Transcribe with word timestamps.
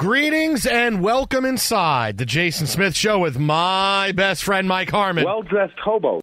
Greetings 0.00 0.64
and 0.64 1.02
welcome 1.02 1.44
inside 1.44 2.16
the 2.16 2.24
Jason 2.24 2.66
Smith 2.66 2.96
Show 2.96 3.18
with 3.18 3.38
my 3.38 4.12
best 4.12 4.42
friend 4.42 4.66
Mike 4.66 4.88
Harmon. 4.88 5.26
Well 5.26 5.42
dressed 5.42 5.78
hobo. 5.78 6.22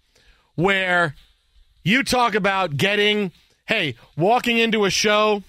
Where 0.56 1.14
you 1.84 2.02
talk 2.02 2.34
about 2.34 2.76
getting, 2.76 3.30
hey, 3.68 3.94
walking 4.16 4.58
into 4.58 4.84
a 4.84 4.90
show 4.90 5.44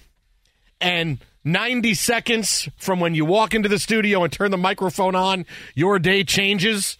and 0.80 1.18
90 1.42 1.92
seconds 1.94 2.68
from 2.76 3.00
when 3.00 3.16
you 3.16 3.24
walk 3.24 3.52
into 3.52 3.68
the 3.68 3.80
studio 3.80 4.22
and 4.22 4.32
turn 4.32 4.52
the 4.52 4.56
microphone 4.56 5.16
on, 5.16 5.44
your 5.74 5.98
day 5.98 6.22
changes. 6.22 6.96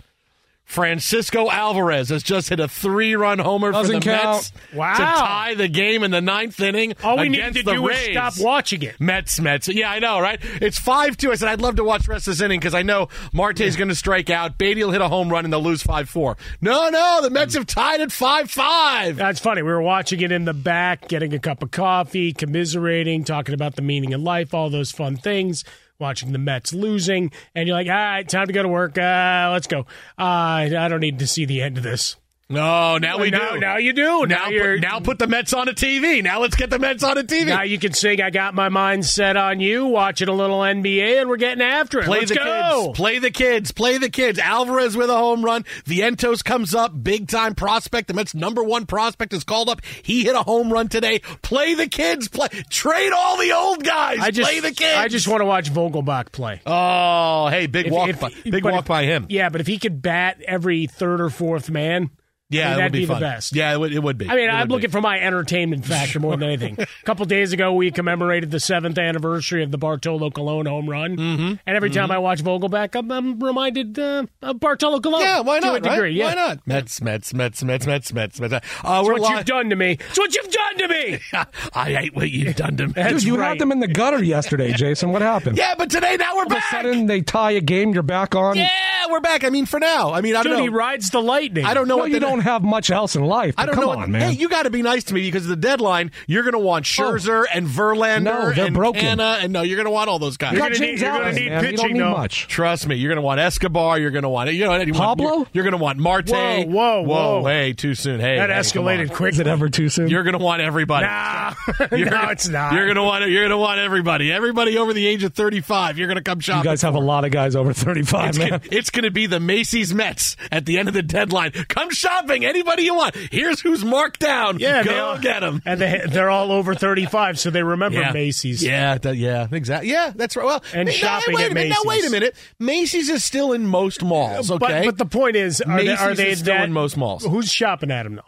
Francisco 0.70 1.50
Alvarez 1.50 2.10
has 2.10 2.22
just 2.22 2.48
hit 2.48 2.60
a 2.60 2.68
three-run 2.68 3.40
homer 3.40 3.72
Doesn't 3.72 3.92
for 4.04 4.08
the 4.08 4.16
count. 4.16 4.52
Mets 4.52 4.52
Wow. 4.72 4.92
to 4.94 5.02
tie 5.02 5.54
the 5.56 5.66
game 5.66 6.04
in 6.04 6.12
the 6.12 6.20
ninth 6.20 6.60
inning. 6.60 6.94
All 7.02 7.18
we 7.18 7.28
need 7.28 7.54
to 7.54 7.64
do 7.64 7.88
Rays. 7.88 8.12
stop 8.12 8.34
watching 8.38 8.82
it. 8.84 9.00
Mets, 9.00 9.40
Mets. 9.40 9.66
Yeah, 9.66 9.90
I 9.90 9.98
know, 9.98 10.20
right? 10.20 10.38
It's 10.62 10.78
5 10.78 11.16
2. 11.16 11.32
I 11.32 11.34
said, 11.34 11.48
I'd 11.48 11.60
love 11.60 11.74
to 11.74 11.82
watch 11.84 12.06
the 12.06 12.12
rest 12.12 12.28
of 12.28 12.34
this 12.34 12.40
inning 12.40 12.60
because 12.60 12.74
I 12.74 12.82
know 12.82 13.08
Marte's 13.32 13.74
going 13.74 13.88
to 13.88 13.96
strike 13.96 14.30
out. 14.30 14.58
Baty 14.58 14.84
will 14.84 14.92
hit 14.92 15.00
a 15.00 15.08
home 15.08 15.28
run 15.28 15.44
and 15.44 15.52
they'll 15.52 15.60
lose 15.60 15.82
5 15.82 16.08
4. 16.08 16.36
No, 16.60 16.88
no, 16.88 17.18
the 17.20 17.30
Mets 17.30 17.54
have 17.54 17.66
tied 17.66 18.00
at 18.00 18.12
5 18.12 18.48
5. 18.48 19.16
That's 19.16 19.40
funny. 19.40 19.62
We 19.62 19.72
were 19.72 19.82
watching 19.82 20.20
it 20.20 20.30
in 20.30 20.44
the 20.44 20.54
back, 20.54 21.08
getting 21.08 21.34
a 21.34 21.40
cup 21.40 21.64
of 21.64 21.72
coffee, 21.72 22.32
commiserating, 22.32 23.24
talking 23.24 23.54
about 23.56 23.74
the 23.74 23.82
meaning 23.82 24.14
of 24.14 24.20
life, 24.20 24.54
all 24.54 24.70
those 24.70 24.92
fun 24.92 25.16
things. 25.16 25.64
Watching 26.00 26.32
the 26.32 26.38
Mets 26.38 26.72
losing, 26.72 27.30
and 27.54 27.68
you're 27.68 27.76
like, 27.76 27.86
all 27.86 27.92
right, 27.92 28.28
time 28.28 28.46
to 28.46 28.52
go 28.52 28.62
to 28.62 28.68
work. 28.68 28.96
Uh, 28.96 29.50
let's 29.52 29.66
go. 29.66 29.80
Uh, 30.18 30.72
I 30.76 30.88
don't 30.88 31.00
need 31.00 31.18
to 31.18 31.26
see 31.26 31.44
the 31.44 31.60
end 31.60 31.76
of 31.76 31.84
this. 31.84 32.16
No, 32.50 32.98
now 32.98 33.18
we 33.18 33.30
now, 33.30 33.52
do. 33.52 33.60
Now 33.60 33.76
you 33.76 33.92
do. 33.92 34.26
Now, 34.26 34.48
you're 34.48 34.74
put, 34.74 34.80
now 34.82 34.98
put 34.98 35.18
the 35.20 35.28
Mets 35.28 35.52
on 35.52 35.68
a 35.68 35.72
TV. 35.72 36.20
Now 36.20 36.40
let's 36.40 36.56
get 36.56 36.68
the 36.68 36.80
Mets 36.80 37.04
on 37.04 37.16
a 37.16 37.22
TV. 37.22 37.46
now 37.46 37.62
you 37.62 37.78
can 37.78 37.92
sing. 37.92 38.20
I 38.20 38.30
got 38.30 38.54
my 38.54 38.68
mind 38.68 39.06
set 39.06 39.36
on 39.36 39.60
you. 39.60 39.86
Watching 39.86 40.28
a 40.28 40.32
little 40.32 40.58
NBA, 40.58 41.20
and 41.20 41.28
we're 41.30 41.36
getting 41.36 41.62
after 41.62 42.00
it. 42.00 42.06
Play 42.06 42.18
Let's 42.18 42.30
the 42.32 42.36
go. 42.38 42.86
kids. 42.86 42.96
Play 42.96 43.18
the 43.20 43.30
kids. 43.30 43.70
Play 43.70 43.98
the 43.98 44.10
kids. 44.10 44.40
Alvarez 44.40 44.96
with 44.96 45.10
a 45.10 45.16
home 45.16 45.44
run. 45.44 45.62
Vientos 45.84 46.42
comes 46.44 46.74
up. 46.74 46.92
Big 47.04 47.28
time 47.28 47.54
prospect. 47.54 48.08
The 48.08 48.14
Mets' 48.14 48.34
number 48.34 48.64
one 48.64 48.84
prospect 48.84 49.32
is 49.32 49.44
called 49.44 49.68
up. 49.68 49.80
He 50.02 50.24
hit 50.24 50.34
a 50.34 50.42
home 50.42 50.72
run 50.72 50.88
today. 50.88 51.20
Play 51.42 51.74
the 51.74 51.86
kids. 51.86 52.26
Play. 52.26 52.48
Trade 52.68 53.12
all 53.12 53.36
the 53.38 53.52
old 53.52 53.84
guys. 53.84 54.18
I 54.20 54.32
just, 54.32 54.50
play 54.50 54.58
the 54.58 54.72
kids. 54.74 54.96
I 54.98 55.06
just 55.06 55.28
want 55.28 55.40
to 55.40 55.44
watch 55.46 55.72
Vogelbach 55.72 56.32
play. 56.32 56.60
Oh, 56.66 57.46
hey, 57.48 57.66
big 57.68 57.86
If- 57.86 57.92
walk. 57.92 58.08
if- 58.08 58.18
by, 58.20 58.30
big 58.42 58.64
walk 58.64 58.80
if- 58.80 58.86
by 58.86 59.04
him. 59.04 59.26
Yeah, 59.28 59.50
but 59.50 59.60
if 59.60 59.68
he 59.68 59.78
could 59.78 60.02
bat 60.02 60.40
every 60.44 60.88
third 60.88 61.20
or 61.20 61.30
fourth 61.30 61.70
man, 61.70 62.10
Yeah, 62.50 62.66
I 62.66 62.68
mean, 62.70 62.78
that'd 62.78 62.92
be, 62.92 62.98
be 63.00 63.04
the 63.06 63.14
best. 63.14 63.54
Yeah, 63.54 63.72
it 63.72 63.78
would, 63.78 63.92
it 63.94 64.02
would 64.02 64.18
be. 64.18 64.28
I 64.28 64.34
mean, 64.34 64.48
It 64.48 64.52
I'm 64.52 64.68
looking 64.68 64.88
be. 64.88 64.92
for 64.92 65.00
my 65.00 65.18
entertainment 65.20 65.86
factor 65.86 66.18
more 66.20 66.36
than 66.36 66.48
anything. 66.48 66.76
A 66.80 66.86
couple 67.04 67.24
days 67.26 67.52
ago, 67.52 67.72
we 67.72 67.90
commemorated 67.90 68.50
the 68.50 68.60
seventh 68.60 68.98
anniversary 68.98 69.62
of 69.62 69.70
the 69.70 69.78
Bartolo 69.78 70.30
Colon 70.30 70.66
home 70.66 70.88
run, 70.90 71.16
mm-hmm. 71.16 71.54
and 71.66 71.76
every 71.76 71.90
time 71.90 72.10
I 72.10 72.18
watch 72.18 72.42
Vogelbach, 72.42 72.96
I'm, 72.96 73.10
I'm 73.10 73.38
reminded 73.40 73.98
uh, 73.98 74.26
of 74.42 74.58
Bartolo 74.60 75.00
Colon. 75.00 75.20
Yeah, 75.22 75.40
why 75.40 75.60
To 75.60 75.66
not? 75.66 75.76
a 75.76 75.80
degree, 75.80 75.98
right? 76.00 76.12
yeah. 76.12 76.24
Why 76.26 76.34
not? 76.34 76.66
Mets, 76.66 77.00
Mets, 77.00 77.32
Mets, 77.32 77.62
Mets, 77.62 77.86
Mets, 77.86 78.12
Mets, 78.12 78.40
Mets. 78.40 78.52
Uh, 78.52 78.58
It's 78.62 78.82
we're 79.06 79.12
what 79.14 79.20
li- 79.22 79.28
you've 79.36 79.44
done 79.46 79.70
to 79.70 79.76
me. 79.76 79.92
It's 79.92 80.18
what 80.18 80.34
you've 80.34 80.50
done 80.50 80.78
to 80.78 80.88
me. 80.88 81.18
I 81.74 81.92
hate 81.92 82.14
what 82.16 82.30
you've 82.30 82.56
done 82.56 82.76
to 82.78 82.86
me. 82.88 82.92
That's 82.94 83.12
Dude, 83.14 83.22
you 83.24 83.38
right. 83.38 83.50
had 83.50 83.58
them 83.60 83.70
in 83.72 83.78
the 83.80 83.88
gutter 83.88 84.22
yesterday, 84.22 84.72
Jason. 84.72 85.12
What 85.12 85.22
happened? 85.22 85.56
Yeah, 85.56 85.74
but 85.78 85.90
today 85.90 86.16
now 86.16 86.34
we're 86.34 86.40
All 86.44 86.52
of 86.52 86.58
a 86.58 86.60
sudden, 86.70 87.06
they 87.06 87.20
tie 87.20 87.52
a 87.52 87.60
game. 87.60 87.92
You're 87.94 88.02
back 88.02 88.34
on. 88.34 88.56
Yeah, 88.56 88.68
we're 89.08 89.20
back. 89.20 89.44
I 89.44 89.50
mean, 89.50 89.66
for 89.66 89.78
now. 89.80 90.12
I 90.12 90.20
mean, 90.20 90.34
I 90.34 90.42
don't 90.42 90.52
Dude, 90.52 90.58
know. 90.58 90.62
he 90.64 90.68
rides 90.68 91.10
the 91.10 91.20
lightning. 91.22 91.64
I 91.64 91.74
don't 91.74 91.86
know 91.88 91.96
No, 91.96 92.02
what 92.02 92.10
you 92.10 92.18
the, 92.20 92.26
don't 92.40 92.52
have 92.52 92.62
much 92.62 92.90
else 92.90 93.16
in 93.16 93.24
life. 93.24 93.54
I 93.58 93.66
don't 93.66 93.74
come 93.74 93.84
know. 93.84 93.90
on, 93.90 94.10
man. 94.10 94.22
Hey, 94.32 94.32
you 94.32 94.48
got 94.48 94.62
to 94.64 94.70
be 94.70 94.82
nice 94.82 95.04
to 95.04 95.14
me 95.14 95.22
because 95.22 95.44
of 95.44 95.50
the 95.50 95.56
deadline. 95.56 96.10
You're 96.26 96.42
going 96.42 96.52
to 96.54 96.58
want 96.58 96.86
oh. 96.98 97.02
Scherzer 97.02 97.44
and 97.52 97.66
Verlander 97.66 98.22
No, 98.22 98.52
they're 98.52 98.66
and 98.66 98.74
broken. 98.74 99.02
Canha, 99.18 99.42
and 99.44 99.52
no, 99.52 99.62
you're 99.62 99.76
going 99.76 99.86
to 99.86 99.90
want 99.90 100.08
all 100.08 100.18
those 100.18 100.36
guys. 100.36 100.52
you 100.52 100.58
You're 100.58 100.68
gonna 100.70 100.80
need- 100.80 101.00
you're 101.00 101.10
gonna 101.10 101.24
Allen, 101.24 101.34
need 101.34 101.48
man. 101.50 101.60
pitching, 101.62 101.76
don't 101.76 101.92
need 101.92 102.00
though. 102.00 102.10
much. 102.10 102.46
Trust 102.48 102.86
me, 102.86 102.96
you're 102.96 103.10
going 103.10 103.16
to 103.16 103.22
want 103.22 103.40
Escobar. 103.40 103.98
You're 103.98 104.10
going 104.10 104.22
to 104.22 104.28
want 104.28 104.52
you 104.52 104.64
know 104.64 104.76
you 104.76 104.92
want- 104.92 104.96
Pablo? 105.18 105.30
You're, 105.38 105.46
you're 105.52 105.64
going 105.64 105.72
to 105.72 105.78
want 105.82 105.98
Marte. 105.98 106.30
Whoa, 106.30 106.64
whoa, 106.66 107.02
whoa. 107.02 107.44
Hey, 107.46 107.72
too 107.72 107.94
soon. 107.94 108.20
Hey, 108.20 108.36
that 108.38 108.50
hey, 108.50 108.56
escalated 108.56 109.10
on. 109.10 109.16
quick. 109.16 109.34
Is 109.34 109.40
it 109.40 109.46
ever 109.46 109.68
too 109.68 109.88
soon? 109.88 110.08
You're 110.08 110.22
going 110.22 110.38
to 110.38 110.44
want 110.44 110.62
everybody. 110.62 111.06
Nah, 111.06 111.54
You're 111.92 112.10
no, 112.10 112.28
it's 112.30 112.48
not. 112.48 112.72
You're 112.72 112.84
going 112.86 112.96
to 112.96 113.02
want 113.02 113.28
you're 113.28 113.42
going 113.42 113.50
to 113.50 113.56
want 113.58 113.78
everybody. 113.80 114.32
Everybody 114.32 114.78
over 114.78 114.92
the 114.92 115.06
age 115.06 115.24
of 115.24 115.34
35. 115.34 115.98
You're 115.98 116.08
going 116.08 116.16
to 116.16 116.22
come 116.22 116.40
shop. 116.40 116.64
you 116.64 116.70
guys 116.70 116.82
have 116.82 116.94
a 116.94 117.00
lot 117.00 117.24
of 117.24 117.30
guys 117.30 117.54
over 117.56 117.72
35, 117.72 118.28
It's, 118.30 118.38
man. 118.38 118.48
con- 118.50 118.60
it's 118.72 118.90
going 118.90 119.04
to 119.04 119.10
be 119.10 119.26
the 119.26 119.40
Macy's 119.40 119.92
Mets 119.94 120.36
at 120.50 120.64
the 120.66 120.78
end 120.78 120.88
of 120.88 120.94
the 120.94 121.02
deadline. 121.02 121.52
Come 121.68 121.90
shopping, 121.90 122.29
anybody 122.38 122.82
you 122.84 122.94
want. 122.94 123.14
Here's 123.16 123.60
who's 123.60 123.84
marked 123.84 124.20
down. 124.20 124.58
Yeah, 124.58 124.82
go 124.82 124.90
they 124.92 124.98
all, 124.98 125.18
get 125.18 125.40
them. 125.40 125.62
And 125.66 125.80
they, 125.80 126.02
they're 126.08 126.30
all 126.30 126.52
over 126.52 126.74
35, 126.74 127.38
so 127.38 127.50
they 127.50 127.62
remember 127.62 128.00
Yeah. 128.00 128.12
Macy's. 128.12 128.62
Yeah, 128.62 128.98
that- 128.98 129.16
yeah, 129.16 129.46
exactly. 129.50 129.90
Yeah, 129.90 130.12
that's 130.14 130.36
right. 130.36 130.46
Well, 130.46 130.62
And 130.72 130.86
now, 130.86 130.92
shopping 130.92 131.34
wait 131.34 131.44
at 131.46 131.50
a 131.50 131.54
minute, 131.54 131.70
Now, 131.70 131.76
wait 131.84 131.98
a 131.98 132.02
Macy's. 132.02 132.10
minute. 132.12 132.36
Macy's 132.58 133.08
is 133.08 133.24
still 133.24 133.52
in 133.52 133.66
most 133.66 134.02
malls, 134.02 134.50
okay? 134.50 134.58
But, 134.58 134.84
but 134.84 134.98
the 134.98 135.06
point 135.06 135.36
is, 135.36 135.60
are 135.60 135.78
they, 135.78 135.84
Macy's 135.86 136.00
are 136.00 136.14
they 136.14 136.30
is 136.30 136.38
still 136.40 136.54
that, 136.54 136.64
in 136.64 136.72
most 136.72 136.96
malls. 136.96 137.24
Who's 137.24 137.50
shopping 137.52 137.90
at 137.90 138.04
them, 138.04 138.16
though? 138.16 138.22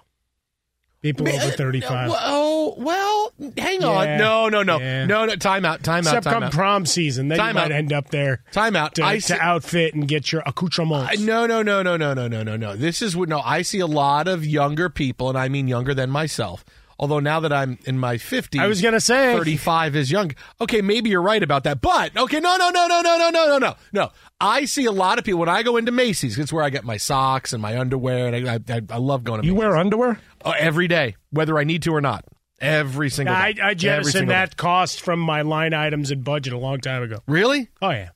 People 1.03 1.29
over 1.29 1.51
35. 1.51 2.11
Oh, 2.15 2.75
well, 2.79 3.33
hang 3.59 3.83
on. 3.83 4.07
Yeah. 4.07 4.17
No, 4.19 4.49
no, 4.49 4.63
no. 4.63 4.79
Yeah. 4.79 5.05
No, 5.07 5.25
no, 5.25 5.35
time 5.35 5.65
out, 5.65 5.83
time 5.83 6.07
out, 6.07 6.15
Except 6.15 6.25
time 6.25 6.33
come 6.35 6.43
out. 6.45 6.53
prom 6.53 6.87
season. 6.87 7.27
Then 7.29 7.39
Time 7.39 7.49
you 7.49 7.55
might 7.55 7.65
out. 7.65 7.73
end 7.73 7.93
up 7.93 8.11
there 8.11 8.45
Time 8.53 8.77
out. 8.77 8.95
to, 8.95 9.05
I 9.05 9.19
to 9.19 9.37
outfit 9.41 9.95
and 9.95 10.07
get 10.07 10.31
your 10.31 10.43
accoutrements. 10.47 11.11
I- 11.21 11.25
No, 11.25 11.47
no, 11.47 11.61
no, 11.63 11.83
no, 11.83 11.97
no, 11.97 12.15
no, 12.15 12.29
no, 12.29 12.43
no, 12.45 12.57
no. 12.57 12.77
This 12.77 13.03
is 13.03 13.17
what 13.17 13.29
no. 13.29 13.41
I 13.41 13.63
see 13.63 13.81
a 13.81 13.87
lot 13.87 14.29
of 14.29 14.47
younger 14.47 14.89
people, 14.89 15.29
and 15.29 15.37
I 15.37 15.49
mean 15.49 15.67
younger 15.67 15.93
than 15.93 16.09
myself. 16.09 16.65
Although 16.99 17.19
now 17.19 17.41
that 17.41 17.53
I'm 17.53 17.79
in 17.85 17.99
my 17.99 18.15
50s, 18.17 18.61
I 18.61 18.69
was 18.69 18.81
gonna 18.81 19.01
say. 19.01 19.35
35 19.35 19.97
is 19.97 20.13
young. 20.13 20.31
Okay, 20.61 20.83
maybe 20.83 21.11
you're 21.11 21.23
right 21.23 21.43
about 21.43 21.65
that. 21.65 21.81
But 21.81 22.17
okay, 22.17 22.39
no, 22.39 22.57
no, 22.57 22.71
no, 22.71 22.87
no, 22.87 23.01
no, 23.01 23.17
no, 23.19 23.31
no, 23.31 23.47
no, 23.49 23.59
no, 23.59 23.75
no. 23.93 24.11
I 24.41 24.67
see 24.67 24.85
a 24.85 24.93
lot 24.93 25.19
of 25.19 25.25
people 25.25 25.41
when 25.41 25.49
I 25.49 25.65
go 25.65 25.77
into 25.77 25.91
Macy's. 25.91 26.39
It's 26.39 26.53
where 26.53 26.63
I 26.63 26.71
get 26.71 26.85
my 26.85 26.97
socks 26.99 27.53
and 27.53 27.61
my 27.61 27.77
underwear, 27.79 28.33
and 28.33 28.49
I, 28.49 28.61
I, 28.77 28.81
I 28.91 28.99
love 28.99 29.25
going 29.25 29.41
to 29.41 29.47
You 29.47 29.53
Macy's. 29.55 29.59
wear 29.67 29.77
underwear? 29.77 30.21
Oh, 30.45 30.51
every 30.53 30.89
day, 30.89 31.17
whether 31.31 31.59
I 31.59 31.65
need 31.65 31.83
to 31.85 31.95
or 31.95 32.01
not. 32.01 32.25
Every 32.61 33.11
single 33.11 33.35
I, 33.35 33.53
day. 33.53 33.61
I 33.61 33.65
Every 33.71 33.75
jettisoned 33.77 34.31
that 34.31 34.51
day. 34.51 34.55
cost 34.57 35.01
from 35.01 35.19
my 35.19 35.43
line 35.43 35.75
items 35.75 36.11
and 36.13 36.23
budget 36.23 36.53
a 36.53 36.59
long 36.59 36.81
time 36.81 37.03
ago. 37.03 37.19
Really? 37.27 37.69
Oh 37.81 37.91
yeah, 37.91 38.11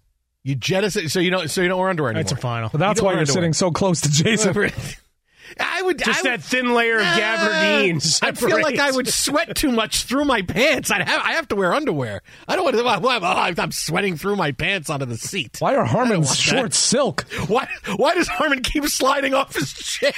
You 0.44 0.54
jettison 0.54 1.08
so 1.08 1.18
you 1.18 1.30
don't 1.30 1.50
so 1.50 1.62
you 1.62 1.68
don't 1.68 1.80
wear 1.80 1.88
underwear 1.88 2.10
anymore. 2.10 2.22
that's 2.22 2.32
a 2.32 2.36
final. 2.36 2.70
Well, 2.72 2.78
that's 2.78 3.00
You 3.00 3.04
why 3.06 3.12
you're 3.12 3.20
underwear. 3.20 3.34
sitting 3.34 3.52
so 3.54 3.70
close 3.72 4.00
to 4.02 4.10
Jason. 4.10 4.54
I 5.60 5.80
would 5.82 5.98
Just 5.98 6.24
I 6.26 6.30
would, 6.30 6.40
that 6.40 6.44
thin 6.44 6.74
layer 6.74 6.98
of 6.98 7.04
gabardine. 7.04 8.22
I 8.22 8.32
feel 8.32 8.60
like 8.60 8.78
I 8.80 8.90
would 8.90 9.06
sweat 9.08 9.54
too 9.54 9.70
much 9.70 10.02
through 10.02 10.24
my 10.24 10.42
pants. 10.42 10.90
I 10.90 11.02
have 11.02 11.20
I 11.22 11.32
have 11.34 11.48
to 11.48 11.56
wear 11.56 11.72
underwear. 11.72 12.22
I 12.48 12.56
don't 12.56 12.64
want 12.64 12.76
to. 12.76 12.82
Why, 12.82 12.98
why, 12.98 13.18
oh, 13.22 13.54
I'm 13.62 13.70
sweating 13.72 14.16
through 14.16 14.36
my 14.36 14.52
pants 14.52 14.90
onto 14.90 15.06
the 15.06 15.16
seat. 15.16 15.56
Why 15.60 15.74
are 15.76 15.84
Harmon's 15.84 16.26
want 16.26 16.28
that. 16.28 16.36
shorts 16.36 16.78
silk? 16.78 17.26
Why? 17.48 17.68
Why 17.96 18.14
does 18.14 18.26
Harmon 18.28 18.62
keep 18.62 18.84
sliding 18.86 19.34
off 19.34 19.54
his 19.54 19.72
chair? 19.74 20.12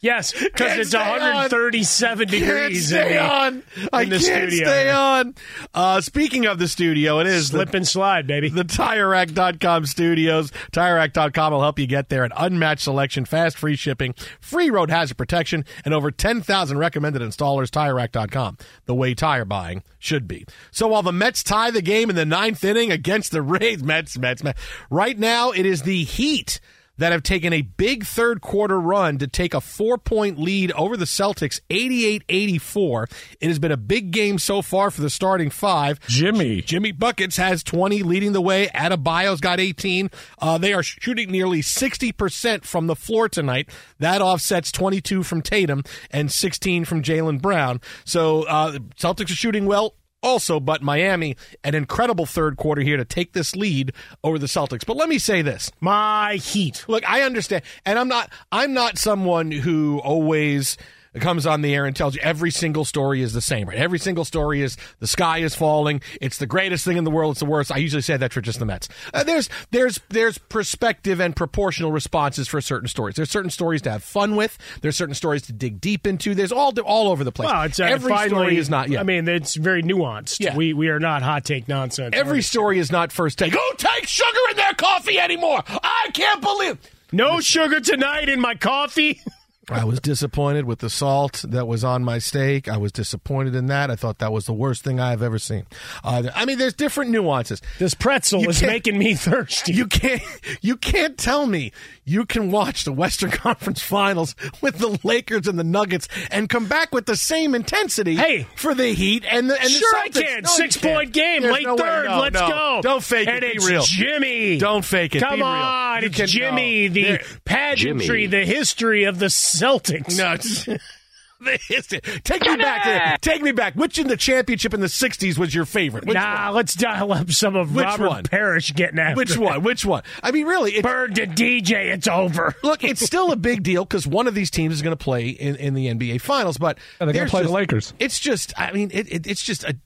Yes, 0.00 0.32
because 0.32 0.78
it's 0.78 0.90
stay 0.90 0.98
on. 0.98 1.18
137 1.20 2.28
Can't 2.28 2.30
degrees 2.30 2.92
in 2.92 3.08
the, 3.08 3.18
on. 3.20 3.62
I 3.92 4.02
in 4.02 4.08
the 4.10 4.18
can't 4.18 4.50
studio. 4.50 4.66
stay 4.66 4.90
on. 4.90 5.34
Uh, 5.74 6.00
speaking 6.00 6.46
of 6.46 6.58
the 6.58 6.68
studio, 6.68 7.18
it 7.20 7.26
is 7.26 7.50
the 7.50 7.66
and 7.72 7.86
slide, 7.86 8.26
baby. 8.26 8.48
the 8.48 8.64
TireRack.com 8.64 9.86
studios. 9.86 10.50
TireRack.com 10.72 11.52
will 11.52 11.62
help 11.62 11.78
you 11.78 11.86
get 11.86 12.08
there. 12.08 12.24
An 12.24 12.32
unmatched 12.36 12.82
selection, 12.82 13.24
fast, 13.24 13.56
free 13.58 13.76
shipping, 13.76 14.14
free 14.40 14.70
road 14.70 14.90
hazard 14.90 15.16
protection, 15.16 15.64
and 15.84 15.92
over 15.92 16.10
10,000 16.10 16.78
recommended 16.78 17.22
installers. 17.22 17.70
TireRack.com, 17.70 18.58
the 18.84 18.94
way 18.94 19.14
tire 19.14 19.44
buying 19.44 19.82
should 19.98 20.28
be. 20.28 20.46
So 20.70 20.88
while 20.88 21.02
the 21.02 21.12
Mets 21.12 21.42
tie 21.42 21.70
the 21.70 21.82
game 21.82 22.10
in 22.10 22.16
the 22.16 22.26
ninth 22.26 22.62
inning 22.64 22.92
against 22.92 23.32
the 23.32 23.42
Rays, 23.42 23.82
Mets, 23.82 24.16
Mets, 24.18 24.42
Mets, 24.42 24.60
right 24.90 25.18
now 25.18 25.50
it 25.50 25.66
is 25.66 25.82
the 25.82 26.04
Heat 26.04 26.60
that 26.98 27.12
have 27.12 27.22
taken 27.22 27.52
a 27.52 27.62
big 27.62 28.04
third 28.04 28.40
quarter 28.40 28.80
run 28.80 29.18
to 29.18 29.26
take 29.26 29.54
a 29.54 29.60
four 29.60 29.98
point 29.98 30.38
lead 30.38 30.72
over 30.72 30.96
the 30.96 31.04
Celtics 31.04 31.60
88 31.70 32.24
84. 32.28 33.08
It 33.40 33.48
has 33.48 33.58
been 33.58 33.72
a 33.72 33.76
big 33.76 34.10
game 34.10 34.38
so 34.38 34.62
far 34.62 34.90
for 34.90 35.00
the 35.00 35.10
starting 35.10 35.50
five. 35.50 36.00
Jimmy. 36.08 36.62
Jimmy 36.62 36.92
Buckets 36.92 37.36
has 37.36 37.62
20 37.62 38.02
leading 38.02 38.32
the 38.32 38.40
way. 38.40 38.68
Adebayo's 38.68 39.40
got 39.40 39.60
18. 39.60 40.10
Uh, 40.38 40.58
they 40.58 40.72
are 40.72 40.82
shooting 40.82 41.30
nearly 41.30 41.60
60% 41.60 42.64
from 42.64 42.86
the 42.86 42.96
floor 42.96 43.28
tonight. 43.28 43.68
That 43.98 44.22
offsets 44.22 44.72
22 44.72 45.22
from 45.22 45.42
Tatum 45.42 45.82
and 46.10 46.30
16 46.30 46.84
from 46.84 47.02
Jaylen 47.02 47.40
Brown. 47.40 47.80
So 48.04 48.44
uh, 48.44 48.78
Celtics 48.98 49.30
are 49.30 49.36
shooting 49.36 49.66
well. 49.66 49.94
Also, 50.22 50.58
but 50.58 50.82
Miami, 50.82 51.36
an 51.62 51.74
incredible 51.74 52.26
third 52.26 52.56
quarter 52.56 52.82
here 52.82 52.96
to 52.96 53.04
take 53.04 53.32
this 53.32 53.54
lead 53.54 53.92
over 54.24 54.38
the 54.38 54.46
Celtics. 54.46 54.84
But 54.84 54.96
let 54.96 55.08
me 55.08 55.18
say 55.18 55.42
this. 55.42 55.70
My 55.80 56.36
heat. 56.36 56.84
Look, 56.88 57.08
I 57.08 57.22
understand, 57.22 57.62
and 57.84 57.98
I'm 57.98 58.08
not. 58.08 58.30
I'm 58.50 58.72
not 58.72 58.98
someone 58.98 59.50
who 59.50 60.00
always 60.00 60.76
comes 61.20 61.46
on 61.46 61.62
the 61.62 61.74
air 61.74 61.86
and 61.86 61.94
tells 61.94 62.14
you 62.14 62.20
every 62.22 62.50
single 62.50 62.84
story 62.84 63.22
is 63.22 63.32
the 63.32 63.40
same. 63.40 63.68
Right? 63.68 63.78
Every 63.78 63.98
single 63.98 64.24
story 64.24 64.62
is 64.62 64.76
the 65.00 65.06
sky 65.06 65.38
is 65.38 65.54
falling. 65.54 66.00
It's 66.20 66.38
the 66.38 66.46
greatest 66.46 66.84
thing 66.84 66.96
in 66.96 67.04
the 67.04 67.10
world. 67.10 67.32
It's 67.32 67.40
the 67.40 67.46
worst. 67.46 67.72
I 67.72 67.78
usually 67.78 68.02
say 68.02 68.16
that 68.16 68.32
for 68.32 68.40
just 68.40 68.58
the 68.58 68.66
Mets. 68.66 68.88
Uh, 69.12 69.22
there's 69.24 69.48
there's 69.70 70.00
there's 70.08 70.38
perspective 70.38 71.20
and 71.20 71.34
proportional 71.34 71.92
responses 71.92 72.48
for 72.48 72.60
certain 72.60 72.88
stories. 72.88 73.16
There's 73.16 73.30
certain 73.30 73.50
stories 73.50 73.82
to 73.82 73.90
have 73.90 74.02
fun 74.02 74.36
with. 74.36 74.58
There's 74.82 74.96
certain 74.96 75.14
stories 75.14 75.42
to 75.42 75.52
dig 75.52 75.80
deep 75.80 76.06
into. 76.06 76.34
There's 76.34 76.52
all 76.52 76.72
all 76.80 77.08
over 77.08 77.24
the 77.24 77.32
place. 77.32 77.50
Well, 77.50 77.62
it's 77.62 77.80
uh, 77.80 77.84
every 77.84 78.10
finally, 78.10 78.28
story 78.28 78.56
is 78.58 78.70
not. 78.70 78.88
Yeah. 78.88 79.00
I 79.00 79.02
mean, 79.02 79.28
it's 79.28 79.54
very 79.54 79.82
nuanced. 79.82 80.40
Yeah. 80.40 80.56
We 80.56 80.72
we 80.72 80.88
are 80.88 81.00
not 81.00 81.22
hot 81.22 81.44
take 81.44 81.68
nonsense. 81.68 82.14
Every 82.16 82.42
story 82.42 82.78
is 82.78 82.90
not 82.92 83.12
first 83.12 83.38
take. 83.38 83.52
Who 83.52 83.74
takes 83.76 84.10
sugar 84.10 84.38
in 84.50 84.56
their 84.56 84.74
coffee 84.74 85.18
anymore? 85.18 85.62
I 85.66 86.10
can't 86.12 86.40
believe. 86.40 86.78
no 87.12 87.40
sugar 87.40 87.80
tonight 87.80 88.28
in 88.28 88.40
my 88.40 88.54
coffee. 88.54 89.20
I 89.68 89.84
was 89.84 89.98
disappointed 90.00 90.64
with 90.64 90.78
the 90.78 90.88
salt 90.88 91.44
that 91.48 91.66
was 91.66 91.82
on 91.82 92.04
my 92.04 92.18
steak. 92.18 92.68
I 92.68 92.76
was 92.76 92.92
disappointed 92.92 93.54
in 93.56 93.66
that. 93.66 93.90
I 93.90 93.96
thought 93.96 94.18
that 94.18 94.32
was 94.32 94.46
the 94.46 94.52
worst 94.52 94.84
thing 94.84 95.00
I've 95.00 95.22
ever 95.22 95.40
seen. 95.40 95.66
Uh, 96.04 96.24
I 96.36 96.44
mean, 96.44 96.58
there's 96.58 96.74
different 96.74 97.10
nuances. 97.10 97.60
This 97.80 97.92
pretzel 97.92 98.42
You 98.42 98.50
is 98.50 98.62
making 98.62 98.96
me 98.96 99.14
thirsty. 99.16 99.72
You 99.72 99.86
can't 99.86 100.22
you 100.60 100.76
can't 100.76 101.18
tell 101.18 101.46
me 101.46 101.72
you 102.04 102.24
can 102.24 102.52
watch 102.52 102.84
the 102.84 102.92
Western 102.92 103.30
Conference 103.32 103.82
Finals 103.82 104.36
with 104.60 104.78
the 104.78 104.98
Lakers 105.02 105.48
and 105.48 105.58
the 105.58 105.64
Nuggets 105.64 106.06
and 106.30 106.48
come 106.48 106.66
back 106.66 106.94
with 106.94 107.06
the 107.06 107.16
same 107.16 107.52
intensity 107.54 108.14
Hey. 108.14 108.46
for 108.54 108.72
the 108.72 108.92
Heat 108.92 109.24
and 109.28 109.50
the 109.50 109.60
and 109.60 109.68
sure 109.70 109.90
the 109.92 109.98
I 109.98 110.08
can. 110.10 110.42
No, 110.44 110.50
you 110.50 110.56
Six 110.56 110.76
can't. 110.76 110.94
point 110.94 111.12
game, 111.12 111.42
There's 111.42 111.54
late 111.54 111.66
no 111.66 111.76
third. 111.76 112.06
No, 112.06 112.20
Let's 112.20 112.34
no. 112.34 112.48
go. 112.48 112.80
Don't 112.82 113.02
fake 113.02 113.26
and 113.26 113.42
it. 113.42 113.58
Be 113.58 113.66
real. 113.66 113.82
Jimmy. 113.82 114.58
Don't 114.58 114.84
fake 114.84 115.16
it. 115.16 115.20
Come 115.22 115.30
Be 115.36 115.42
real. 115.42 115.46
on, 115.46 116.02
You 116.02 116.06
it's 116.06 116.16
can- 116.16 116.26
Jimmy. 116.28 116.88
no. 116.88 116.94
The 116.94 117.02
There- 117.02 117.22
pageantry, 117.44 118.26
the 118.26 118.44
history 118.44 119.04
of 119.04 119.18
the 119.18 119.28
Celtics. 119.60 120.16
No, 120.16 120.34
it's- 120.34 120.64
the 121.40 121.58
history. 121.68 122.00
Take 122.24 122.42
me 122.42 122.56
back. 122.56 123.20
To, 123.20 123.28
take 123.30 123.42
me 123.42 123.52
back. 123.52 123.74
Which 123.74 123.98
in 123.98 124.08
the 124.08 124.16
championship 124.16 124.72
in 124.72 124.80
the 124.80 124.86
'60s 124.86 125.36
was 125.36 125.54
your 125.54 125.66
favorite? 125.66 126.06
Which 126.06 126.14
nah, 126.14 126.46
one? 126.46 126.54
let's 126.54 126.74
dial 126.74 127.12
up 127.12 127.30
some 127.30 127.56
of 127.56 127.74
Which 127.74 127.84
Robert 127.84 128.08
one? 128.08 128.22
Parrish 128.24 128.72
getting 128.72 128.98
after 128.98 129.16
Which 129.16 129.32
it. 129.32 129.38
one? 129.38 129.62
Which 129.62 129.84
one? 129.84 130.02
I 130.22 130.30
mean, 130.30 130.46
really, 130.46 130.72
it's, 130.72 130.82
Bird 130.82 131.14
to 131.16 131.26
DJ, 131.26 131.92
it's 131.92 132.08
over. 132.08 132.54
look, 132.62 132.82
it's 132.84 133.04
still 133.04 133.32
a 133.32 133.36
big 133.36 133.62
deal 133.62 133.84
because 133.84 134.06
one 134.06 134.26
of 134.26 134.34
these 134.34 134.50
teams 134.50 134.74
is 134.74 134.82
going 134.82 134.96
to 134.96 135.02
play 135.02 135.28
in, 135.28 135.56
in 135.56 135.74
the 135.74 135.88
NBA 135.88 136.20
Finals. 136.22 136.56
But 136.56 136.78
Yeah, 136.78 136.82
they're 137.00 137.06
gonna 137.08 137.12
there's 137.18 137.30
play 137.30 137.42
the 137.42 137.50
Lakers. 137.52 137.92
It's 137.98 138.18
just, 138.18 138.58
I 138.58 138.72
mean, 138.72 138.90
it, 138.94 139.12
it, 139.12 139.26
it's 139.26 139.42
just 139.42 139.62
a 139.64 139.76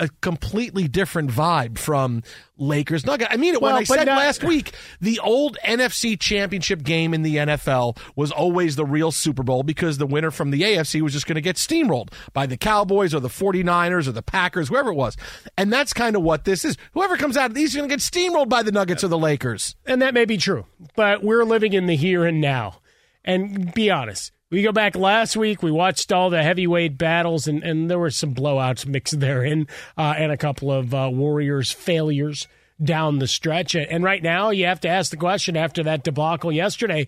a 0.00 0.08
completely 0.22 0.88
different 0.88 1.30
vibe 1.30 1.78
from 1.78 2.22
Lakers 2.56 3.06
Nugget. 3.06 3.28
I 3.30 3.36
mean 3.36 3.54
it 3.54 3.62
when 3.62 3.74
I 3.74 3.84
said 3.84 4.06
not- 4.06 4.16
last 4.18 4.42
week 4.42 4.72
the 5.00 5.20
old 5.20 5.58
NFC 5.64 6.18
championship 6.18 6.82
game 6.82 7.14
in 7.14 7.22
the 7.22 7.36
NFL 7.36 7.96
was 8.16 8.32
always 8.32 8.76
the 8.76 8.84
real 8.84 9.12
Super 9.12 9.42
Bowl 9.42 9.62
because 9.62 9.98
the 9.98 10.06
winner 10.06 10.30
from 10.30 10.50
the 10.50 10.62
AFC 10.62 11.02
was 11.02 11.12
just 11.12 11.26
going 11.26 11.36
to 11.36 11.40
get 11.40 11.56
steamrolled 11.56 12.12
by 12.32 12.46
the 12.46 12.56
Cowboys 12.56 13.14
or 13.14 13.20
the 13.20 13.28
49ers 13.28 14.08
or 14.08 14.12
the 14.12 14.22
Packers, 14.22 14.68
whoever 14.68 14.90
it 14.90 14.96
was. 14.96 15.16
And 15.56 15.72
that's 15.72 15.92
kind 15.92 16.16
of 16.16 16.22
what 16.22 16.44
this 16.44 16.64
is. 16.64 16.76
Whoever 16.92 17.16
comes 17.16 17.36
out 17.36 17.50
of 17.50 17.54
these 17.54 17.70
is 17.70 17.76
going 17.76 17.88
to 17.88 17.92
get 17.94 18.00
steamrolled 18.00 18.48
by 18.48 18.62
the 18.62 18.72
Nuggets 18.72 19.04
or 19.04 19.08
the 19.08 19.18
Lakers. 19.18 19.76
And 19.86 20.00
that 20.02 20.14
may 20.14 20.24
be 20.24 20.38
true, 20.38 20.66
but 20.96 21.22
we're 21.22 21.44
living 21.44 21.74
in 21.74 21.86
the 21.86 21.96
here 21.96 22.24
and 22.24 22.40
now. 22.40 22.80
And 23.24 23.72
be 23.74 23.90
honest, 23.90 24.32
we 24.50 24.62
go 24.62 24.72
back 24.72 24.96
last 24.96 25.36
week, 25.36 25.62
we 25.62 25.70
watched 25.70 26.12
all 26.12 26.28
the 26.28 26.42
heavyweight 26.42 26.98
battles, 26.98 27.46
and, 27.46 27.62
and 27.62 27.88
there 27.88 27.98
were 27.98 28.10
some 28.10 28.34
blowouts 28.34 28.84
mixed 28.86 29.20
therein, 29.20 29.68
uh, 29.96 30.14
and 30.16 30.32
a 30.32 30.36
couple 30.36 30.72
of 30.72 30.92
uh, 30.92 31.08
Warriors 31.12 31.70
failures 31.70 32.48
down 32.82 33.18
the 33.18 33.28
stretch. 33.28 33.74
And 33.74 34.02
right 34.02 34.22
now, 34.22 34.50
you 34.50 34.66
have 34.66 34.80
to 34.80 34.88
ask 34.88 35.10
the 35.10 35.16
question 35.16 35.56
after 35.56 35.82
that 35.84 36.02
debacle 36.02 36.50
yesterday. 36.50 37.06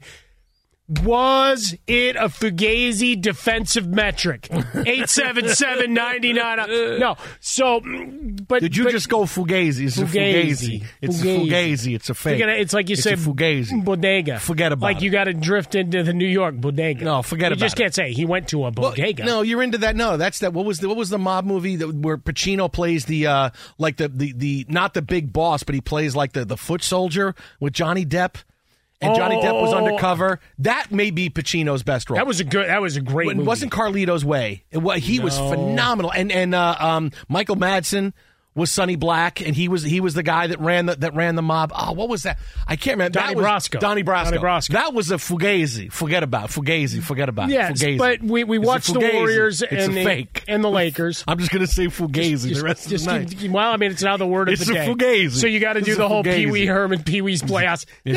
Was 0.88 1.74
it 1.86 2.16
a 2.16 2.28
Fugazi 2.28 3.20
defensive 3.20 3.86
metric? 3.88 4.42
877-99. 4.50 6.98
No. 6.98 7.16
So, 7.40 7.80
but 8.46 8.60
Did 8.60 8.76
you 8.76 8.84
but- 8.84 8.90
just 8.92 9.08
go 9.08 9.22
Fugazi? 9.22 9.86
It's 9.86 9.96
a 9.98 10.04
Fugazi. 10.04 10.50
Fugazi. 10.50 10.84
It's 11.00 11.20
a 11.20 11.24
Fugazi. 11.24 11.48
Fugazi. 11.48 11.94
It's 11.94 12.10
a 12.10 12.14
fake. 12.14 12.38
Gonna- 12.40 12.52
it's 12.54 12.72
like 12.74 12.88
you 12.88 12.94
It's 12.94 13.02
say 13.02 13.12
Fugazi. 13.14 13.84
bodega. 13.84 14.38
Forget 14.40 14.72
about 14.72 14.86
like 14.86 14.96
it. 14.98 15.02
you 15.04 15.10
got 15.10 15.24
to 15.24 15.34
drift 15.34 15.74
into 15.74 16.02
the 16.02 16.12
New 16.12 16.26
York 16.28 16.56
bodega. 16.56 17.04
No, 17.04 17.22
forget 17.22 17.50
you 17.50 17.54
about 17.54 17.60
just 17.64 17.76
can't 17.76 17.94
say 17.94 18.12
he 18.12 18.24
went 18.24 18.48
to 18.48 18.58
a 18.58 18.60
Well, 18.62 18.70
bodega. 18.90 19.24
no, 19.24 19.42
you're 19.42 19.62
into 19.62 19.78
that. 19.78 19.96
No, 19.96 20.16
that's 20.16 20.40
that. 20.40 20.52
What 20.52 20.64
was 20.66 20.80
the 20.80 20.88
what 20.88 20.96
was 20.96 21.10
the 21.10 21.18
mob 21.18 21.44
movie 21.44 21.76
that 21.76 21.94
where 21.94 22.18
Pacino 22.18 22.70
plays 22.70 23.04
the 23.06 23.26
uh 23.28 23.50
like 23.78 23.96
the 23.96 24.08
the, 24.08 24.32
the 24.36 24.66
not 24.68 24.94
the 24.94 25.02
big 25.02 25.32
boss, 25.32 25.62
but 25.62 25.74
he 25.74 25.80
plays 25.80 26.14
like 26.16 26.32
the 26.32 26.44
the 26.44 26.56
foot 26.56 26.82
soldier 26.82 27.34
with 27.60 27.72
Johnny 27.72 28.04
Depp, 28.04 28.42
and 29.02 29.14
Johnny 29.14 29.36
Depp 29.36 29.60
was 29.60 29.72
Oh. 29.72 29.76
undercover. 29.78 30.40
That 30.58 30.90
may 30.90 31.10
be 31.10 31.28
Pacino's 31.30 31.82
best 31.82 32.08
role. 32.10 32.16
that 32.16 32.26
was 32.26 32.40
a 32.40 32.44
good. 32.44 32.68
That 32.68 32.80
was 32.82 32.96
a 32.96 33.00
great. 33.00 33.30
it 33.30 33.36
movie. 33.36 33.46
wasn't 33.46 33.72
Carlito's 33.72 34.24
way. 34.24 34.64
It 34.70 34.78
was, 34.78 35.00
he 35.02 35.18
was 35.20 35.36
phenomenal, 35.38 36.12
and 36.12 36.30
and 36.32 36.54
uh, 36.54 36.76
um, 36.78 37.10
Michael 37.28 37.56
Madsen 37.56 38.12
was 38.54 38.70
Sonny 38.70 38.96
Black, 38.96 39.40
and 39.40 39.56
he 39.56 39.68
was 39.68 39.82
he 39.82 40.00
was 40.00 40.12
the 40.14 40.22
guy 40.22 40.46
that 40.48 40.60
ran 40.60 40.86
the 40.86 40.96
that 40.96 41.14
ran 41.14 41.36
the 41.36 41.42
mob. 41.42 41.72
Oh, 41.74 41.92
what 41.92 42.08
was 42.08 42.24
that? 42.24 42.38
I 42.66 42.76
can't 42.76 42.94
remember. 42.96 43.18
Donnie 43.18 43.34
that 43.34 43.40
Brasco. 43.42 43.80
Donnie 43.80 44.02
Brasco. 44.04 44.24
Donnie 44.24 44.38
Brasco. 44.38 44.68
That 44.72 44.92
was 44.92 45.10
a 45.10 45.16
fugazi. 45.16 45.90
Forget 45.90 46.22
about 46.22 46.50
fugazi. 46.50 47.02
Forget 47.02 47.28
about 47.28 47.48
it. 47.50 47.54
Yes, 47.54 47.82
Fugazi. 47.82 47.98
but 47.98 48.22
we, 48.22 48.44
we 48.44 48.58
It's 48.58 48.66
watched 48.66 48.92
the. 48.92 49.00
Warriors 49.00 49.62
It's 49.62 49.72
and 49.72 49.96
the, 49.96 50.04
fake. 50.04 50.44
and 50.48 50.62
the 50.62 50.70
Lakers. 50.70 51.24
I'm 51.28 51.38
just 51.38 51.50
gonna 51.50 51.66
say 51.66 51.86
fugazi 51.86 52.48
Just- 52.48 52.60
the 52.60 52.62
rest 52.64 52.88
just 52.88 53.06
of 53.06 53.12
the 53.14 53.18
night. 53.20 53.38
keep- 53.38 53.50
well, 53.50 53.72
I 53.72 53.76
mean, 53.78 53.90
it's 53.90 54.02
now 54.02 54.16
the 54.16 54.26
word 54.26 54.48
of 54.50 54.58
the 54.58 54.64
day. 54.66 54.70
It's 54.80 54.86
the 54.86 54.92
a 54.92 54.96
day. 54.96 55.26
fugazi. 55.26 55.30
So 55.40 55.46
you 55.46 55.58
got 55.60 55.72
to 55.74 55.80
do 55.80 55.94
the 55.94 56.06
whole. 56.08 56.22
Pee 56.22 56.46
Wee 56.46 56.66
Herman, 56.66 57.02
Pee 57.04 57.22
Wee's 57.22 57.42
playoffs. 57.42 57.86
Yes, 58.04 58.16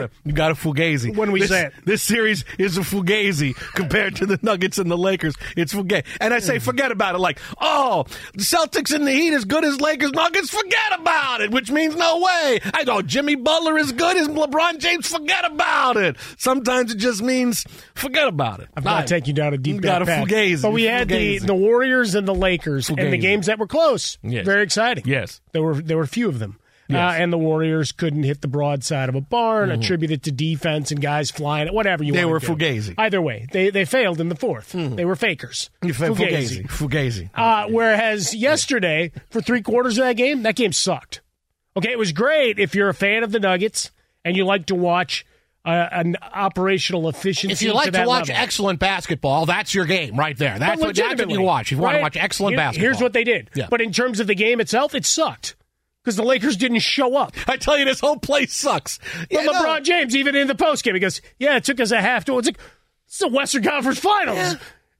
Yay! 0.00 0.08
You 0.24 0.32
got, 0.32 0.50
a, 0.50 0.54
fugazi. 0.54 1.16
When 1.16 1.32
we 1.32 1.40
this, 1.40 1.48
say 1.50 1.66
it. 1.66 1.72
This 1.84 2.02
series 2.02 2.44
is 2.58 2.76
a 2.76 2.82
fugazi 2.82 3.54
compared 3.74 4.16
to 4.16 4.26
the 4.26 4.38
Nuggets 4.42 4.78
and 4.78 4.90
the 4.90 4.98
Lakers. 4.98 5.34
It's 5.56 5.72
fugazi. 5.72 6.04
And 6.20 6.34
I 6.34 6.40
say 6.40 6.58
forget 6.58 6.92
about 6.92 7.14
it 7.14 7.18
like, 7.18 7.38
oh, 7.60 8.04
the 8.34 8.42
Celtics 8.42 8.92
and 8.94 9.06
the 9.06 9.12
Heat 9.12 9.32
is 9.32 9.44
good 9.44 9.59
as 9.64 9.80
Lakers 9.80 10.12
Nuggets, 10.12 10.50
forget 10.50 10.98
about 10.98 11.40
it, 11.40 11.50
which 11.50 11.70
means 11.70 11.96
no 11.96 12.18
way. 12.20 12.60
I 12.74 12.84
know 12.84 13.02
Jimmy 13.02 13.34
Butler 13.34 13.78
is 13.78 13.92
good 13.92 14.16
as 14.16 14.28
LeBron 14.28 14.78
James, 14.78 15.08
forget 15.08 15.44
about 15.44 15.96
it. 15.96 16.16
Sometimes 16.38 16.92
it 16.92 16.98
just 16.98 17.22
means 17.22 17.64
forget 17.94 18.28
about 18.28 18.60
it. 18.60 18.68
I've 18.76 18.84
got 18.84 19.06
to 19.06 19.06
take 19.06 19.26
you 19.26 19.34
down 19.34 19.54
a 19.54 19.58
deep 19.58 19.80
got 19.80 20.04
path. 20.06 20.28
fugazi. 20.28 20.62
But 20.62 20.72
we 20.72 20.84
had 20.84 21.08
the, 21.08 21.38
Fugazi. 21.38 21.46
the 21.46 21.54
Warriors 21.54 22.14
and 22.14 22.26
the 22.26 22.34
Lakers 22.34 22.88
and 22.88 23.12
the 23.12 23.18
games 23.18 23.46
that 23.46 23.58
were 23.58 23.66
close. 23.66 24.18
Yes. 24.22 24.44
Very 24.44 24.62
exciting. 24.62 25.04
Yes. 25.06 25.40
There 25.52 25.62
were 25.62 25.74
there 25.74 25.96
were 25.96 26.04
a 26.04 26.08
few 26.08 26.28
of 26.28 26.38
them. 26.38 26.58
Yes. 26.92 26.98
Mm-hmm. 26.98 27.20
Uh, 27.20 27.22
and 27.24 27.32
the 27.32 27.38
Warriors 27.38 27.92
couldn't 27.92 28.22
hit 28.24 28.40
the 28.40 28.48
broadside 28.48 29.08
of 29.08 29.14
a 29.14 29.20
barn, 29.20 29.70
attribute 29.70 30.10
it 30.10 30.22
to 30.24 30.32
defense 30.32 30.90
and 30.90 31.00
guys 31.00 31.30
flying 31.30 31.66
it, 31.68 31.74
whatever 31.74 32.02
you 32.04 32.12
They 32.12 32.24
wanna 32.24 32.32
were 32.32 32.38
do. 32.40 32.46
fugazi. 32.48 32.94
Either 32.98 33.20
way, 33.22 33.46
they 33.52 33.70
they 33.70 33.84
failed 33.84 34.20
in 34.20 34.28
the 34.28 34.34
4th 34.36 34.96
They 34.96 35.04
were 35.04 35.16
fakers. 35.16 35.70
Fugazi. 35.82 36.66
Fugazi. 36.68 37.30
Uh, 37.34 37.66
whereas 37.68 38.34
yesterday, 38.34 39.12
for 39.30 39.40
three 39.40 39.62
quarters 39.62 39.98
of 39.98 40.04
that 40.04 40.16
game, 40.16 40.42
that 40.42 40.56
game 40.56 40.72
sucked. 40.72 41.20
Okay, 41.76 41.90
it 41.90 41.98
was 41.98 42.12
great 42.12 42.58
if 42.58 42.74
you're 42.74 42.88
a 42.88 42.94
fan 42.94 43.22
of 43.22 43.32
the 43.32 43.40
Nuggets 43.40 43.90
and 44.24 44.36
you 44.36 44.44
like 44.44 44.66
to 44.66 44.74
watch 44.74 45.24
uh, 45.64 45.68
an 45.92 46.16
operational 46.34 47.08
efficiency. 47.08 47.52
If 47.52 47.62
you 47.62 47.72
like 47.74 47.86
to, 47.86 47.90
that 47.92 48.08
watch 48.08 48.28
level. 48.28 48.42
excellent 48.42 48.80
basketball, 48.80 49.46
that's 49.46 49.74
your 49.74 49.84
game 49.84 50.16
right 50.16 50.36
there. 50.36 50.58
That's, 50.58 50.80
what, 50.80 50.96
that's 50.96 51.20
what 51.20 51.30
you 51.30 51.42
watch. 51.42 51.70
If 51.70 51.76
you 51.76 51.82
want 51.82 51.96
to 51.96 52.02
watch 52.02 52.16
excellent 52.16 52.52
Here- 52.52 52.58
basketball. 52.58 52.82
Here's 52.86 53.00
what 53.00 53.12
they 53.12 53.24
did. 53.24 53.50
Yeah. 53.54 53.66
But 53.70 53.80
in 53.80 53.92
terms 53.92 54.20
of 54.20 54.26
the 54.26 54.34
game 54.34 54.58
itself, 54.60 54.94
it 54.94 55.04
sucked 55.06 55.54
because 56.04 56.16
the 56.16 56.22
Lakers 56.24 56.56
didn't 56.56 56.80
show 56.80 57.16
up. 57.16 57.32
I 57.48 57.56
tell 57.56 57.78
you, 57.78 57.84
this 57.84 58.00
whole 58.00 58.18
place 58.18 58.54
sucks. 58.54 58.98
But 59.30 59.32
Yeah, 59.32 59.42
no. 59.44 59.52
LeBron 59.52 59.82
James, 59.84 60.16
even 60.16 60.34
in 60.34 60.46
the 60.46 60.54
postgame, 60.54 60.94
he 60.94 61.00
goes, 61.00 61.20
"Yeah, 61.38 61.56
it 61.56 61.64
took 61.64 61.80
us 61.80 61.90
a 61.90 62.00
half 62.00 62.24
to. 62.26 62.38
It's 62.38 62.48
like 62.48 62.58
it's 63.06 63.18
the 63.18 63.28
Western 63.28 63.62
Conference 63.64 63.98
Finals." 63.98 64.36
Yeah. 64.38 64.54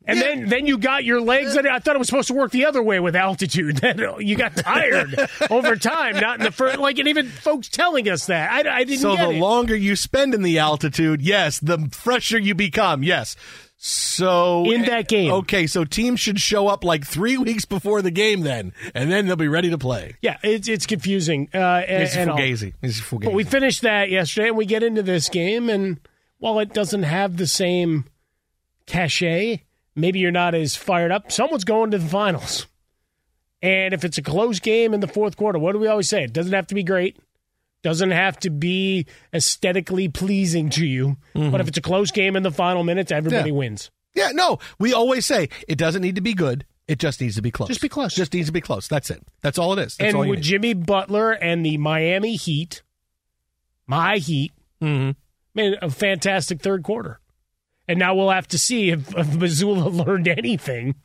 And 0.07 0.19
Yeah. 0.19 0.25
then, 0.25 0.49
then 0.49 0.67
you 0.67 0.79
got 0.79 1.05
your 1.05 1.21
legs. 1.21 1.55
I 1.57 1.79
thought 1.79 1.95
it 1.95 1.99
was 1.99 2.09
supposed 2.09 2.29
to 2.29 2.35
work 2.35 2.53
the 2.53 2.65
other 2.65 2.83
way 2.83 3.01
with 3.01 3.15
altitude. 3.15 3.77
Then 3.83 3.99
you 4.19 4.35
got 4.35 4.57
tired 4.57 5.15
over 5.51 5.77
time, 5.77 6.19
not 6.19 6.39
in 6.39 6.45
the 6.45 6.51
first. 6.51 6.79
Like, 6.79 6.99
and 6.99 7.07
even 7.07 7.29
folks 7.29 7.69
telling 7.69 8.09
us 8.09 8.25
that 8.27 8.51
I, 8.67 8.79
I 8.79 8.85
didn't 8.85 9.01
So 9.01 9.15
the 9.15 9.29
it. 9.31 9.39
longer 9.39 9.77
you 9.77 9.97
spend 9.97 10.35
in 10.35 10.43
the 10.43 10.59
altitude, 10.59 11.21
yes, 11.21 11.61
the 11.61 11.89
fresher 11.93 12.39
you 12.39 12.55
become. 12.55 13.03
Yes. 13.03 13.37
So 13.83 14.71
In 14.71 14.83
that 14.83 15.09
game. 15.09 15.33
okay. 15.33 15.67
So 15.67 15.85
teams 15.87 16.21
should 16.21 16.39
show 16.39 16.69
up 16.69 16.85
like 16.85 17.07
three 17.07 17.39
weeks 17.47 17.65
before 17.65 18.03
the 18.03 18.11
game, 18.11 18.43
then, 18.43 18.75
and 18.95 19.11
then 19.11 19.27
they'll 19.27 19.37
be 19.37 19.49
ready 19.49 19.71
to 19.71 19.79
play. 19.79 20.17
yeah, 20.21 20.37
it's 20.43 20.69
it's 20.69 20.85
confusing. 20.85 21.49
Uh, 21.55 21.81
It's 21.89 22.15
and 22.15 22.31
fugazi. 22.31 22.75
It's 22.83 23.01
fugazi. 23.01 23.25
But 23.25 23.33
we 23.33 23.45
finished 23.45 23.81
that 23.81 24.11
yesterday, 24.11 24.49
and 24.49 24.57
we 24.59 24.67
get 24.67 24.83
into 24.83 25.03
this 25.03 25.31
game, 25.31 25.71
and 25.71 25.99
while 26.39 26.59
it 26.59 26.75
doesn't 26.75 27.05
have 27.05 27.39
the 27.39 27.47
same 27.47 28.05
cachet, 28.87 29.65
maybe 29.97 30.19
you're 30.19 30.31
not 30.31 30.55
as 30.55 30.77
fired 30.77 31.11
up. 31.11 31.33
Someone's 31.33 31.65
going 31.65 31.91
to 31.93 31.99
the 31.99 32.07
finals, 32.09 32.67
and 33.63 33.95
if 33.95 34.05
it's 34.05 34.19
a 34.19 34.23
close 34.23 34.61
game 34.61 34.93
in 34.93 35.01
the 35.01 35.09
fourth 35.09 35.39
quarter, 35.39 35.59
what 35.59 35.73
do 35.73 35.79
we 35.79 35.87
always 35.87 36.09
say? 36.11 36.25
It 36.25 36.35
doesn't 36.35 36.53
have 36.53 36.67
to 36.67 36.75
be 36.75 36.83
great, 36.83 37.17
doesn't 37.83 38.11
have 38.11 38.39
to 38.41 38.51
be 38.51 39.07
aesthetically 39.35 40.09
pleasing 40.09 40.69
to 40.71 40.85
you, 40.87 41.17
but 41.35 41.61
if 41.61 41.69
it's 41.69 41.79
a 41.79 41.83
close 41.83 42.11
game 42.11 42.37
in 42.37 42.43
the 42.43 42.51
final 42.51 42.85
minutes, 42.85 43.11
everybody 43.13 43.51
Mm-hmm. 43.51 43.55
Yeah. 43.55 43.59
wins. 43.59 43.91
yeah, 44.15 44.31
no. 44.33 44.59
We 44.79 44.93
always 44.93 45.25
say 45.27 45.49
it 45.69 45.77
doesn't 45.79 46.03
need 46.03 46.17
to 46.17 46.21
be 46.21 46.35
good. 46.35 46.65
It 46.89 46.99
just 46.99 47.21
needs 47.21 47.37
to 47.37 47.43
be 47.43 47.51
close. 47.53 47.69
Just 47.69 47.81
be 47.81 47.89
close. 47.89 48.15
Just 48.15 48.35
needs 48.35 48.49
to 48.49 48.53
be 48.53 48.61
close. 48.61 48.89
That's 48.89 49.11
it. 49.11 49.23
That's 49.43 49.59
all 49.59 49.73
it 49.79 49.79
is. 49.87 49.97
That's 49.97 50.09
and 50.09 50.17
all 50.17 50.25
you 50.25 50.31
with 50.31 50.41
need. 50.41 50.45
Jimmy 50.45 50.75
Butler 50.75 51.31
and 51.33 51.65
the 51.65 51.79
Miami 51.79 52.35
Heat, 52.35 52.83
my 53.87 54.17
Heat, 54.19 54.53
Mhm. 54.83 55.15
made 55.55 55.75
a 55.81 55.89
fantastic 55.91 56.61
third 56.61 56.83
quarter. 56.83 57.21
And 57.87 57.99
now 57.99 58.15
we'll 58.15 58.31
have 58.31 58.49
to 58.49 58.59
see 58.59 58.91
if, 58.91 59.09
if 59.17 59.27
Mazzulla 59.29 59.93
learned 60.07 60.27
anything 60.29 60.97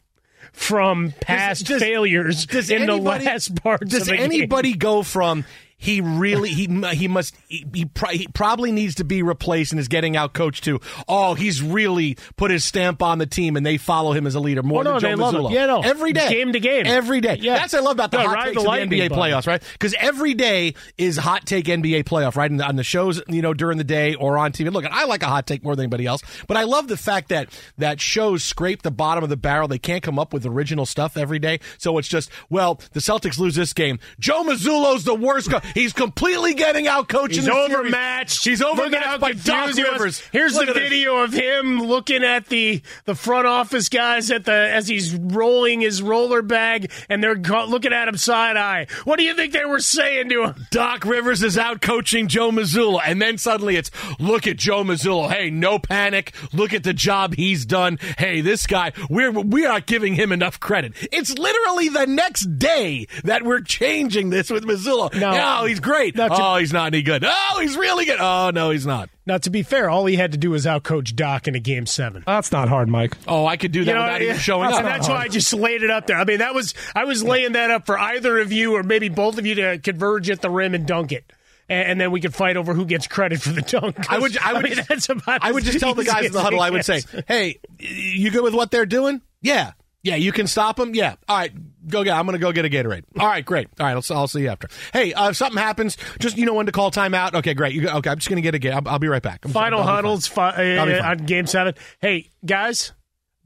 from 0.51 1.13
past 1.21 1.65
does- 1.67 1.81
failures 1.81 2.45
does 2.45 2.69
in 2.69 2.83
anybody- 2.83 3.23
the 3.25 3.29
last 3.31 3.55
part. 3.63 3.81
Does 3.87 4.01
of 4.01 4.07
the 4.07 4.13
game. 4.17 4.23
anybody 4.23 4.73
go 4.73 5.03
from 5.03 5.45
he 5.77 5.99
really 5.99 6.49
he 6.49 6.67
he 6.93 7.07
must 7.07 7.35
he, 7.49 7.65
he, 7.73 7.85
pro- 7.85 8.09
he 8.11 8.27
probably 8.33 8.71
needs 8.71 8.95
to 8.95 9.03
be 9.03 9.21
replaced 9.21 9.73
and 9.73 9.79
is 9.79 9.89
getting 9.89 10.15
out 10.15 10.33
coached 10.33 10.63
too. 10.63 10.79
oh 11.07 11.33
he's 11.33 11.61
really 11.61 12.17
put 12.37 12.49
his 12.49 12.63
stamp 12.63 13.01
on 13.03 13.17
the 13.17 13.25
team 13.25 13.57
and 13.57 13.65
they 13.65 13.75
follow 13.77 14.13
him 14.13 14.25
as 14.25 14.35
a 14.35 14.39
leader 14.39 14.63
more 14.63 14.79
Oh, 14.79 14.83
no, 14.83 14.99
than 14.99 15.17
Joe 15.17 15.23
Mazzulla. 15.23 15.51
Yeah, 15.51 15.65
no. 15.65 15.81
every 15.81 16.13
day 16.13 16.29
Game 16.29 16.53
to 16.53 16.59
game. 16.61 16.85
every 16.87 17.19
day 17.19 17.37
Yeah. 17.41 17.55
that's 17.57 17.73
what 17.73 17.81
I 17.81 17.85
love 17.85 17.91
about 17.97 18.11
the 18.11 18.17
No, 18.23 18.29
hot 18.29 18.45
takes 18.45 18.63
the 18.63 18.69
of 18.69 18.89
the 18.89 18.99
NBA 19.01 19.09
playoffs 19.09 19.47
right 19.47 19.61
because 19.73 19.93
every 19.99 20.33
day 20.33 20.75
is 20.97 21.17
hot 21.17 21.45
take 21.45 21.65
NBA 21.65 22.05
playoff 22.05 22.35
right 22.37 22.49
And 22.49 22.61
on 22.61 22.77
the 22.77 22.83
shows 22.83 23.21
you 23.27 23.41
know 23.41 23.53
during 23.53 23.77
the 23.77 23.83
day 23.83 24.15
or 24.15 24.37
on 24.37 24.53
TV 24.53 24.71
look 24.71 24.85
I 24.85 25.03
like 25.05 25.23
a 25.23 25.27
hot 25.27 25.45
take 25.45 25.63
more 25.63 25.75
than 25.75 25.83
anybody 25.83 26.05
else 26.05 26.21
but 26.47 26.55
I 26.55 26.63
love 26.63 26.87
the 26.87 26.97
fact 26.97 27.29
that 27.29 27.49
that 27.77 27.99
shows 27.99 28.43
scrape 28.45 28.81
the 28.81 28.91
bottom 28.91 29.23
of 29.25 29.29
the 29.29 29.37
barrel 29.37 29.67
they 29.67 29.77
can't 29.79 30.01
come 30.01 30.17
up 30.19 30.31
with 30.33 30.45
original 30.45 30.85
stuff 30.85 31.17
every 31.17 31.39
day 31.39 31.59
so 31.77 31.97
it's 31.97 32.07
just 32.07 32.29
well 32.49 32.79
the 32.93 33.01
Celtics 33.01 33.37
lose 33.37 33.55
this 33.55 33.73
game 33.73 33.99
Joe 34.19 34.43
Mazzulla's 34.43 35.03
the 35.03 35.15
worst 35.15 35.51
co- 35.51 35.59
he's 35.73 35.93
completely 35.93 36.53
getting 36.53 36.87
out 36.87 37.07
coached 37.09 37.35
He's 37.35 37.49
overmatched. 37.49 38.43
He's 38.45 38.61
overmatched 38.61 39.19
by 39.21 39.33
Doc. 39.33 39.75
Rivers. 39.75 40.21
Here's 40.31 40.55
Look 40.55 40.65
the 40.65 40.71
at 40.71 40.75
this. 40.75 40.89
video 40.89 41.17
of 41.17 41.33
him 41.33 41.81
looking 41.81 42.23
at 42.23 42.47
the 42.47 42.81
the 43.05 43.15
front 43.15 43.47
office 43.47 43.89
guys 43.89 44.31
at 44.31 44.45
the 44.45 44.51
as 44.53 44.87
he's 44.87 45.15
rolling 45.15 45.81
his 45.81 46.01
roller 46.01 46.41
bag, 46.41 46.91
and 47.09 47.23
they're 47.23 47.35
looking 47.35 47.93
at 47.93 48.07
him 48.07 48.17
side 48.17 48.57
eye. 48.57 48.87
What 49.03 49.17
do 49.17 49.25
you 49.25 49.35
think 49.35 49.53
they 49.53 49.65
were 49.65 49.79
saying 49.79 50.29
to 50.29 50.43
him? 50.45 50.67
Doc 50.71 51.05
Rivers 51.05 51.43
is 51.43 51.57
out 51.57 51.81
coaching 51.81 52.27
Joe 52.27 52.51
Mazzulla, 52.51 53.01
and 53.05 53.21
then 53.21 53.37
suddenly 53.37 53.75
it's 53.75 53.91
look 54.19 54.47
at 54.47 54.57
Joe 54.57 54.83
Mazzulla. 54.83 55.31
Hey, 55.31 55.49
no 55.49 55.79
panic. 55.79 56.33
Look 56.53 56.73
at 56.73 56.83
the 56.83 56.93
job 56.93 57.35
he's 57.35 57.65
done. 57.65 57.97
Hey, 58.17 58.41
this 58.41 58.67
guy, 58.67 58.91
we're 59.09 59.31
we 59.31 59.65
are 59.65 59.73
not 59.73 59.85
giving 59.87 60.15
him 60.15 60.31
enough 60.31 60.59
credit. 60.59 60.93
It's 61.11 61.37
literally 61.37 61.89
the 61.89 62.05
next 62.05 62.57
day 62.57 63.07
that 63.23 63.43
we're 63.43 63.61
changing 63.61 64.29
this 64.29 64.49
with 64.49 64.65
Mazzulla. 64.65 65.13
No. 65.13 65.31
No, 65.59 65.65
he's 65.65 65.79
great. 65.79 66.15
No, 66.15 66.27
to- 66.27 66.35
oh, 66.37 66.55
he's 66.57 66.73
not 66.73 66.87
any 66.93 67.01
good. 67.01 67.23
Oh, 67.25 67.59
he's 67.61 67.75
really 67.77 68.05
good. 68.05 68.19
Oh 68.19 68.51
no, 68.53 68.69
he's 68.71 68.85
not. 68.85 69.09
Now, 69.27 69.37
to 69.39 69.49
be 69.49 69.63
fair, 69.63 69.89
all 69.89 70.05
he 70.05 70.15
had 70.15 70.33
to 70.33 70.37
do 70.37 70.51
was 70.51 70.65
outcoach 70.65 71.15
Doc 71.15 71.47
in 71.47 71.55
a 71.55 71.59
game 71.59 71.85
seven. 71.87 72.23
That's 72.27 72.51
not 72.51 72.69
hard, 72.69 72.89
Mike. 72.89 73.17
Oh, 73.27 73.45
I 73.47 73.57
could 73.57 73.71
do 73.71 73.83
that 73.83 73.89
You 73.91 73.95
know, 73.95 74.03
without 74.03 74.21
yeah. 74.21 74.27
even 74.29 74.39
showing 74.39 74.65
And 74.67 74.75
up. 74.75 74.83
that's 74.83 75.09
why 75.09 75.17
I 75.17 75.27
just 75.27 75.51
laid 75.53 75.81
it 75.83 75.89
up 75.89 76.05
there. 76.07 76.17
I 76.17 76.25
mean, 76.25 76.37
that 76.39 76.53
was 76.53 76.73
I 76.95 77.05
was 77.05 77.23
laying 77.23 77.53
that 77.53 77.71
up 77.71 77.85
for 77.87 77.97
either 77.97 78.37
of 78.39 78.51
you 78.51 78.75
or 78.75 78.83
maybe 78.83 79.09
both 79.09 79.37
of 79.39 79.45
you 79.45 79.55
to 79.55 79.79
converge 79.79 80.29
at 80.29 80.41
the 80.41 80.49
rim 80.49 80.75
and 80.75 80.85
dunk 80.85 81.11
it. 81.11 81.31
And 81.67 81.89
and 81.89 82.01
then 82.01 82.11
we 82.11 82.21
could 82.21 82.35
fight 82.35 82.57
over 82.57 82.75
who 82.75 82.85
gets 82.85 83.07
credit 83.07 83.41
for 83.41 83.49
the 83.49 83.61
dunk. 83.63 84.11
I 84.11 84.19
would, 84.19 84.37
I 84.37 84.53
would, 84.53 84.63
mean, 84.63 84.75
just, 84.75 84.87
that's 84.89 85.09
about 85.09 85.43
I 85.43 85.51
would 85.51 85.63
just 85.63 85.79
tell 85.79 85.95
the 85.95 86.03
guys 86.03 86.27
in 86.27 86.31
the 86.31 86.41
huddle. 86.43 86.61
I 86.61 86.69
would 86.69 86.85
say, 86.85 87.01
"Hey, 87.27 87.59
you 87.79 88.29
good 88.29 88.43
with 88.43 88.53
what 88.53 88.69
they're 88.69 88.85
doing? 88.85 89.21
Yeah, 89.41 89.71
yeah. 90.05 90.15
You 90.15 90.31
can 90.31 90.47
stop 90.47 90.77
them. 90.77 90.95
Yeah. 90.95 91.15
All 91.27 91.37
right, 91.37 91.51
go 91.89 92.03
get. 92.03 92.15
I'm 92.15 92.25
going 92.25 92.33
to 92.33 92.39
go 92.39 92.51
get 92.53 92.63
a 92.65 92.69
Gatorade. 92.69 93.03
All 93.19 93.27
right, 93.27 93.43
great. 93.43 93.67
All 93.79 93.85
right, 93.85 93.93
I'll, 93.95 94.17
I'll 94.17 94.27
see 94.27 94.41
you 94.41 94.47
after. 94.49 94.69
Hey, 94.93 95.13
uh, 95.13 95.29
if 95.31 95.35
something 95.37 95.57
happens, 95.61 95.97
just 96.19 96.37
you 96.37 96.45
know 96.45 96.53
when 96.53 96.67
to 96.67 96.71
call 96.71 96.91
timeout. 96.91 97.33
Okay, 97.33 97.53
great. 97.53 97.73
You 97.73 97.81
go, 97.81 97.89
okay, 97.97 98.09
I'm 98.11 98.17
just 98.19 98.29
going 98.29 98.41
to 98.41 98.49
get 98.49 98.55
a 98.55 98.59
Gatorade. 98.59 98.85
I'll, 98.87 98.93
I'll 98.93 98.99
be 98.99 99.07
right 99.09 99.21
back. 99.21 99.41
I'm- 99.45 99.51
Final 99.53 99.79
I'll 99.79 99.85
be 99.85 99.87
fine. 99.87 99.95
huddles 99.95 100.27
fi- 100.27 100.77
uh, 100.77 101.11
on 101.11 101.17
game 101.25 101.47
seven. 101.47 101.73
Hey, 101.99 102.29
guys, 102.45 102.93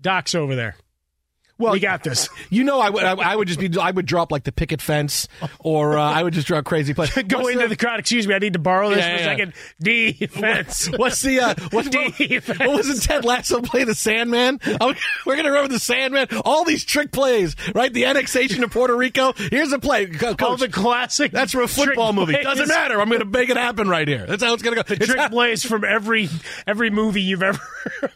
Doc's 0.01 0.35
over 0.35 0.55
there. 0.55 0.75
Well, 1.59 1.73
we 1.73 1.79
got 1.79 2.03
this. 2.03 2.29
You 2.49 2.63
know, 2.63 2.79
I 2.79 2.89
would, 2.89 3.03
I, 3.03 3.11
I 3.13 3.35
would 3.35 3.47
just 3.47 3.59
be, 3.59 3.69
I 3.79 3.91
would 3.91 4.05
drop 4.05 4.31
like 4.31 4.45
the 4.45 4.51
picket 4.51 4.81
fence, 4.81 5.27
or 5.59 5.97
uh, 5.97 6.01
I 6.03 6.23
would 6.23 6.33
just 6.33 6.47
drop 6.47 6.65
crazy 6.65 6.93
plays. 6.93 7.11
Go 7.27 7.39
What's 7.39 7.49
into 7.51 7.67
the, 7.67 7.75
crowd. 7.75 7.99
Excuse 7.99 8.27
me, 8.27 8.33
I 8.33 8.39
need 8.39 8.53
to 8.53 8.59
borrow 8.59 8.89
this 8.89 8.99
Yeah, 8.99 9.09
for 9.17 9.21
a 9.21 9.25
second. 9.25 9.53
Defense. 9.81 10.89
What's 10.97 11.21
the 11.21 11.39
uh, 11.39 11.55
what's 11.71 11.89
what, 11.95 12.17
Defense. 12.17 12.59
what 12.59 12.69
was 12.77 12.89
it? 12.89 13.01
Ted 13.07 13.25
Lasso 13.25 13.61
play 13.61 13.83
the 13.83 13.93
Sandman. 13.95 14.59
Oh, 14.79 14.93
we're 15.25 15.35
gonna 15.35 15.49
remember 15.49 15.73
the 15.73 15.79
Sandman. 15.79 16.27
All 16.45 16.63
these 16.63 16.83
trick 16.85 17.11
plays, 17.11 17.55
right? 17.75 17.91
The 17.91 18.05
annexation 18.05 18.63
of 18.63 18.71
Puerto 18.71 18.95
Rico. 18.95 19.33
Here's 19.33 19.71
a 19.73 19.79
play. 19.79 20.07
Co- 20.07 20.35
All 20.45 20.57
the 20.57 20.69
classic. 20.69 21.31
that's 21.31 21.51
for 21.51 21.61
a 21.61 21.67
football 21.67 22.13
movie. 22.13 22.33
plays. 22.33 22.45
Doesn't 22.45 22.67
matter. 22.69 23.01
I'm 23.01 23.09
gonna 23.09 23.25
make 23.25 23.49
it 23.49 23.57
happen 23.57 23.89
right 23.89 24.07
here. 24.07 24.25
That's 24.25 24.43
how 24.43 24.53
it's 24.53 24.63
gonna 24.63 24.77
go. 24.77 24.83
The 24.83 24.93
It's 24.95 25.07
trick 25.07 25.19
how- 25.19 25.29
plays 25.29 25.65
from 25.65 25.83
every 25.83 26.29
every 26.65 26.89
movie 26.89 27.21
you've 27.21 27.43
ever 27.43 27.59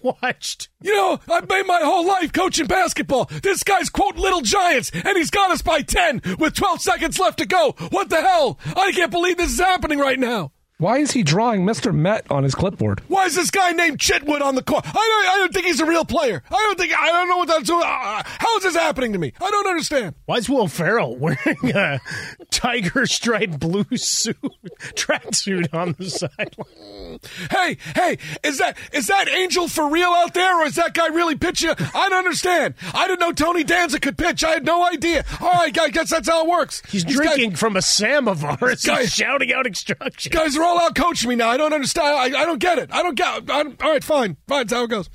watched. 0.01 0.69
you 0.81 0.95
know, 0.95 1.19
I've 1.29 1.47
made 1.49 1.65
my 1.65 1.79
whole 1.83 2.05
life 2.07 2.31
coaching 2.33 2.67
basketball. 2.67 3.29
This 3.41 3.63
guy's 3.63 3.89
quote 3.89 4.15
Little 4.15 4.41
Giants, 4.41 4.91
and 4.93 5.17
he's 5.17 5.29
got 5.29 5.51
us 5.51 5.61
by 5.61 5.81
ten 5.81 6.21
with 6.39 6.53
12 6.55 6.81
seconds 6.81 7.19
left 7.19 7.39
to 7.39 7.45
go. 7.45 7.75
What 7.89 8.09
the 8.09 8.21
hell? 8.21 8.59
I 8.75 8.91
can't 8.93 9.11
believe 9.11 9.37
this 9.37 9.51
is 9.51 9.59
happening 9.59 9.99
right 9.99 10.19
now. 10.19 10.52
Why 10.79 10.97
is 10.97 11.11
he 11.11 11.23
drawing 11.23 11.65
Mr. 11.65 11.93
Met 11.93 12.29
on 12.31 12.43
his 12.43 12.55
clipboard? 12.55 13.01
Why 13.07 13.25
is 13.25 13.35
this 13.35 13.51
guy 13.51 13.71
named 13.71 13.99
Chitwood 13.99 14.41
on 14.41 14.55
the 14.55 14.63
court? 14.63 14.83
I 14.85 14.91
don't, 14.91 15.33
I 15.33 15.37
don't 15.37 15.53
think 15.53 15.65
he's 15.67 15.79
a 15.79 15.85
real 15.85 16.03
player. 16.03 16.43
I 16.49 16.55
don't 16.55 16.77
think, 16.77 16.93
I 16.97 17.07
don't 17.09 17.29
know 17.29 17.37
what 17.37 17.47
that's, 17.47 17.69
uh, 17.69 18.23
how 18.25 18.57
is 18.57 18.63
this 18.63 18.75
happening 18.75 19.13
to 19.13 19.19
me? 19.19 19.33
I 19.39 19.49
don't 19.51 19.67
understand. 19.67 20.15
Why 20.25 20.37
is 20.37 20.49
Will 20.49 20.67
Ferrell 20.67 21.15
wearing 21.15 21.71
a 21.75 22.01
tiger 22.51 23.05
striped 23.05 23.59
blue 23.59 23.85
suit, 23.95 24.35
tracksuit 24.95 25.73
on 25.73 25.95
the 25.97 26.09
sideline? 26.09 27.19
Hey, 27.51 27.77
hey, 27.95 28.17
is 28.43 28.57
that, 28.57 28.75
is 28.91 29.07
that 29.07 29.29
Angel 29.29 29.67
for 29.67 29.87
real 29.89 30.09
out 30.09 30.33
there 30.33 30.59
or 30.61 30.65
is 30.65 30.75
that 30.75 30.93
guy 30.93 31.07
really 31.07 31.35
pitching? 31.35 31.69
I 31.69 32.09
don't 32.09 32.13
understand. 32.25 32.73
I 32.93 33.07
didn't 33.07 33.19
know 33.21 33.31
Tony 33.31 33.63
Danza 33.63 33.99
could 33.99 34.17
pitch. 34.17 34.43
I 34.43 34.51
had 34.51 34.65
no 34.65 34.85
idea. 34.85 35.23
All 35.39 35.51
right, 35.51 35.77
I 35.79 35.89
guess 35.89 36.09
that's 36.09 36.27
how 36.27 36.43
it 36.45 36.49
works. 36.49 36.81
He's 36.89 37.05
These 37.05 37.15
drinking 37.15 37.51
guys- 37.51 37.59
from 37.59 37.77
a 37.77 37.81
samovar 37.81 38.57
as 38.69 38.83
guys- 38.83 38.99
he's 39.01 39.13
shouting 39.13 39.53
out 39.53 39.67
instructions. 39.67 40.33
guys 40.33 40.57
are 40.63 40.67
all 40.67 40.79
out 40.81 40.95
coaching 40.95 41.29
me 41.29 41.35
now. 41.35 41.49
I 41.49 41.57
don't 41.57 41.73
understand. 41.73 42.07
I, 42.07 42.41
I 42.41 42.45
don't 42.45 42.59
get 42.59 42.77
it. 42.79 42.89
I 42.93 43.03
don't 43.03 43.15
get. 43.15 43.49
I 43.49 43.63
don't, 43.63 43.81
all 43.83 43.91
right, 43.91 44.03
fine, 44.03 44.37
fine. 44.47 44.59
That's 44.67 44.73
how 44.73 44.83
it 44.83 44.89
goes. 44.89 45.09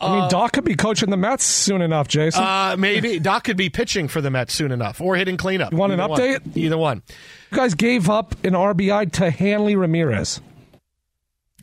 I 0.00 0.18
mean, 0.20 0.28
Doc 0.30 0.52
could 0.52 0.64
be 0.64 0.74
coaching 0.74 1.10
the 1.10 1.16
Mets 1.16 1.44
soon 1.44 1.80
enough, 1.80 2.08
Jason. 2.08 2.42
Uh, 2.42 2.74
maybe 2.76 3.20
Doc 3.20 3.44
could 3.44 3.56
be 3.56 3.70
pitching 3.70 4.08
for 4.08 4.20
the 4.20 4.30
Mets 4.30 4.52
soon 4.52 4.72
enough, 4.72 5.00
or 5.00 5.14
hitting 5.14 5.36
cleanup. 5.36 5.70
You 5.70 5.78
want 5.78 5.92
an 5.92 6.00
Either 6.00 6.10
one. 6.10 6.20
update? 6.20 6.56
Either 6.56 6.78
one. 6.78 7.02
you 7.52 7.56
guys 7.56 7.74
gave 7.74 8.10
up 8.10 8.32
an 8.44 8.54
RBI 8.54 9.12
to 9.12 9.30
Hanley 9.30 9.76
Ramirez. 9.76 10.40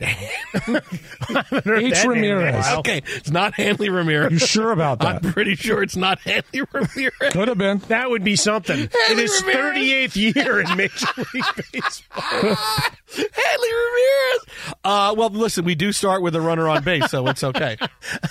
H. 0.00 2.04
Ramirez. 2.06 2.66
Okay, 2.78 3.02
it's 3.08 3.30
not 3.30 3.52
Hanley 3.52 3.90
Ramirez. 3.90 4.32
You 4.32 4.38
sure 4.38 4.72
about 4.72 5.00
that? 5.00 5.22
I'm 5.22 5.32
pretty 5.32 5.54
sure 5.54 5.82
it's 5.82 5.96
not 5.96 6.18
Hanley 6.20 6.62
Ramirez. 6.72 7.32
Could 7.32 7.48
have 7.48 7.58
been. 7.58 7.78
That 7.88 8.08
would 8.08 8.24
be 8.24 8.36
something. 8.36 8.88
In 9.10 9.18
his 9.18 9.42
Ramirez. 9.46 10.14
38th 10.14 10.34
year 10.34 10.60
in 10.60 10.76
Major 10.78 11.06
League 11.34 11.44
Baseball. 11.72 12.56
Hanley 13.16 13.68
Ramirez. 13.72 14.74
Uh, 14.84 15.14
well, 15.16 15.30
listen, 15.30 15.64
we 15.64 15.74
do 15.74 15.92
start 15.92 16.22
with 16.22 16.34
a 16.36 16.40
runner 16.40 16.68
on 16.68 16.82
base, 16.84 17.10
so 17.10 17.26
it's 17.28 17.42
okay. 17.44 17.76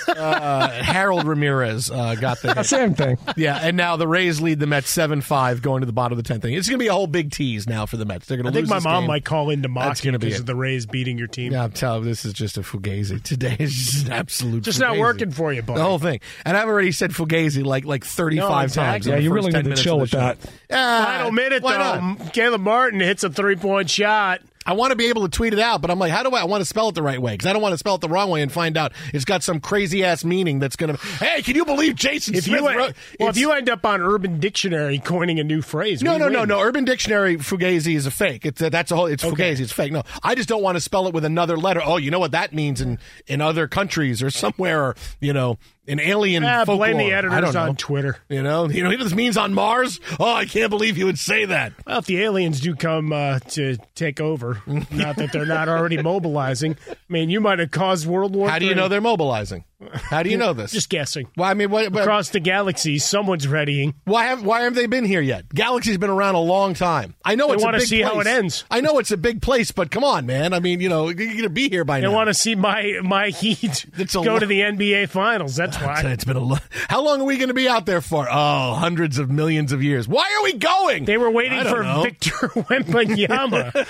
Uh, 0.09 0.69
Harold 0.83 1.25
Ramirez 1.25 1.89
uh, 1.91 2.15
got 2.15 2.41
the 2.41 2.53
hit. 2.53 2.65
Same 2.65 2.93
thing. 2.93 3.17
Yeah, 3.37 3.59
and 3.61 3.77
now 3.77 3.95
the 3.95 4.07
Rays 4.07 4.41
lead 4.41 4.59
the 4.59 4.67
Mets 4.67 4.89
seven 4.89 5.21
five, 5.21 5.61
going 5.61 5.81
to 5.81 5.85
the 5.85 5.93
bottom 5.93 6.17
of 6.17 6.23
the 6.23 6.27
tenth 6.27 6.43
inning. 6.43 6.57
It's 6.57 6.67
going 6.67 6.79
to 6.79 6.83
be 6.83 6.87
a 6.87 6.93
whole 6.93 7.07
big 7.07 7.31
tease 7.31 7.67
now 7.67 7.85
for 7.85 7.95
the 7.95 8.05
Mets. 8.05 8.25
They're 8.27 8.35
going 8.37 8.45
to. 8.45 8.49
I 8.49 8.53
think 8.53 8.69
lose 8.69 8.83
my 8.83 8.91
mom 8.91 9.03
game. 9.03 9.07
might 9.07 9.23
call 9.25 9.49
in 9.51 9.61
to 9.61 9.69
mock 9.69 9.85
That's 9.85 10.03
you 10.03 10.09
gonna 10.11 10.19
be 10.19 10.27
because 10.27 10.41
of 10.41 10.45
the 10.47 10.55
Rays 10.55 10.85
beating 10.85 11.17
your 11.17 11.27
team. 11.27 11.53
Yeah, 11.53 11.63
I'm 11.63 11.71
telling 11.71 12.03
you, 12.03 12.09
this 12.09 12.25
is 12.25 12.33
just 12.33 12.57
a 12.57 12.61
fugazi. 12.61 13.21
Today 13.23 13.55
is 13.59 13.73
just 13.73 14.07
an 14.07 14.13
absolute. 14.13 14.63
Just 14.63 14.79
not 14.79 14.97
working 14.97 15.31
for 15.31 15.53
you, 15.53 15.61
buddy. 15.61 15.79
The 15.79 15.85
whole 15.85 15.99
thing, 15.99 16.19
and 16.45 16.57
I've 16.57 16.67
already 16.67 16.91
said 16.91 17.11
fugazi 17.11 17.63
like 17.63 17.85
like 17.85 18.03
35 18.03 18.39
No, 18.41 18.49
times. 18.49 18.71
exactly. 18.71 19.11
in 19.11 19.17
Yeah, 19.17 19.23
you 19.23 19.33
really 19.33 19.51
need 19.51 19.65
to 19.65 19.75
chill 19.81 19.99
with 19.99 20.11
that. 20.11 20.37
Uh, 20.69 21.05
Final 21.05 21.31
minute, 21.31 21.63
why 21.63 21.73
though. 21.77 22.01
not? 22.23 22.33
Caleb 22.33 22.61
Martin 22.61 22.99
hits 22.99 23.23
a 23.23 23.29
three 23.29 23.55
point 23.55 23.89
shot. 23.89 24.41
I 24.65 24.73
want 24.73 24.91
to 24.91 24.95
be 24.97 25.07
able 25.07 25.21
to 25.23 25.29
tweet 25.29 25.53
it 25.53 25.59
out, 25.59 25.81
but 25.81 25.89
I'm 25.89 25.97
like, 25.99 26.11
how 26.11 26.21
do 26.21 26.31
I? 26.31 26.41
I 26.41 26.43
want 26.43 26.61
to 26.61 26.65
spell 26.65 26.89
it 26.89 26.95
the 26.95 27.01
right 27.01 27.19
way 27.21 27.33
because 27.33 27.47
I 27.47 27.53
don't 27.53 27.61
want 27.61 27.73
to 27.73 27.77
spell 27.77 27.95
it 27.95 28.01
the 28.01 28.09
wrong 28.09 28.29
way 28.29 28.41
and 28.41 28.51
find 28.51 28.77
out 28.77 28.91
it's 29.13 29.23
got 29.25 29.41
some 29.41 29.59
crazy 29.61 30.03
ass 30.03 30.23
meaning 30.25 30.59
that's 30.59 30.75
going 30.75 30.95
to. 30.95 31.01
Hey, 31.01 31.41
can 31.41 31.55
you 31.55 31.63
believe 31.65 31.95
Jason 31.95 32.35
If 32.35 32.43
Smith 32.43 32.61
you, 32.61 32.67
wrote? 32.77 32.93
well, 33.19 33.29
if 33.29 33.37
you 33.37 33.51
end 33.53 33.69
up 33.69 33.85
on 33.85 34.01
Urban 34.01 34.39
Dictionary 34.39 34.99
coining 34.99 35.39
a 35.39 35.43
new 35.45 35.61
phrase, 35.61 36.03
No, 36.03 36.17
no, 36.17 36.27
no, 36.27 36.41
win. 36.41 36.49
no. 36.49 36.59
Urban 36.59 36.83
Dictionary 36.85 37.37
Fugazi 37.37 37.95
is 37.95 38.05
a 38.05 38.11
fake. 38.11 38.45
It's 38.45 38.61
uh, 38.61 38.69
that's 38.69 38.91
a 38.91 38.95
whole. 38.97 39.05
It's 39.05 39.23
Okay. 39.23 39.53
Fugazi. 39.55 39.61
It's 39.61 39.71
fake. 39.71 39.91
No, 39.93 40.03
I 40.23 40.35
just 40.35 40.49
don't 40.49 40.61
want 40.61 40.75
to 40.75 40.81
spell 40.81 41.07
it 41.07 41.13
with 41.13 41.23
another 41.25 41.55
letter. 41.57 41.81
Oh, 41.83 41.95
you 41.97 42.11
know 42.11 42.19
what 42.19 42.31
that 42.31 42.53
means 42.53 42.81
in 42.81 42.99
in 43.27 43.39
other 43.41 43.67
countries 43.67 44.21
or 44.21 44.29
somewhere, 44.29 44.83
or 44.83 44.95
you 45.21 45.31
know, 45.33 45.57
an 45.89 45.99
alien. 45.99 46.43
Ah, 46.43 46.63
blame 46.65 46.97
the 46.97 47.03
folklore. 47.03 47.13
I 47.13 47.17
editors 47.17 47.41
don't 47.41 47.53
know. 47.53 47.69
on 47.69 47.75
Twitter. 47.75 48.17
You 48.29 48.43
know, 48.43 48.69
you 48.69 48.83
know, 48.83 48.91
even 48.91 49.05
this 49.05 49.15
means 49.15 49.37
on 49.37 49.53
Mars. 49.53 49.99
Oh, 50.19 50.33
I 50.33 50.45
can't 50.45 50.69
believe 50.69 50.97
you 50.97 51.05
would 51.05 51.19
say 51.19 51.45
that. 51.45 51.73
Well, 51.85 51.99
if 51.99 52.05
the 52.05 52.21
aliens 52.21 52.59
do 52.59 52.75
come 52.75 53.11
uh, 53.11 53.39
to 53.39 53.77
take 53.95 54.21
over, 54.21 54.61
not 54.67 55.15
that 55.17 55.31
they're 55.31 55.45
not 55.45 55.67
already 55.67 56.01
mobilizing, 56.01 56.77
I 56.89 56.95
mean, 57.09 57.29
you 57.29 57.41
might 57.41 57.59
have 57.59 57.71
caused 57.71 58.05
World 58.07 58.35
War. 58.35 58.49
How 58.49 58.59
do 58.59 58.65
you 58.65 58.75
know 58.75 58.87
they're 58.87 59.01
mobilizing? 59.01 59.65
How 59.93 60.23
do 60.23 60.29
you 60.29 60.35
know 60.37 60.51
this? 60.51 60.71
Just 60.73 60.89
guessing. 60.89 61.27
well, 61.37 61.49
I 61.49 61.53
mean, 61.53 61.71
what, 61.71 61.91
but 61.93 62.01
Across 62.01 62.31
the 62.31 62.41
galaxy, 62.41 62.97
someone's 62.99 63.47
readying. 63.47 63.93
why 64.03 64.25
have 64.25 64.43
why 64.43 64.59
haven't 64.61 64.73
they 64.75 64.87
been 64.87 65.05
here 65.05 65.21
yet? 65.21 65.47
Galaxy's 65.47 65.97
been 65.97 66.09
around 66.09 66.35
a 66.35 66.41
long 66.41 66.73
time. 66.73 67.15
I 67.23 67.35
know 67.35 67.47
They 67.47 67.53
it's 67.53 67.63
a 67.63 67.65
wanna 67.65 67.77
big 67.77 67.87
see 67.87 68.01
how 68.01 68.11
place. 68.15 68.27
it 68.27 68.29
ends. 68.29 68.65
I 68.69 68.81
know 68.81 68.99
it's 68.99 69.11
a 69.11 69.17
big 69.17 69.41
place, 69.41 69.71
but 69.71 69.89
come 69.89 70.03
on, 70.03 70.25
man. 70.25 70.53
I 70.53 70.59
mean, 70.59 70.81
you 70.81 70.89
know, 70.89 71.07
you're 71.07 71.35
gonna 71.35 71.47
be 71.49 71.69
here 71.69 71.85
by 71.85 72.01
They 72.01 72.07
now. 72.07 72.13
want 72.13 72.27
to 72.27 72.33
see 72.33 72.55
my 72.55 72.99
my 73.03 73.29
Heat 73.29 73.85
It's 73.97 74.13
go 74.15 74.21
lo- 74.21 74.39
to 74.39 74.45
the 74.45 74.59
NBA 74.59 75.07
Finals. 75.09 75.55
That's 75.55 75.77
why. 75.81 76.01
It's 76.03 76.25
been 76.25 76.35
a 76.35 76.41
lo- 76.43 76.57
How 76.89 77.01
long 77.01 77.21
are 77.21 77.25
we 77.25 77.37
going 77.37 77.47
to 77.47 77.53
be 77.53 77.69
out 77.69 77.85
there 77.85 78.01
for? 78.01 78.27
Oh, 78.29 78.73
hundreds 78.75 79.17
of 79.17 79.29
millions 79.29 79.71
of 79.71 79.81
years. 79.81 80.07
Why 80.09 80.29
are 80.39 80.43
we 80.43 80.53
going? 80.53 81.05
They 81.05 81.17
were 81.17 81.31
waiting 81.31 81.63
for 81.63 81.83
know. 81.83 82.03
Victor 82.03 82.31
Wembanyama 82.49 83.87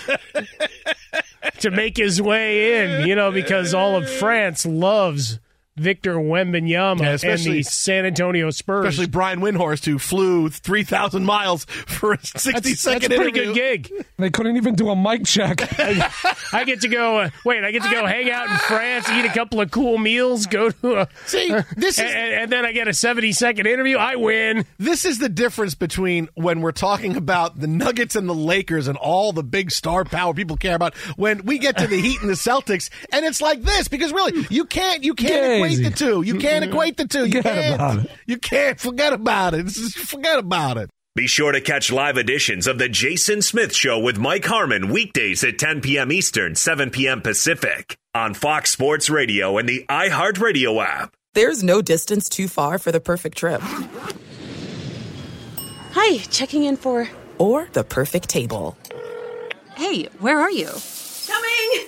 to 1.60 1.72
make 1.72 1.98
his 1.98 2.22
way 2.22 2.84
in, 3.02 3.08
you 3.08 3.16
know, 3.16 3.32
because 3.32 3.74
all 3.74 3.96
of 3.96 4.10
France 4.10 4.66
loves 4.66 5.40
Victor 5.80 6.16
Wembanyama 6.16 7.00
Yeah, 7.00 7.32
and 7.32 7.40
the 7.44 7.64
San 7.64 8.06
Antonio 8.06 8.50
Spurs. 8.52 8.86
Especially 8.86 9.08
Brian 9.08 9.40
Windhorst, 9.40 9.86
who 9.86 9.98
flew 10.00 10.50
3,000 10.50 11.24
miles 11.26 11.66
for 11.66 12.14
a 12.14 12.20
60 12.20 12.52
that's, 12.52 12.80
second 12.80 13.12
that's 13.12 13.14
a 13.14 13.24
pretty 13.24 13.40
interview. 13.40 13.54
good 13.54 13.84
gig. 13.90 14.06
They 14.18 14.30
couldn't 14.30 14.58
even 14.58 14.76
do 14.76 14.90
a 14.90 14.96
mic 14.96 15.26
check. 15.26 15.62
I 16.54 16.64
get 16.66 16.82
to 16.82 16.88
go. 16.88 17.20
Uh, 17.20 17.30
wait, 17.46 17.64
I 17.64 17.72
get 17.72 17.84
to 17.84 17.90
go 17.90 18.06
hang 18.06 18.30
out 18.30 18.50
in 18.50 18.58
France, 18.58 19.10
eat 19.10 19.26
a 19.26 19.34
couple 19.34 19.62
of 19.62 19.72
cool 19.72 19.98
meals, 19.98 20.46
go 20.46 20.70
to 20.70 21.02
a. 21.02 21.08
See, 21.26 21.50
this 21.76 21.98
is 22.00 22.00
and, 22.00 22.34
and 22.34 22.52
then 22.52 22.66
I 22.66 22.72
get 22.72 22.88
a 22.88 22.94
seventy-second 22.94 23.66
interview. 23.66 23.98
I 23.98 24.16
win. 24.16 24.66
this 24.78 25.06
is 25.06 25.20
the 25.20 25.30
difference 25.30 25.76
between 25.76 26.30
when 26.36 26.62
we're 26.62 26.72
talking 26.72 27.16
about 27.16 27.60
the 27.60 27.68
Nuggets 27.68 28.16
and 28.16 28.28
the 28.28 28.36
Lakers 28.36 28.88
and 28.88 28.98
all 28.98 29.32
the 29.32 29.44
big 29.44 29.72
star 29.72 30.04
power 30.04 30.34
people 30.34 30.58
care 30.58 30.76
about. 30.76 30.96
When 31.16 31.46
we 31.46 31.58
get 31.58 31.78
to 31.78 31.88
the 31.88 32.00
Heat 32.02 32.22
and 32.22 32.30
the 32.30 32.34
Celtics, 32.34 32.90
and 33.12 33.26
it's 33.26 33.42
like 33.42 33.62
this 33.62 33.88
because 33.88 34.12
really 34.12 34.46
you 34.50 34.66
can't 34.66 35.04
you 35.04 35.14
can't 35.14 35.30
Get 35.30 35.62
equate 35.74 35.92
the 35.92 35.98
two. 35.98 36.22
You 36.22 36.36
can't 36.40 36.66
equate 36.70 36.98
the 36.98 37.08
two. 37.08 37.26
You 37.26 37.42
Forget 37.42 37.54
can't. 37.54 37.76
about 37.76 38.00
it. 38.06 38.12
You 38.26 38.38
can't 38.38 38.80
forget 38.80 39.14
about 39.14 39.54
it. 39.54 39.66
This 39.66 39.94
Forget 39.94 40.40
about 40.40 40.78
it. 40.78 40.90
Be 41.16 41.28
sure 41.28 41.52
to 41.52 41.60
catch 41.60 41.92
live 41.92 42.18
editions 42.18 42.68
of 42.68 42.78
The 42.78 42.88
Jason 42.88 43.42
Smith 43.42 43.76
Show 43.76 44.00
with 44.00 44.18
Mike 44.18 44.46
Harmon 44.46 44.90
weekdays 44.90 45.44
at 45.44 45.58
10 45.60 45.82
p.m. 45.82 46.12
Eastern, 46.12 46.56
7 46.56 46.92
p.m. 46.92 47.22
Pacific 47.22 47.98
on 48.16 48.34
Fox 48.34 48.72
Sports 48.72 49.10
Radio 49.10 49.58
and 49.58 49.68
the 49.68 49.86
iHeartRadio 49.90 50.82
app. 50.86 51.14
There's 51.34 51.64
no 51.64 51.82
distance 51.82 52.30
too 52.30 52.48
far 52.48 52.78
for 52.80 52.92
the 52.92 53.00
perfect 53.00 53.38
trip 53.38 53.62
Hi, 55.92 56.18
checking 56.30 56.64
in 56.64 56.78
for. 56.78 57.08
or 57.38 57.68
the 57.74 57.84
perfect 57.84 58.30
table. 58.30 58.78
Hey, 59.76 60.06
where 60.20 60.40
are 60.40 60.52
you? 60.52 60.70
Coming! 61.28 61.88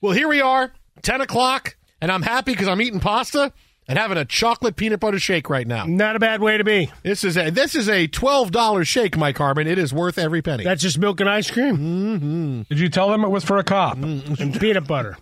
Well, 0.00 0.12
here 0.12 0.28
we 0.28 0.40
are, 0.40 0.72
10 1.02 1.20
o'clock, 1.22 1.76
and 2.00 2.12
I'm 2.12 2.22
happy 2.22 2.52
because 2.52 2.68
I'm 2.68 2.80
eating 2.82 3.00
pasta 3.00 3.52
and 3.88 3.98
having 3.98 4.18
a 4.18 4.24
chocolate 4.24 4.76
peanut 4.76 5.00
butter 5.00 5.18
shake 5.18 5.48
right 5.48 5.66
now. 5.66 5.84
Not 5.86 6.16
a 6.16 6.18
bad 6.18 6.40
way 6.40 6.58
to 6.58 6.64
be. 6.64 6.90
This 7.02 7.24
is 7.24 7.36
a 7.36 7.50
this 7.50 7.74
is 7.74 7.88
a 7.88 8.06
twelve 8.06 8.50
dollars 8.50 8.88
shake, 8.88 9.16
Mike 9.16 9.38
Harmon. 9.38 9.66
It 9.66 9.78
is 9.78 9.92
worth 9.92 10.18
every 10.18 10.42
penny. 10.42 10.64
That's 10.64 10.82
just 10.82 10.98
milk 10.98 11.20
and 11.20 11.28
ice 11.28 11.50
cream 11.50 11.76
mm-hmm. 11.76 12.62
Did 12.62 12.80
you 12.80 12.88
tell 12.88 13.10
them 13.10 13.24
it 13.24 13.28
was 13.28 13.44
for 13.44 13.58
a 13.58 13.64
cop? 13.64 13.96
and 13.96 14.58
peanut 14.60 14.86
butter. 14.86 15.16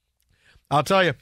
I'll 0.70 0.84
tell 0.84 1.04
you. 1.04 1.14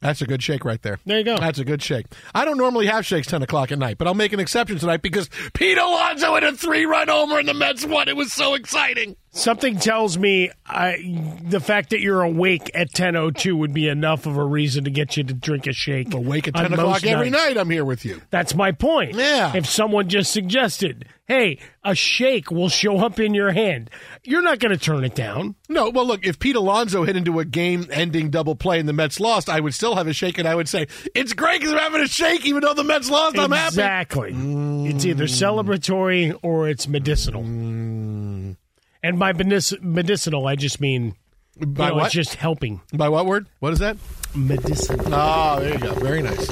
That's 0.00 0.20
a 0.20 0.26
good 0.26 0.42
shake 0.42 0.64
right 0.64 0.82
there. 0.82 0.98
There 1.06 1.18
you 1.18 1.24
go. 1.24 1.38
That's 1.38 1.60
a 1.60 1.64
good 1.64 1.80
shake. 1.80 2.06
I 2.34 2.44
don't 2.44 2.58
normally 2.58 2.86
have 2.86 3.06
shakes 3.06 3.28
10 3.28 3.42
o'clock 3.44 3.70
at 3.70 3.78
night, 3.78 3.98
but 3.98 4.08
I'll 4.08 4.14
make 4.14 4.32
an 4.32 4.40
exception 4.40 4.76
tonight 4.78 5.00
because 5.00 5.30
Pete 5.54 5.78
Alonso 5.78 6.34
hit 6.34 6.42
a 6.42 6.52
three 6.56 6.84
run 6.86 7.06
homer 7.06 7.38
and 7.38 7.48
the 7.48 7.54
Mets 7.54 7.86
won. 7.86 8.08
It 8.08 8.16
was 8.16 8.32
so 8.32 8.54
exciting. 8.54 9.14
Something 9.34 9.78
tells 9.78 10.18
me 10.18 10.50
I, 10.66 11.38
the 11.42 11.58
fact 11.58 11.90
that 11.90 12.00
you're 12.00 12.20
awake 12.20 12.70
at 12.74 12.92
10.02 12.92 13.56
would 13.56 13.72
be 13.72 13.88
enough 13.88 14.26
of 14.26 14.36
a 14.36 14.44
reason 14.44 14.84
to 14.84 14.90
get 14.90 15.16
you 15.16 15.24
to 15.24 15.32
drink 15.32 15.66
a 15.66 15.72
shake. 15.72 16.12
Awake 16.12 16.48
at 16.48 16.54
10 16.54 16.74
o'clock 16.74 17.06
every 17.06 17.30
nights. 17.30 17.44
night, 17.46 17.58
I'm 17.58 17.70
here 17.70 17.86
with 17.86 18.04
you. 18.04 18.20
That's 18.28 18.54
my 18.54 18.72
point. 18.72 19.14
Yeah. 19.14 19.56
If 19.56 19.64
someone 19.64 20.10
just 20.10 20.32
suggested, 20.32 21.06
hey, 21.28 21.58
a 21.82 21.94
shake 21.94 22.50
will 22.50 22.68
show 22.68 22.98
up 22.98 23.18
in 23.18 23.32
your 23.32 23.52
hand, 23.52 23.88
you're 24.22 24.42
not 24.42 24.58
going 24.58 24.76
to 24.76 24.84
turn 24.84 25.02
it 25.02 25.14
down. 25.14 25.54
No, 25.66 25.88
well, 25.88 26.06
look, 26.06 26.26
if 26.26 26.38
Pete 26.38 26.56
Alonso 26.56 27.04
hit 27.04 27.16
into 27.16 27.38
a 27.38 27.46
game 27.46 27.88
ending 27.90 28.28
double 28.28 28.54
play 28.54 28.80
and 28.80 28.88
the 28.88 28.92
Mets 28.92 29.18
lost, 29.18 29.48
I 29.48 29.60
would 29.60 29.72
still 29.72 29.94
have 29.94 30.06
a 30.08 30.12
shake 30.12 30.36
and 30.36 30.46
I 30.46 30.54
would 30.54 30.68
say, 30.68 30.88
it's 31.14 31.32
great 31.32 31.60
because 31.60 31.72
I'm 31.72 31.80
having 31.80 32.02
a 32.02 32.06
shake 32.06 32.44
even 32.44 32.60
though 32.60 32.74
the 32.74 32.84
Mets 32.84 33.08
lost. 33.08 33.38
I'm 33.38 33.50
happy. 33.50 33.68
Exactly. 33.68 34.32
It's 34.90 35.06
either 35.06 35.24
celebratory 35.24 36.38
or 36.42 36.68
it's 36.68 36.86
medicinal. 36.86 37.44
Mm. 37.44 38.56
And 39.02 39.18
by 39.18 39.32
medic- 39.32 39.82
medicinal, 39.82 40.46
I 40.46 40.56
just 40.56 40.80
mean 40.80 41.14
you 41.58 41.66
By 41.66 41.88
know, 41.88 41.96
what? 41.96 42.06
it's 42.06 42.14
just 42.14 42.34
helping. 42.36 42.80
By 42.94 43.08
what 43.08 43.26
word? 43.26 43.46
What 43.60 43.72
is 43.72 43.78
that? 43.80 43.96
Medicinal. 44.34 45.06
Oh, 45.12 45.60
there 45.60 45.72
you 45.74 45.78
go. 45.78 45.92
Very 45.94 46.22
nice. 46.22 46.46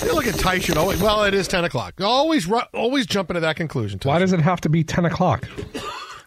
Hey, 0.00 0.10
look 0.12 0.26
at 0.26 0.34
Tyson. 0.36 0.78
Always, 0.78 1.00
well, 1.02 1.24
it 1.24 1.34
is 1.34 1.48
10 1.48 1.64
o'clock. 1.64 2.00
Always, 2.00 2.46
ru- 2.46 2.60
always 2.72 3.04
jump 3.06 3.30
into 3.30 3.40
that 3.40 3.56
conclusion. 3.56 4.00
Why 4.04 4.18
does 4.18 4.32
it 4.32 4.40
have 4.40 4.60
to 4.62 4.68
be 4.68 4.84
10 4.84 5.04
o'clock? 5.04 5.46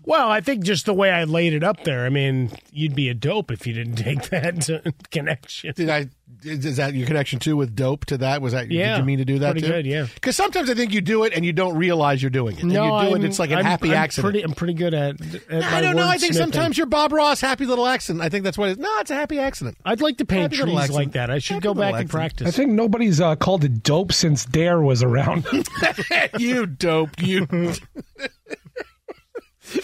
Well, 0.04 0.30
I 0.30 0.42
think 0.42 0.64
just 0.64 0.86
the 0.86 0.94
way 0.94 1.10
I 1.12 1.24
laid 1.24 1.54
it 1.54 1.64
up 1.64 1.84
there, 1.84 2.06
I 2.06 2.10
mean, 2.10 2.52
you'd 2.72 2.96
be 2.96 3.08
a 3.10 3.14
dope 3.14 3.52
if 3.52 3.66
you 3.66 3.74
didn't 3.74 3.96
take 3.98 4.30
that 4.30 4.94
connection. 5.12 5.74
Did 5.76 5.90
I? 5.90 6.10
Is 6.44 6.78
that 6.78 6.94
your 6.96 7.06
connection 7.06 7.40
too 7.40 7.56
with 7.56 7.76
dope 7.76 8.06
to 8.06 8.18
that? 8.20 8.42
Was 8.42 8.54
that? 8.54 8.72
Yeah, 8.72 8.94
Did 8.96 9.00
you 9.02 9.06
mean 9.06 9.18
to 9.20 9.26
do 9.26 9.40
that 9.40 9.52
pretty 9.52 9.68
too? 9.68 9.74
good, 9.74 9.86
yeah. 9.86 10.08
Because 10.14 10.36
sometimes 10.36 10.70
I 10.70 10.74
think 10.74 10.92
you 10.94 11.02
do 11.02 11.24
it 11.24 11.34
and 11.34 11.46
you 11.46 11.54
don't 11.54 11.78
realize 11.78 12.22
you're 12.24 12.30
doing 12.32 12.58
it. 12.58 12.64
And 12.64 12.72
no, 12.74 12.84
you 13.02 13.10
do 13.10 13.16
I'm, 13.16 13.22
it. 13.24 13.28
It's 13.28 13.38
like 13.40 13.52
an 13.52 13.58
I'm- 13.58 13.66
happy 13.66 13.90
I'm 13.92 13.98
accident. 13.98 14.32
Pretty, 14.34 14.44
I'm 14.44 14.54
pretty 14.54 14.74
good 14.74 14.94
at. 14.94 15.22
at 15.22 15.64
I 15.64 15.72
my 15.72 15.82
don't 15.82 15.96
know. 15.96 16.08
I 16.08 16.18
think 16.18 16.34
wordsmithing. 16.34 16.38
sometimes 16.38 16.78
you're 16.78 16.88
Bob 16.88 17.14
Ross, 17.14 17.42
happy 17.42 17.66
little 17.66 17.86
accident. 17.86 18.24
I 18.24 18.30
think 18.30 18.44
that's 18.44 18.58
what 18.58 18.70
it 18.70 18.72
is. 18.74 18.78
No, 18.80 18.90
it's 19.00 19.12
a 19.12 19.16
happy 19.16 19.38
accident. 19.40 19.78
I'd 19.86 20.02
like 20.02 20.18
to 20.18 20.26
paint 20.26 20.54
Happy 20.54 20.72
trees 20.72 20.90
like 20.90 21.12
that. 21.12 21.30
I 21.30 21.38
should 21.40 21.56
Happy 21.56 21.64
go 21.64 21.72
little 21.74 21.92
back 21.92 22.02
and 22.02 22.10
practice. 22.10 22.48
I 22.48 22.52
think 22.52 22.72
nobody's 22.72 23.22
uh, 23.22 23.36
called 23.36 23.64
it 23.64 23.84
dope 23.84 24.12
since 24.12 24.46
Dare 24.46 24.82
was 24.82 25.04
around. 25.04 25.46
you 26.40 26.66
dope. 26.66 27.12
You. 27.22 27.48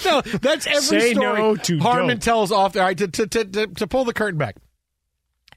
no, 0.06 0.22
that's 0.22 0.67
every 0.67 0.82
Say 0.82 1.13
story. 1.13 1.39
no 1.41 1.56
to 1.56 1.80
Harmon 1.80 2.17
dope. 2.17 2.24
tells 2.24 2.52
off 2.52 2.74
there. 2.74 2.84
All 2.84 2.89
right, 2.89 2.98
to, 2.98 3.08
to, 3.08 3.28
to, 3.28 3.46
to, 3.46 3.67
to 3.67 3.88
pull 3.88 4.06
the 4.06 4.13
curtain 4.13 4.38
back. 4.38 4.56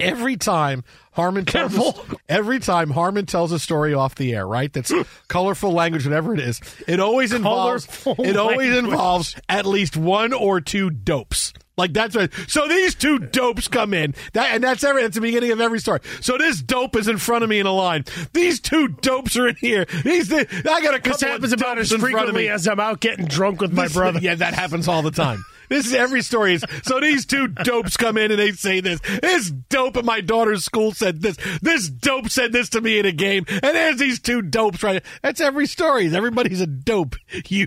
Every 0.01 0.37
time 0.37 0.85
Harmon 1.13 1.45
tells 1.45 1.73
Careful. 1.75 2.05
every 2.29 2.61
time 2.61 2.91
Harmon 2.91 3.27
tells 3.27 3.53
a 3.53 3.59
story 3.59 3.95
off 3.95 4.15
the 4.15 4.35
air, 4.35 4.47
right? 4.47 4.73
That's 4.73 4.93
colorful 5.29 5.73
language, 5.73 6.05
whatever 6.07 6.35
it 6.35 6.41
is. 6.41 6.61
It 6.87 7.01
always 7.01 7.33
involves 7.33 7.87
Colorful 7.87 8.25
it 8.25 8.37
always 8.37 8.71
language. 8.73 8.85
involves 8.93 9.37
at 9.49 9.67
least 9.67 9.97
one 9.97 10.33
or 10.33 10.61
two 10.61 10.91
dopes. 10.91 11.53
Like 11.77 11.95
that's 11.95 12.15
what. 12.15 12.31
So 12.47 12.69
these 12.69 12.95
two 12.95 13.19
dopes 13.19 13.67
come 13.67 13.95
in, 13.95 14.15
that 14.35 14.55
and 14.55 14.63
that's 14.63 14.85
every. 14.85 15.01
That's 15.01 15.15
the 15.15 15.23
beginning 15.23 15.51
of 15.51 15.63
every 15.63 15.79
story. 15.81 16.01
So 16.21 16.37
this 16.37 16.61
dope 16.61 16.95
is 16.95 17.09
in 17.09 17.17
front 17.17 17.43
of 17.43 17.49
me 17.49 17.59
in 17.59 17.65
a 17.65 17.73
line. 17.73 18.05
These 18.35 18.61
two 18.61 18.89
dopes 18.89 19.35
are 19.39 19.49
in 19.49 19.57
here. 19.57 19.87
These 20.05 20.31
I 20.31 20.45
got 20.45 20.95
a 20.95 20.99
couple 20.99 21.13
this 21.13 21.21
happens 21.23 21.53
of 21.55 21.61
about 21.61 21.79
as 21.79 21.91
in 21.91 22.01
front 22.01 22.15
of 22.15 22.19
frequently 22.21 22.49
as 22.51 22.69
I'm 22.69 22.81
out 22.81 23.01
getting 23.01 23.25
drunk 23.25 23.63
with 23.63 23.73
my 23.73 23.85
This- 23.85 23.95
brother. 23.95 24.19
Yeah, 24.21 24.35
that 24.35 24.53
happens 24.53 24.89
all 24.89 25.01
the 25.01 25.11
time. 25.11 25.43
This 25.71 25.87
is 25.87 25.95
every 25.95 26.21
story. 26.21 26.55
Is, 26.55 26.65
so 26.83 27.01
these 27.01 27.25
two 27.25 27.49
dopes 27.49 27.97
come 27.97 28.19
in 28.19 28.31
and 28.33 28.41
they 28.41 28.51
say 28.51 28.81
this. 28.81 29.01
This 29.23 29.51
dope 29.51 29.97
at 29.97 30.05
my 30.05 30.21
daughter's 30.21 30.65
school 30.65 30.93
said 30.93 31.23
this. 31.23 31.39
This 31.63 31.89
dope 31.89 32.29
said 32.29 32.53
this 32.53 32.69
to 32.71 32.81
me 32.81 32.99
in 32.99 33.07
a 33.07 33.13
game. 33.13 33.47
And 33.49 33.63
there's 33.63 33.97
these 33.97 34.21
two 34.21 34.43
dopes 34.43 34.83
right. 34.83 35.03
That's 35.23 35.41
every 35.41 35.67
story. 35.67 36.15
Everybody's 36.15 36.61
a 36.61 36.67
dope. 36.67 37.17
You 37.49 37.67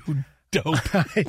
dope. 0.52 0.78
I, 0.96 1.26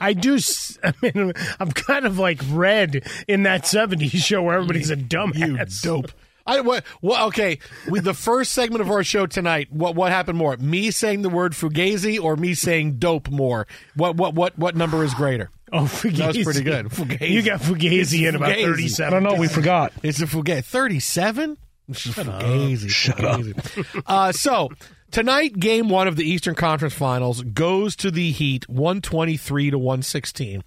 I 0.00 0.12
do. 0.12 0.38
I 0.82 0.92
mean, 1.02 1.32
I'm 1.58 1.72
kind 1.72 2.06
of 2.06 2.18
like 2.18 2.40
red 2.50 3.06
in 3.26 3.42
that 3.42 3.64
'70s 3.64 4.10
show 4.24 4.42
where 4.42 4.54
everybody's 4.54 4.90
a 4.90 4.96
dumbass. 4.96 5.36
You 5.36 5.58
dope. 5.82 6.12
I 6.46 6.60
what, 6.62 6.86
what 7.00 7.20
okay, 7.28 7.58
with 7.88 8.04
the 8.04 8.14
first 8.14 8.52
segment 8.52 8.80
of 8.80 8.90
our 8.90 9.04
show 9.04 9.26
tonight, 9.26 9.68
what 9.70 9.94
what 9.94 10.12
happened 10.12 10.38
more? 10.38 10.56
Me 10.56 10.90
saying 10.90 11.22
the 11.22 11.28
word 11.28 11.52
fugazi 11.52 12.22
or 12.22 12.36
me 12.36 12.54
saying 12.54 12.98
dope 12.98 13.28
more? 13.28 13.66
What 13.94 14.16
what 14.16 14.34
what 14.34 14.58
what 14.58 14.74
number 14.74 15.04
is 15.04 15.12
greater? 15.12 15.50
Oh, 15.72 15.82
Fugazi. 15.82 16.16
That 16.16 16.36
was 16.36 16.44
pretty 16.44 16.62
good. 16.62 16.86
Fugazi. 16.86 17.30
You 17.30 17.42
got 17.42 17.60
Fugazi 17.60 18.28
in 18.28 18.34
about 18.34 18.50
Fugazi. 18.56 18.64
37. 18.64 19.06
I 19.06 19.10
don't 19.10 19.22
know. 19.22 19.40
We 19.40 19.48
forgot. 19.48 19.92
It's 20.02 20.20
a 20.20 20.26
Fugazi. 20.26 20.64
37? 20.64 21.56
Fugazi. 21.90 22.88
Shut 22.88 23.16
Fugazi. 23.16 24.02
Uh, 24.06 24.32
so, 24.32 24.70
tonight, 25.10 25.58
game 25.58 25.88
one 25.88 26.08
of 26.08 26.16
the 26.16 26.24
Eastern 26.28 26.54
Conference 26.54 26.94
Finals 26.94 27.42
goes 27.42 27.96
to 27.96 28.10
the 28.10 28.30
Heat 28.32 28.68
123 28.68 29.70
to 29.70 29.78
116. 29.78 30.62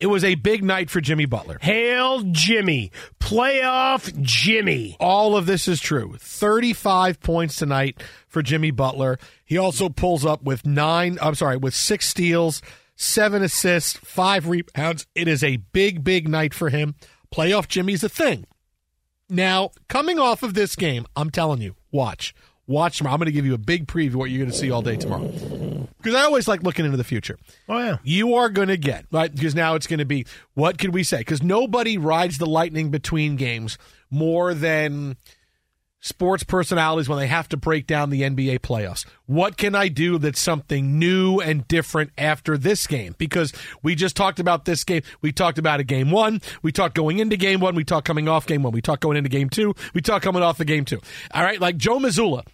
It 0.00 0.08
was 0.08 0.24
a 0.24 0.34
big 0.34 0.62
night 0.64 0.90
for 0.90 1.00
Jimmy 1.00 1.24
Butler. 1.24 1.58
Hail 1.62 2.20
Jimmy. 2.32 2.90
Playoff 3.20 4.20
Jimmy. 4.20 4.96
All 5.00 5.36
of 5.36 5.46
this 5.46 5.68
is 5.68 5.80
true. 5.80 6.16
35 6.18 7.20
points 7.20 7.56
tonight 7.56 8.02
for 8.28 8.42
Jimmy 8.42 8.70
Butler. 8.70 9.18
He 9.44 9.56
also 9.56 9.88
pulls 9.88 10.26
up 10.26 10.42
with 10.42 10.66
nine, 10.66 11.18
I'm 11.22 11.34
sorry, 11.36 11.56
with 11.56 11.74
six 11.74 12.08
steals, 12.08 12.60
seven 12.96 13.42
assists, 13.42 13.92
five 13.92 14.48
rebounds. 14.48 15.06
It 15.14 15.28
is 15.28 15.42
a 15.42 15.56
big, 15.56 16.04
big 16.04 16.28
night 16.28 16.54
for 16.54 16.68
him. 16.70 16.94
Playoff 17.34 17.68
Jimmy's 17.68 18.04
a 18.04 18.08
thing. 18.08 18.46
Now, 19.28 19.70
coming 19.88 20.18
off 20.18 20.42
of 20.42 20.54
this 20.54 20.76
game, 20.76 21.06
I'm 21.16 21.30
telling 21.30 21.60
you, 21.60 21.74
watch. 21.90 22.34
Watch 22.66 22.98
tomorrow. 22.98 23.14
I'm 23.14 23.18
going 23.18 23.26
to 23.26 23.32
give 23.32 23.44
you 23.44 23.54
a 23.54 23.58
big 23.58 23.86
preview 23.86 24.08
of 24.08 24.14
what 24.16 24.30
you're 24.30 24.38
going 24.38 24.50
to 24.50 24.56
see 24.56 24.70
all 24.70 24.80
day 24.80 24.96
tomorrow. 24.96 25.28
Because 25.98 26.14
I 26.14 26.22
always 26.22 26.48
like 26.48 26.62
looking 26.62 26.84
into 26.84 26.96
the 26.96 27.04
future. 27.04 27.38
Oh, 27.68 27.78
yeah. 27.78 27.98
You 28.04 28.34
are 28.34 28.48
going 28.48 28.68
to 28.68 28.76
get, 28.76 29.06
right? 29.10 29.34
Because 29.34 29.54
now 29.54 29.74
it's 29.74 29.86
going 29.86 29.98
to 29.98 30.06
be, 30.06 30.26
what 30.54 30.78
could 30.78 30.94
we 30.94 31.02
say? 31.02 31.18
Because 31.18 31.42
nobody 31.42 31.98
rides 31.98 32.38
the 32.38 32.46
lightning 32.46 32.90
between 32.90 33.36
games 33.36 33.76
more 34.10 34.54
than 34.54 35.16
sports 36.04 36.44
personalities 36.44 37.08
when 37.08 37.18
they 37.18 37.26
have 37.26 37.48
to 37.48 37.56
break 37.56 37.86
down 37.86 38.10
the 38.10 38.20
NBA 38.20 38.60
playoffs. 38.60 39.06
What 39.24 39.56
can 39.56 39.74
I 39.74 39.88
do 39.88 40.18
that's 40.18 40.38
something 40.38 40.98
new 40.98 41.40
and 41.40 41.66
different 41.66 42.10
after 42.18 42.58
this 42.58 42.86
game? 42.86 43.14
Because 43.16 43.54
we 43.82 43.94
just 43.94 44.14
talked 44.14 44.38
about 44.38 44.66
this 44.66 44.84
game. 44.84 45.02
We 45.22 45.32
talked 45.32 45.56
about 45.56 45.80
a 45.80 45.84
game 45.84 46.10
one. 46.10 46.42
We 46.60 46.72
talked 46.72 46.94
going 46.94 47.20
into 47.20 47.38
game 47.38 47.58
one. 47.60 47.74
We 47.74 47.84
talked 47.84 48.06
coming 48.06 48.28
off 48.28 48.46
game 48.46 48.62
one. 48.62 48.74
We 48.74 48.82
talked 48.82 49.02
going 49.02 49.16
into 49.16 49.30
game 49.30 49.48
two. 49.48 49.74
We 49.94 50.02
talked 50.02 50.24
coming 50.24 50.42
off 50.42 50.58
the 50.58 50.66
game 50.66 50.84
two. 50.84 51.00
All 51.32 51.42
right. 51.42 51.58
Like 51.58 51.78
Joe 51.78 51.98
Mazzulla 51.98 52.44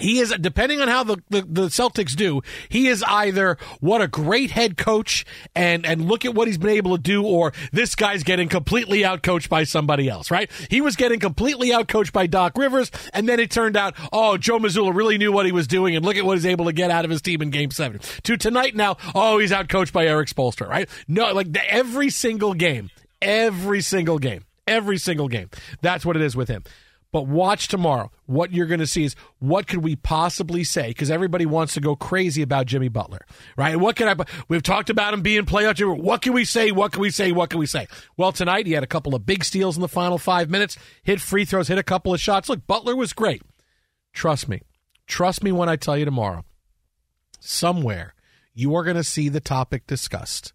he 0.00 0.18
is 0.18 0.34
depending 0.40 0.80
on 0.80 0.88
how 0.88 1.04
the, 1.04 1.16
the, 1.28 1.42
the, 1.42 1.66
Celtics 1.70 2.16
do, 2.16 2.42
he 2.68 2.88
is 2.88 3.02
either 3.04 3.56
what 3.80 4.00
a 4.00 4.08
great 4.08 4.50
head 4.50 4.76
coach 4.76 5.24
and 5.54 5.86
and 5.86 6.06
look 6.06 6.24
at 6.24 6.34
what 6.34 6.48
he's 6.48 6.58
been 6.58 6.70
able 6.70 6.96
to 6.96 7.02
do, 7.02 7.24
or 7.24 7.52
this 7.72 7.94
guy's 7.94 8.22
getting 8.22 8.48
completely 8.48 9.02
outcoached 9.02 9.48
by 9.48 9.64
somebody 9.64 10.08
else, 10.08 10.30
right? 10.30 10.50
He 10.68 10.80
was 10.80 10.96
getting 10.96 11.20
completely 11.20 11.70
outcoached 11.70 12.12
by 12.12 12.26
Doc 12.26 12.56
Rivers, 12.56 12.90
and 13.12 13.28
then 13.28 13.40
it 13.40 13.50
turned 13.50 13.76
out, 13.76 13.94
oh, 14.12 14.36
Joe 14.36 14.58
Mazzulla 14.58 14.94
really 14.94 15.18
knew 15.18 15.32
what 15.32 15.46
he 15.46 15.52
was 15.52 15.66
doing, 15.66 15.94
and 15.96 16.04
look 16.04 16.16
at 16.16 16.24
what 16.24 16.36
he's 16.36 16.46
able 16.46 16.64
to 16.66 16.72
get 16.72 16.90
out 16.90 17.04
of 17.04 17.10
his 17.10 17.22
team 17.22 17.42
in 17.42 17.50
game 17.50 17.70
seven. 17.70 18.00
To 18.24 18.36
tonight 18.36 18.74
now, 18.74 18.96
oh, 19.14 19.38
he's 19.38 19.52
outcoached 19.52 19.92
by 19.92 20.06
Erik 20.06 20.28
Spoelstra, 20.28 20.68
right? 20.68 20.88
No, 21.06 21.32
like 21.32 21.52
the, 21.52 21.72
every 21.72 22.10
single 22.10 22.54
game, 22.54 22.90
every 23.20 23.80
single 23.80 24.18
game, 24.18 24.44
every 24.66 24.98
single 24.98 25.28
game. 25.28 25.50
That's 25.82 26.04
what 26.04 26.16
it 26.16 26.22
is 26.22 26.36
with 26.36 26.48
him. 26.48 26.64
But 27.12 27.26
watch 27.26 27.66
tomorrow. 27.66 28.12
What 28.26 28.52
you're 28.52 28.66
going 28.66 28.80
to 28.80 28.86
see 28.86 29.02
is 29.02 29.16
what 29.40 29.66
could 29.66 29.82
we 29.82 29.96
possibly 29.96 30.62
say? 30.62 30.88
Because 30.88 31.10
everybody 31.10 31.44
wants 31.44 31.74
to 31.74 31.80
go 31.80 31.96
crazy 31.96 32.40
about 32.42 32.66
Jimmy 32.66 32.88
Butler, 32.88 33.26
right? 33.56 33.76
What 33.76 33.96
can 33.96 34.08
I? 34.08 34.24
We've 34.48 34.62
talked 34.62 34.90
about 34.90 35.12
him 35.12 35.22
being 35.22 35.44
playoff. 35.44 35.74
Jimmy. 35.74 36.00
What 36.00 36.22
can 36.22 36.32
we 36.32 36.44
say? 36.44 36.70
What 36.70 36.92
can 36.92 37.00
we 37.00 37.10
say? 37.10 37.32
What 37.32 37.50
can 37.50 37.58
we 37.58 37.66
say? 37.66 37.88
Well, 38.16 38.30
tonight 38.30 38.66
he 38.66 38.72
had 38.72 38.84
a 38.84 38.88
couple 38.88 39.14
of 39.14 39.26
big 39.26 39.42
steals 39.42 39.76
in 39.76 39.82
the 39.82 39.88
final 39.88 40.18
five 40.18 40.50
minutes. 40.50 40.76
Hit 41.02 41.20
free 41.20 41.44
throws. 41.44 41.66
Hit 41.68 41.78
a 41.78 41.82
couple 41.82 42.14
of 42.14 42.20
shots. 42.20 42.48
Look, 42.48 42.66
Butler 42.66 42.94
was 42.94 43.12
great. 43.12 43.42
Trust 44.12 44.48
me. 44.48 44.62
Trust 45.08 45.42
me 45.42 45.50
when 45.50 45.68
I 45.68 45.74
tell 45.74 45.96
you 45.96 46.04
tomorrow. 46.04 46.44
Somewhere 47.40 48.14
you 48.54 48.74
are 48.76 48.84
going 48.84 48.96
to 48.96 49.04
see 49.04 49.28
the 49.28 49.40
topic 49.40 49.86
discussed 49.86 50.52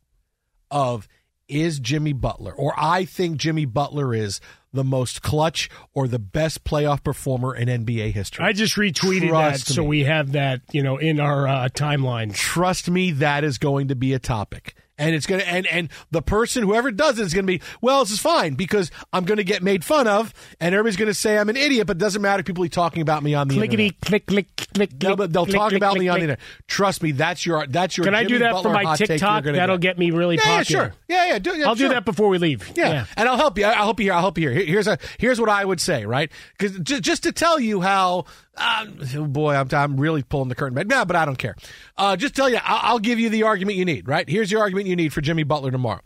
of 0.71 1.07
is 1.47 1.79
Jimmy 1.79 2.13
Butler, 2.13 2.53
or 2.53 2.73
I 2.77 3.05
think 3.05 3.37
Jimmy 3.37 3.65
Butler 3.65 4.13
is 4.13 4.41
the 4.73 4.83
most 4.83 5.21
clutch 5.21 5.69
or 5.93 6.07
the 6.07 6.19
best 6.19 6.63
playoff 6.63 7.03
performer 7.03 7.55
in 7.55 7.67
NBA 7.67 8.11
history. 8.11 8.45
I 8.45 8.51
just 8.51 8.75
retweeted 8.75 9.29
Trust 9.29 9.67
that, 9.67 9.71
me. 9.71 9.75
so 9.75 9.83
we 9.83 10.03
have 10.03 10.33
that, 10.33 10.61
you 10.71 10.83
know, 10.83 10.97
in 10.97 11.19
our 11.19 11.47
uh, 11.47 11.69
timeline. 11.69 12.33
Trust 12.35 12.89
me, 12.89 13.11
that 13.11 13.43
is 13.43 13.57
going 13.57 13.87
to 13.87 13.95
be 13.95 14.13
a 14.13 14.19
topic 14.19 14.75
and 14.97 15.15
it's 15.15 15.25
gonna 15.25 15.43
and 15.43 15.67
and 15.67 15.89
the 16.11 16.21
person 16.21 16.63
whoever 16.63 16.91
does 16.91 17.19
it 17.19 17.23
is 17.23 17.33
gonna 17.33 17.45
be 17.45 17.61
well 17.81 18.03
this 18.03 18.11
is 18.11 18.19
fine 18.19 18.53
because 18.53 18.91
i'm 19.13 19.25
gonna 19.25 19.43
get 19.43 19.61
made 19.61 19.83
fun 19.83 20.07
of 20.07 20.33
and 20.59 20.73
everybody's 20.73 20.95
gonna 20.95 21.13
say 21.13 21.37
i'm 21.37 21.49
an 21.49 21.57
idiot 21.57 21.87
but 21.87 21.97
it 21.97 21.99
doesn't 21.99 22.21
matter 22.21 22.43
people 22.43 22.63
are 22.63 22.67
talking 22.67 23.01
about 23.01 23.23
me 23.23 23.33
on 23.33 23.47
the 23.47 23.55
Clickety, 23.55 23.87
internet 23.87 24.25
click 24.25 24.47
click 24.47 24.73
click 24.73 25.17
but 25.17 25.33
they'll 25.33 25.45
click, 25.45 25.55
talk 25.55 25.69
click, 25.69 25.79
about 25.79 25.91
click, 25.91 26.01
me 26.01 26.07
on 26.07 26.19
the 26.19 26.23
internet 26.23 26.39
trust 26.67 27.03
me 27.03 27.11
that's 27.11 27.45
your 27.45 27.65
that's 27.67 27.97
your 27.97 28.05
can 28.05 28.13
Jimmy 28.13 28.25
i 28.25 28.27
do 28.27 28.39
that 28.39 28.53
Butler 28.53 28.73
for 28.73 28.83
my 28.83 28.95
tiktok 28.95 29.43
that'll 29.43 29.77
get. 29.77 29.97
get. 29.97 29.99
me 29.99 30.11
really 30.11 30.35
yeah, 30.35 30.41
popular 30.41 30.83
yeah 30.83 30.89
sure 30.89 30.93
yeah 31.07 31.25
yeah, 31.27 31.39
do, 31.39 31.57
yeah 31.57 31.67
i'll 31.67 31.75
sure. 31.75 31.89
do 31.89 31.93
that 31.93 32.05
before 32.05 32.29
we 32.29 32.37
leave 32.37 32.71
yeah. 32.75 32.89
yeah. 32.89 33.05
and 33.17 33.27
i'll 33.27 33.37
help 33.37 33.57
you 33.57 33.65
i'll 33.65 33.75
help 33.75 33.99
you 33.99 34.05
here 34.05 34.13
i'll 34.13 34.21
help 34.21 34.37
you 34.37 34.49
here 34.49 34.65
here's 34.65 34.87
a 34.87 34.97
here's 35.19 35.39
what 35.39 35.49
i 35.49 35.63
would 35.63 35.81
say 35.81 36.05
right 36.05 36.31
because 36.57 36.77
just 36.79 37.23
to 37.23 37.31
tell 37.31 37.59
you 37.59 37.81
how 37.81 38.25
um, 38.57 38.99
oh 39.15 39.25
boy, 39.25 39.55
I'm, 39.55 39.67
I'm 39.71 39.99
really 39.99 40.23
pulling 40.23 40.49
the 40.49 40.55
curtain 40.55 40.75
back. 40.75 40.87
No, 40.87 41.05
but 41.05 41.15
I 41.15 41.25
don't 41.25 41.37
care. 41.37 41.55
Uh, 41.97 42.15
just 42.15 42.35
tell 42.35 42.49
you, 42.49 42.59
I'll, 42.63 42.93
I'll 42.93 42.99
give 42.99 43.19
you 43.19 43.29
the 43.29 43.43
argument 43.43 43.77
you 43.77 43.85
need, 43.85 44.07
right? 44.07 44.27
Here's 44.27 44.51
your 44.51 44.61
argument 44.61 44.87
you 44.87 44.95
need 44.95 45.13
for 45.13 45.21
Jimmy 45.21 45.43
Butler 45.43 45.71
tomorrow. 45.71 46.01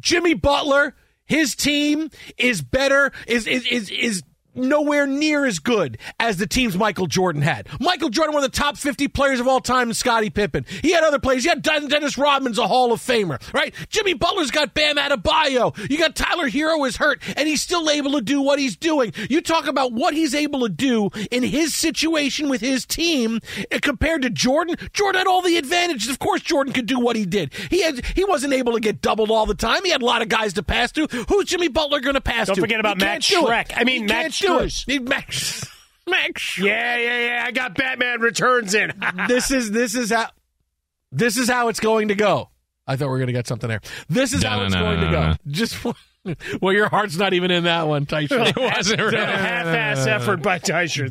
Jimmy 0.00 0.34
Butler, 0.34 0.94
his 1.24 1.54
team 1.54 2.10
is 2.38 2.62
better, 2.62 3.12
is, 3.26 3.46
is, 3.46 3.66
is, 3.66 3.90
is 3.90 4.22
nowhere 4.54 5.06
near 5.06 5.46
as 5.46 5.58
good 5.58 5.98
as 6.18 6.36
the 6.36 6.46
teams 6.46 6.76
Michael 6.76 7.06
Jordan 7.06 7.42
had. 7.42 7.68
Michael 7.80 8.08
Jordan, 8.08 8.34
one 8.34 8.44
of 8.44 8.50
the 8.50 8.56
top 8.56 8.76
50 8.76 9.08
players 9.08 9.40
of 9.40 9.48
all 9.48 9.60
time, 9.60 9.92
Scottie 9.92 10.30
Pippen. 10.30 10.64
He 10.82 10.92
had 10.92 11.04
other 11.04 11.18
players. 11.18 11.44
He 11.44 11.48
had 11.48 11.62
Dennis 11.62 12.18
Rodman's 12.18 12.58
a 12.58 12.66
Hall 12.66 12.92
of 12.92 13.00
Famer, 13.00 13.40
right? 13.52 13.74
Jimmy 13.88 14.14
Butler's 14.14 14.50
got 14.50 14.74
Bam 14.74 14.96
Adebayo. 14.96 15.76
You 15.90 15.98
got 15.98 16.16
Tyler 16.16 16.48
Herro 16.48 16.86
is 16.86 16.96
hurt, 16.96 17.22
and 17.36 17.48
he's 17.48 17.62
still 17.62 17.88
able 17.90 18.12
to 18.12 18.20
do 18.20 18.40
what 18.40 18.58
he's 18.58 18.76
doing. 18.76 19.12
You 19.28 19.40
talk 19.40 19.66
about 19.66 19.92
what 19.92 20.14
he's 20.14 20.34
able 20.34 20.60
to 20.60 20.68
do 20.68 21.10
in 21.30 21.42
his 21.42 21.74
situation 21.74 22.48
with 22.48 22.60
his 22.60 22.86
team 22.86 23.40
eh, 23.70 23.78
compared 23.80 24.22
to 24.22 24.30
Jordan. 24.30 24.76
Jordan 24.92 25.20
had 25.20 25.26
all 25.26 25.42
the 25.42 25.56
advantages. 25.56 26.10
Of 26.10 26.18
course, 26.18 26.40
Jordan 26.40 26.72
could 26.72 26.86
do 26.86 26.98
what 26.98 27.16
he 27.16 27.24
did. 27.26 27.52
He 27.70 27.82
had 27.82 28.04
he 28.14 28.24
wasn't 28.24 28.52
able 28.52 28.72
to 28.72 28.80
get 28.80 29.00
doubled 29.00 29.30
all 29.30 29.46
the 29.46 29.54
time. 29.54 29.84
He 29.84 29.90
had 29.90 30.02
a 30.02 30.06
lot 30.06 30.22
of 30.22 30.28
guys 30.28 30.54
to 30.54 30.62
pass 30.62 30.92
to. 30.92 31.06
Who's 31.28 31.46
Jimmy 31.46 31.68
Butler 31.68 32.00
going 32.00 32.14
to 32.14 32.20
pass 32.20 32.46
Don't 32.46 32.56
to? 32.56 32.60
Don't 32.60 32.68
forget 32.68 32.80
about 32.80 32.98
Matt 32.98 33.22
Shrek. 33.22 33.72
I 33.76 33.84
mean, 33.84 34.06
Matt 34.06 34.32
do 34.40 34.58
it. 34.58 35.02
Max. 35.02 35.66
Max. 36.06 36.58
Yeah, 36.58 36.96
yeah, 36.96 37.26
yeah. 37.26 37.44
I 37.46 37.50
got 37.52 37.76
Batman 37.76 38.20
Returns 38.20 38.74
in. 38.74 38.92
this 39.28 39.50
is 39.50 39.70
this 39.70 39.94
is 39.94 40.10
how 40.10 40.28
this 41.12 41.36
is 41.36 41.48
how 41.48 41.68
it's 41.68 41.80
going 41.80 42.08
to 42.08 42.14
go. 42.14 42.50
I 42.86 42.96
thought 42.96 43.06
we 43.06 43.10
were 43.12 43.18
going 43.18 43.28
to 43.28 43.32
get 43.32 43.46
something 43.46 43.68
there. 43.68 43.80
This 44.08 44.32
is 44.32 44.42
how 44.42 44.64
it's 44.64 44.74
going 44.74 45.00
to 45.00 45.10
go. 45.10 45.34
Just 45.46 45.76
well, 46.60 46.74
your 46.74 46.88
heart's 46.88 47.16
not 47.16 47.32
even 47.32 47.50
in 47.50 47.64
that 47.64 47.88
one, 47.88 48.04
Tyshirt. 48.04 48.48
it 48.56 48.56
wasn't 48.56 49.00
really. 49.00 49.16
half-ass 49.16 50.06
effort 50.06 50.42
by 50.42 50.58
Tyshirt. 50.58 51.10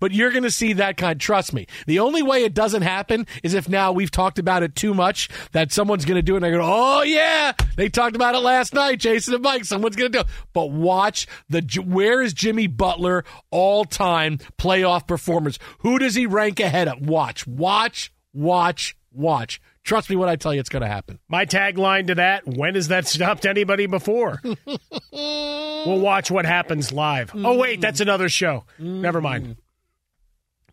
But 0.00 0.12
you're 0.12 0.30
going 0.30 0.44
to 0.44 0.50
see 0.50 0.72
that 0.74 0.96
kind. 0.96 1.20
Trust 1.20 1.52
me. 1.52 1.66
The 1.86 1.98
only 1.98 2.22
way 2.22 2.44
it 2.44 2.54
doesn't 2.54 2.82
happen 2.82 3.26
is 3.42 3.52
if 3.52 3.68
now 3.68 3.92
we've 3.92 4.10
talked 4.10 4.38
about 4.38 4.62
it 4.62 4.74
too 4.74 4.94
much 4.94 5.28
that 5.52 5.70
someone's 5.70 6.06
going 6.06 6.16
to 6.16 6.22
do 6.22 6.34
it 6.34 6.36
and 6.38 6.44
they 6.44 6.50
go, 6.50 6.60
"Oh 6.62 7.02
yeah, 7.02 7.52
they 7.76 7.88
talked 7.90 8.16
about 8.16 8.34
it 8.34 8.40
last 8.40 8.72
night." 8.72 9.00
Jason 9.00 9.34
and 9.34 9.42
Mike, 9.42 9.64
someone's 9.64 9.96
going 9.96 10.10
to 10.10 10.18
do. 10.18 10.20
it. 10.22 10.26
But 10.54 10.70
watch 10.70 11.26
the 11.48 11.60
where 11.84 12.22
is 12.22 12.32
Jimmy 12.32 12.66
Butler 12.66 13.24
all-time 13.50 14.38
playoff 14.58 15.06
performers? 15.06 15.58
Who 15.80 15.98
does 15.98 16.14
he 16.14 16.26
rank 16.26 16.58
ahead 16.58 16.88
of? 16.88 17.06
Watch, 17.06 17.46
watch, 17.46 18.12
watch, 18.32 18.96
watch. 19.12 19.60
Trust 19.84 20.08
me 20.08 20.16
when 20.16 20.30
I 20.30 20.36
tell 20.36 20.54
you 20.54 20.60
it's 20.60 20.70
going 20.70 20.82
to 20.82 20.88
happen. 20.88 21.18
My 21.28 21.44
tagline 21.44 22.06
to 22.06 22.14
that 22.16 22.46
when 22.46 22.74
has 22.74 22.88
that 22.88 23.06
stopped 23.06 23.44
anybody 23.44 23.86
before? 23.86 24.40
we'll 25.12 26.00
watch 26.00 26.30
what 26.30 26.46
happens 26.46 26.90
live. 26.90 27.30
Oh, 27.34 27.58
wait, 27.58 27.82
that's 27.82 27.98
mm. 27.98 28.02
another 28.02 28.30
show. 28.30 28.64
Never 28.78 29.20
mind. 29.20 29.46
Mm. 29.46 29.56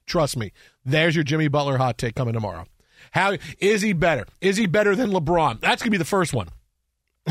Trust 0.06 0.38
me. 0.38 0.54
There's 0.86 1.14
your 1.14 1.26
Jimmy 1.26 1.50
Butler 1.50 1.78
hot 1.78 1.98
take 1.98 2.16
coming 2.16 2.34
tomorrow. 2.34 2.66
How 3.12 3.38
is 3.60 3.82
he 3.82 3.92
better? 3.92 4.26
Is 4.40 4.56
he 4.56 4.66
better 4.66 4.96
than 4.96 5.12
LeBron? 5.12 5.60
That's 5.60 5.82
going 5.82 5.88
to 5.88 5.92
be 5.92 5.98
the 5.98 6.06
first 6.06 6.34
one. 6.34 6.48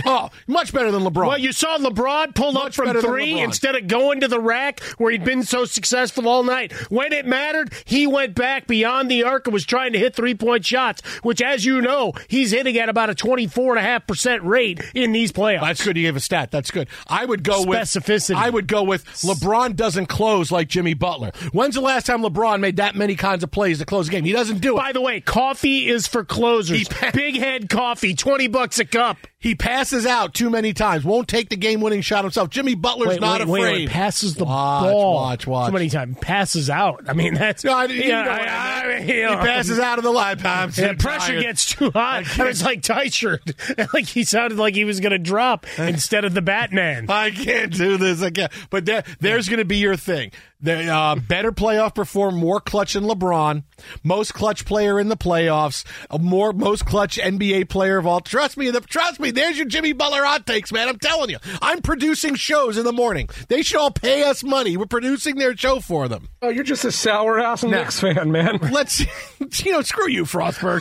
Oh, 0.06 0.30
much 0.46 0.72
better 0.72 0.92
than 0.92 1.02
LeBron. 1.02 1.26
Well, 1.26 1.38
you 1.38 1.52
saw 1.52 1.76
LeBron 1.76 2.34
pull 2.34 2.52
much 2.52 2.78
up 2.78 2.86
from 2.86 3.00
three 3.00 3.40
instead 3.40 3.74
of 3.74 3.88
going 3.88 4.20
to 4.20 4.28
the 4.28 4.38
rack 4.38 4.80
where 4.98 5.10
he'd 5.10 5.24
been 5.24 5.42
so 5.42 5.64
successful 5.64 6.28
all 6.28 6.44
night. 6.44 6.72
When 6.90 7.12
it 7.12 7.26
mattered, 7.26 7.72
he 7.84 8.06
went 8.06 8.36
back 8.36 8.68
beyond 8.68 9.10
the 9.10 9.24
arc 9.24 9.48
and 9.48 9.52
was 9.52 9.64
trying 9.66 9.92
to 9.94 9.98
hit 9.98 10.14
three 10.14 10.34
point 10.34 10.64
shots, 10.64 11.02
which, 11.22 11.42
as 11.42 11.64
you 11.64 11.80
know, 11.80 12.12
he's 12.28 12.52
hitting 12.52 12.78
at 12.78 12.88
about 12.88 13.10
a 13.10 13.14
24.5% 13.14 14.44
rate 14.44 14.80
in 14.94 15.10
these 15.10 15.32
playoffs. 15.32 15.62
That's 15.62 15.84
good. 15.84 15.96
You 15.96 16.04
gave 16.04 16.16
a 16.16 16.20
stat. 16.20 16.52
That's 16.52 16.70
good. 16.70 16.88
I 17.08 17.24
would 17.24 17.42
go 17.42 17.64
Specificity. 17.64 18.30
with. 18.30 18.38
I 18.38 18.50
would 18.50 18.68
go 18.68 18.84
with 18.84 19.04
LeBron 19.06 19.74
doesn't 19.74 20.06
close 20.06 20.52
like 20.52 20.68
Jimmy 20.68 20.94
Butler. 20.94 21.32
When's 21.52 21.74
the 21.74 21.80
last 21.80 22.06
time 22.06 22.22
LeBron 22.22 22.60
made 22.60 22.76
that 22.76 22.94
many 22.94 23.16
kinds 23.16 23.42
of 23.42 23.50
plays 23.50 23.80
to 23.80 23.84
close 23.86 24.06
a 24.06 24.12
game? 24.12 24.24
He 24.24 24.32
doesn't 24.32 24.58
do 24.60 24.76
it. 24.76 24.80
By 24.80 24.92
the 24.92 25.00
way, 25.00 25.20
coffee 25.20 25.88
is 25.88 26.06
for 26.06 26.24
closers. 26.24 26.88
Big 27.12 27.36
head 27.36 27.68
coffee, 27.68 28.14
20 28.14 28.46
bucks 28.46 28.78
a 28.78 28.84
cup. 28.84 29.16
He 29.40 29.54
passes 29.54 30.04
out 30.04 30.34
too 30.34 30.50
many 30.50 30.74
times. 30.74 31.02
Won't 31.02 31.26
take 31.26 31.48
the 31.48 31.56
game-winning 31.56 32.02
shot 32.02 32.24
himself. 32.24 32.50
Jimmy 32.50 32.74
Butler's 32.74 33.08
wait, 33.08 33.20
not 33.22 33.40
wait, 33.40 33.48
afraid. 33.48 33.62
Wait, 33.62 33.72
wait, 33.72 33.88
passes 33.88 34.34
the 34.34 34.44
watch, 34.44 34.82
ball. 34.82 35.14
Watch, 35.14 35.46
watch, 35.46 35.68
Too 35.68 35.72
many 35.72 35.88
times. 35.88 36.18
Passes 36.20 36.68
out. 36.68 37.08
I 37.08 37.14
mean, 37.14 37.32
that's. 37.32 37.64
No, 37.64 37.72
I, 37.72 37.86
you 37.86 38.08
know, 38.08 38.20
I, 38.20 38.96
I, 38.96 39.00
he 39.00 39.22
passes 39.22 39.78
out 39.78 39.96
of 39.96 40.04
the 40.04 40.10
line. 40.10 40.38
I'm 40.44 40.70
yeah, 40.76 40.92
pressure 40.92 41.32
tired. 41.32 41.42
gets 41.42 41.64
too 41.64 41.90
hot. 41.90 42.24
It's 42.50 42.62
like 42.62 42.82
tight 42.82 43.14
shirt. 43.14 43.40
like 43.94 44.06
he 44.06 44.24
sounded 44.24 44.58
like 44.58 44.74
he 44.74 44.84
was 44.84 45.00
going 45.00 45.12
to 45.12 45.18
drop 45.18 45.66
instead 45.78 46.26
of 46.26 46.34
the 46.34 46.42
Batman. 46.42 47.06
I 47.08 47.30
can't 47.30 47.72
do 47.72 47.96
this 47.96 48.20
again. 48.20 48.50
But 48.68 48.84
there, 48.84 49.04
there's 49.20 49.48
going 49.48 49.60
to 49.60 49.64
be 49.64 49.78
your 49.78 49.96
thing. 49.96 50.32
The 50.62 50.92
uh, 50.92 51.16
better 51.16 51.52
playoff 51.52 51.94
perform, 51.94 52.36
more 52.36 52.60
clutch 52.60 52.92
than 52.92 53.04
LeBron, 53.04 53.64
most 54.04 54.34
clutch 54.34 54.66
player 54.66 55.00
in 55.00 55.08
the 55.08 55.16
playoffs, 55.16 55.84
more 56.20 56.52
most 56.52 56.84
clutch 56.84 57.16
NBA 57.16 57.68
player 57.70 57.96
of 57.96 58.06
all. 58.06 58.20
Trust 58.20 58.58
me, 58.58 58.70
the, 58.70 58.80
trust 58.80 59.20
me. 59.20 59.30
There's 59.30 59.56
your 59.56 59.66
Jimmy 59.66 59.94
Butler 59.94 60.24
hot 60.24 60.46
takes, 60.46 60.70
man. 60.70 60.88
I'm 60.88 60.98
telling 60.98 61.30
you, 61.30 61.38
I'm 61.62 61.80
producing 61.80 62.34
shows 62.34 62.76
in 62.76 62.84
the 62.84 62.92
morning. 62.92 63.28
They 63.48 63.62
should 63.62 63.80
all 63.80 63.90
pay 63.90 64.22
us 64.24 64.44
money. 64.44 64.76
We're 64.76 64.86
producing 64.86 65.36
their 65.36 65.56
show 65.56 65.80
for 65.80 66.08
them. 66.08 66.28
Oh, 66.42 66.50
you're 66.50 66.64
just 66.64 66.84
a 66.84 66.92
sour 66.92 67.38
ass 67.38 67.64
Knicks 67.64 68.00
fan, 68.00 68.30
man. 68.30 68.58
Let's, 68.70 69.00
you 69.64 69.72
know, 69.72 69.82
screw 69.82 70.08
you, 70.08 70.24
Frostberg. 70.24 70.80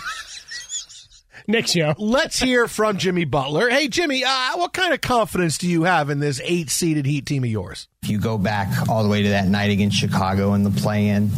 Next 1.50 1.72
show. 1.72 1.96
Let's 1.98 2.40
hear 2.40 2.68
from 2.68 3.00
Jimmy 3.00 3.26
Butler. 3.26 3.70
Hey, 3.70 3.88
Jimmy, 3.88 4.24
uh, 4.24 4.52
what 4.54 4.72
kind 4.72 4.94
of 4.94 5.02
confidence 5.02 5.58
do 5.58 5.68
you 5.68 5.82
have 5.82 6.12
in 6.12 6.20
this 6.20 6.40
eight 6.44 6.70
seeded 6.70 7.08
Heat 7.08 7.26
team 7.26 7.44
of 7.44 7.50
yours? 7.50 7.88
If 8.04 8.10
you 8.12 8.20
go 8.20 8.38
back 8.38 8.88
all 8.88 9.02
the 9.02 9.10
way 9.10 9.24
to 9.24 9.30
that 9.30 9.48
night 9.48 9.72
against 9.72 9.98
Chicago 9.98 10.54
in 10.54 10.64
the 10.64 10.70
play 10.70 11.08
in, 11.08 11.32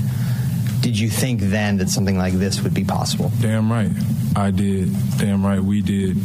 did 0.82 1.00
you 1.00 1.10
think 1.10 1.40
then 1.40 1.78
that 1.78 1.88
something 1.88 2.18
like 2.18 2.34
this 2.34 2.62
would 2.62 2.74
be 2.74 2.84
possible? 2.84 3.32
Damn 3.40 3.72
right. 3.72 3.90
I 4.36 4.52
did. 4.52 4.94
Damn 5.18 5.46
right. 5.46 5.62
We 5.62 5.82
did. 5.82 6.18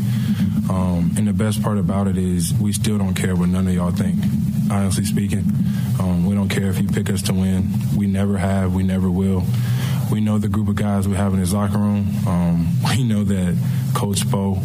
Um, 0.68 1.12
and 1.16 1.29
the 1.29 1.33
best 1.33 1.62
part 1.62 1.79
about 1.79 2.09
it 2.09 2.18
is 2.18 2.53
we 2.55 2.72
still 2.72 2.99
don't 2.99 3.14
care 3.14 3.37
what 3.37 3.51
none 3.51 3.68
of 3.68 3.75
y'all 3.75 3.92
think. 3.92 4.18
honestly 4.68 5.05
speaking. 5.05 5.44
Um, 6.01 6.27
we 6.27 6.35
don't 6.35 6.49
care 6.49 6.70
if 6.70 6.81
you 6.81 6.88
pick 6.88 7.09
us 7.09 7.22
to 7.22 7.33
win. 7.33 7.70
We 7.96 8.09
never 8.09 8.37
have. 8.37 8.75
We 8.75 8.83
never 8.83 9.09
will. 9.09 9.44
We 10.11 10.21
know 10.21 10.38
the 10.38 10.49
group 10.49 10.69
of 10.69 10.77
guys 10.77 11.09
we 11.09 11.16
have 11.16 11.33
in 11.33 11.40
his 11.40 11.53
locker 11.53 11.79
room. 11.79 12.07
Um, 12.27 12.83
we 12.90 13.03
know 13.03 13.25
that 13.25 13.57
Coach 13.95 14.21
Spo 14.21 14.59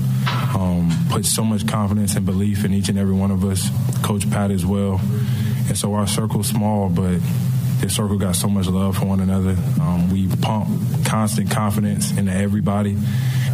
um, 0.55 0.91
puts 1.09 1.33
so 1.33 1.43
much 1.43 1.67
confidence 1.67 2.15
and 2.15 2.25
belief 2.25 2.63
in 2.65 2.73
each 2.73 2.89
and 2.89 2.97
every 2.97 3.13
one 3.13 3.31
of 3.31 3.43
us. 3.43 3.69
Coach 4.03 4.29
Pat 4.29 4.51
as 4.51 4.65
well. 4.65 4.99
And 5.67 5.77
so 5.77 5.93
our 5.93 6.07
circle's 6.07 6.47
small, 6.47 6.89
but 6.89 7.19
this 7.79 7.95
circle 7.95 8.17
got 8.17 8.35
so 8.35 8.47
much 8.47 8.67
love 8.67 8.97
for 8.97 9.05
one 9.05 9.19
another. 9.19 9.55
Um, 9.79 10.11
we 10.11 10.27
pump 10.27 10.67
constant 11.05 11.49
confidence 11.49 12.15
into 12.15 12.31
everybody. 12.31 12.97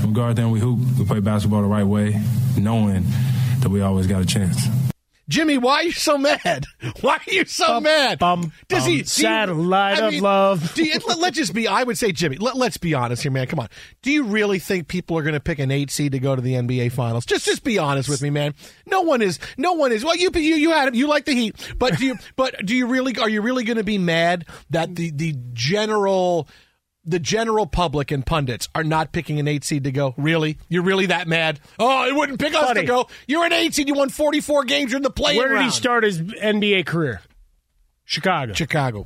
We 0.04 0.12
go 0.12 0.24
out 0.24 0.36
there 0.36 0.46
and 0.46 0.54
we 0.54 0.60
hoop. 0.60 0.80
We 0.98 1.06
play 1.06 1.20
basketball 1.22 1.62
the 1.62 1.68
right 1.68 1.86
way, 1.86 2.22
knowing 2.58 3.06
that 3.60 3.70
we 3.70 3.82
always 3.82 4.08
got 4.08 4.22
a 4.22 4.26
chance. 4.26 4.68
Jimmy, 5.30 5.58
why 5.58 5.76
are 5.76 5.84
you 5.84 5.92
so 5.92 6.18
mad? 6.18 6.66
Why 7.02 7.16
are 7.16 7.20
you 7.32 7.44
so 7.46 7.68
Bum, 7.68 7.84
mad? 7.84 8.18
bum, 8.20 8.54
Does 8.70 8.84
bum, 8.84 8.90
he 8.90 8.96
do 8.96 9.00
you- 9.00 9.04
satellite 9.04 10.00
I 10.00 10.06
of 10.08 10.14
mean, 10.14 10.24
love. 10.24 10.78
you- 10.78 10.94
let, 11.06 11.32
us 11.32 11.36
just 11.36 11.54
be. 11.54 11.68
I 11.68 11.84
would 11.84 11.98
say, 11.98 12.12
Jimmy. 12.14 12.38
Let, 12.38 12.56
let's 12.56 12.78
be 12.78 12.94
honest 12.94 13.24
here, 13.24 13.32
man. 13.32 13.46
Come 13.48 13.60
on. 13.60 13.68
Do 14.02 14.12
you 14.12 14.24
really 14.24 14.58
think 14.60 14.88
people 14.88 15.18
are 15.18 15.24
going 15.24 15.34
to 15.34 15.40
pick 15.42 15.60
an 15.60 15.70
eight 15.70 15.92
seed 15.92 16.14
to 16.14 16.20
go 16.20 16.34
to 16.36 16.42
the 16.42 16.54
NBA 16.54 16.94
Finals? 16.94 17.26
Just, 17.26 17.46
just 17.46 17.64
be 17.66 17.78
honest 17.78 18.08
with 18.08 18.22
me, 18.22 18.30
man. 18.30 18.54
No 18.86 19.02
one 19.02 19.22
is. 19.22 19.38
No 19.58 19.74
one 19.74 19.92
is. 19.92 20.06
Well, 20.06 20.16
you, 20.16 20.30
you, 20.34 20.56
you 20.56 20.72
had 20.72 20.88
it. 20.90 20.96
You 20.96 21.08
like 21.08 21.26
the 21.26 21.34
Heat, 21.34 21.56
but 21.78 21.98
do 21.98 22.06
you? 22.06 22.16
but 22.38 22.66
do 22.66 22.74
you 22.76 22.88
really? 22.88 23.18
Are 23.18 23.30
you 23.30 23.42
really 23.42 23.66
going 23.66 23.78
to 23.78 23.84
be 23.84 23.98
mad 23.98 24.46
that 24.70 24.96
the 24.96 25.12
the 25.12 25.36
general 25.54 26.48
the 27.08 27.20
general 27.20 27.66
public 27.66 28.12
and 28.12 28.26
pundits 28.26 28.68
are 28.76 28.84
not 28.84 29.12
picking 29.12 29.40
an 29.40 29.48
eight 29.48 29.64
seed 29.64 29.86
to 29.86 29.92
go. 29.92 30.14
Really? 30.18 30.58
You're 30.70 30.84
really 30.84 31.08
that 31.08 31.28
mad? 31.28 31.60
Oh, 31.80 32.06
it 32.08 32.14
wouldn't 32.14 32.40
pick 32.40 32.54
us 32.54 32.62
Buddy. 32.62 32.82
to 32.82 32.86
go. 32.86 33.08
You're 33.28 33.46
an 33.46 33.54
eight 33.54 33.74
seed. 33.74 33.88
You 33.88 33.94
won 33.94 34.10
44 34.10 34.66
games. 34.66 34.92
You're 34.92 34.98
in 34.98 35.04
the 35.04 35.10
play 35.10 35.38
Where 35.38 35.48
did 35.50 35.64
he 35.64 35.70
start 35.72 36.04
his 36.04 36.22
NBA 36.22 36.86
career? 36.86 37.22
Chicago. 38.04 38.54
Chicago. 38.54 39.06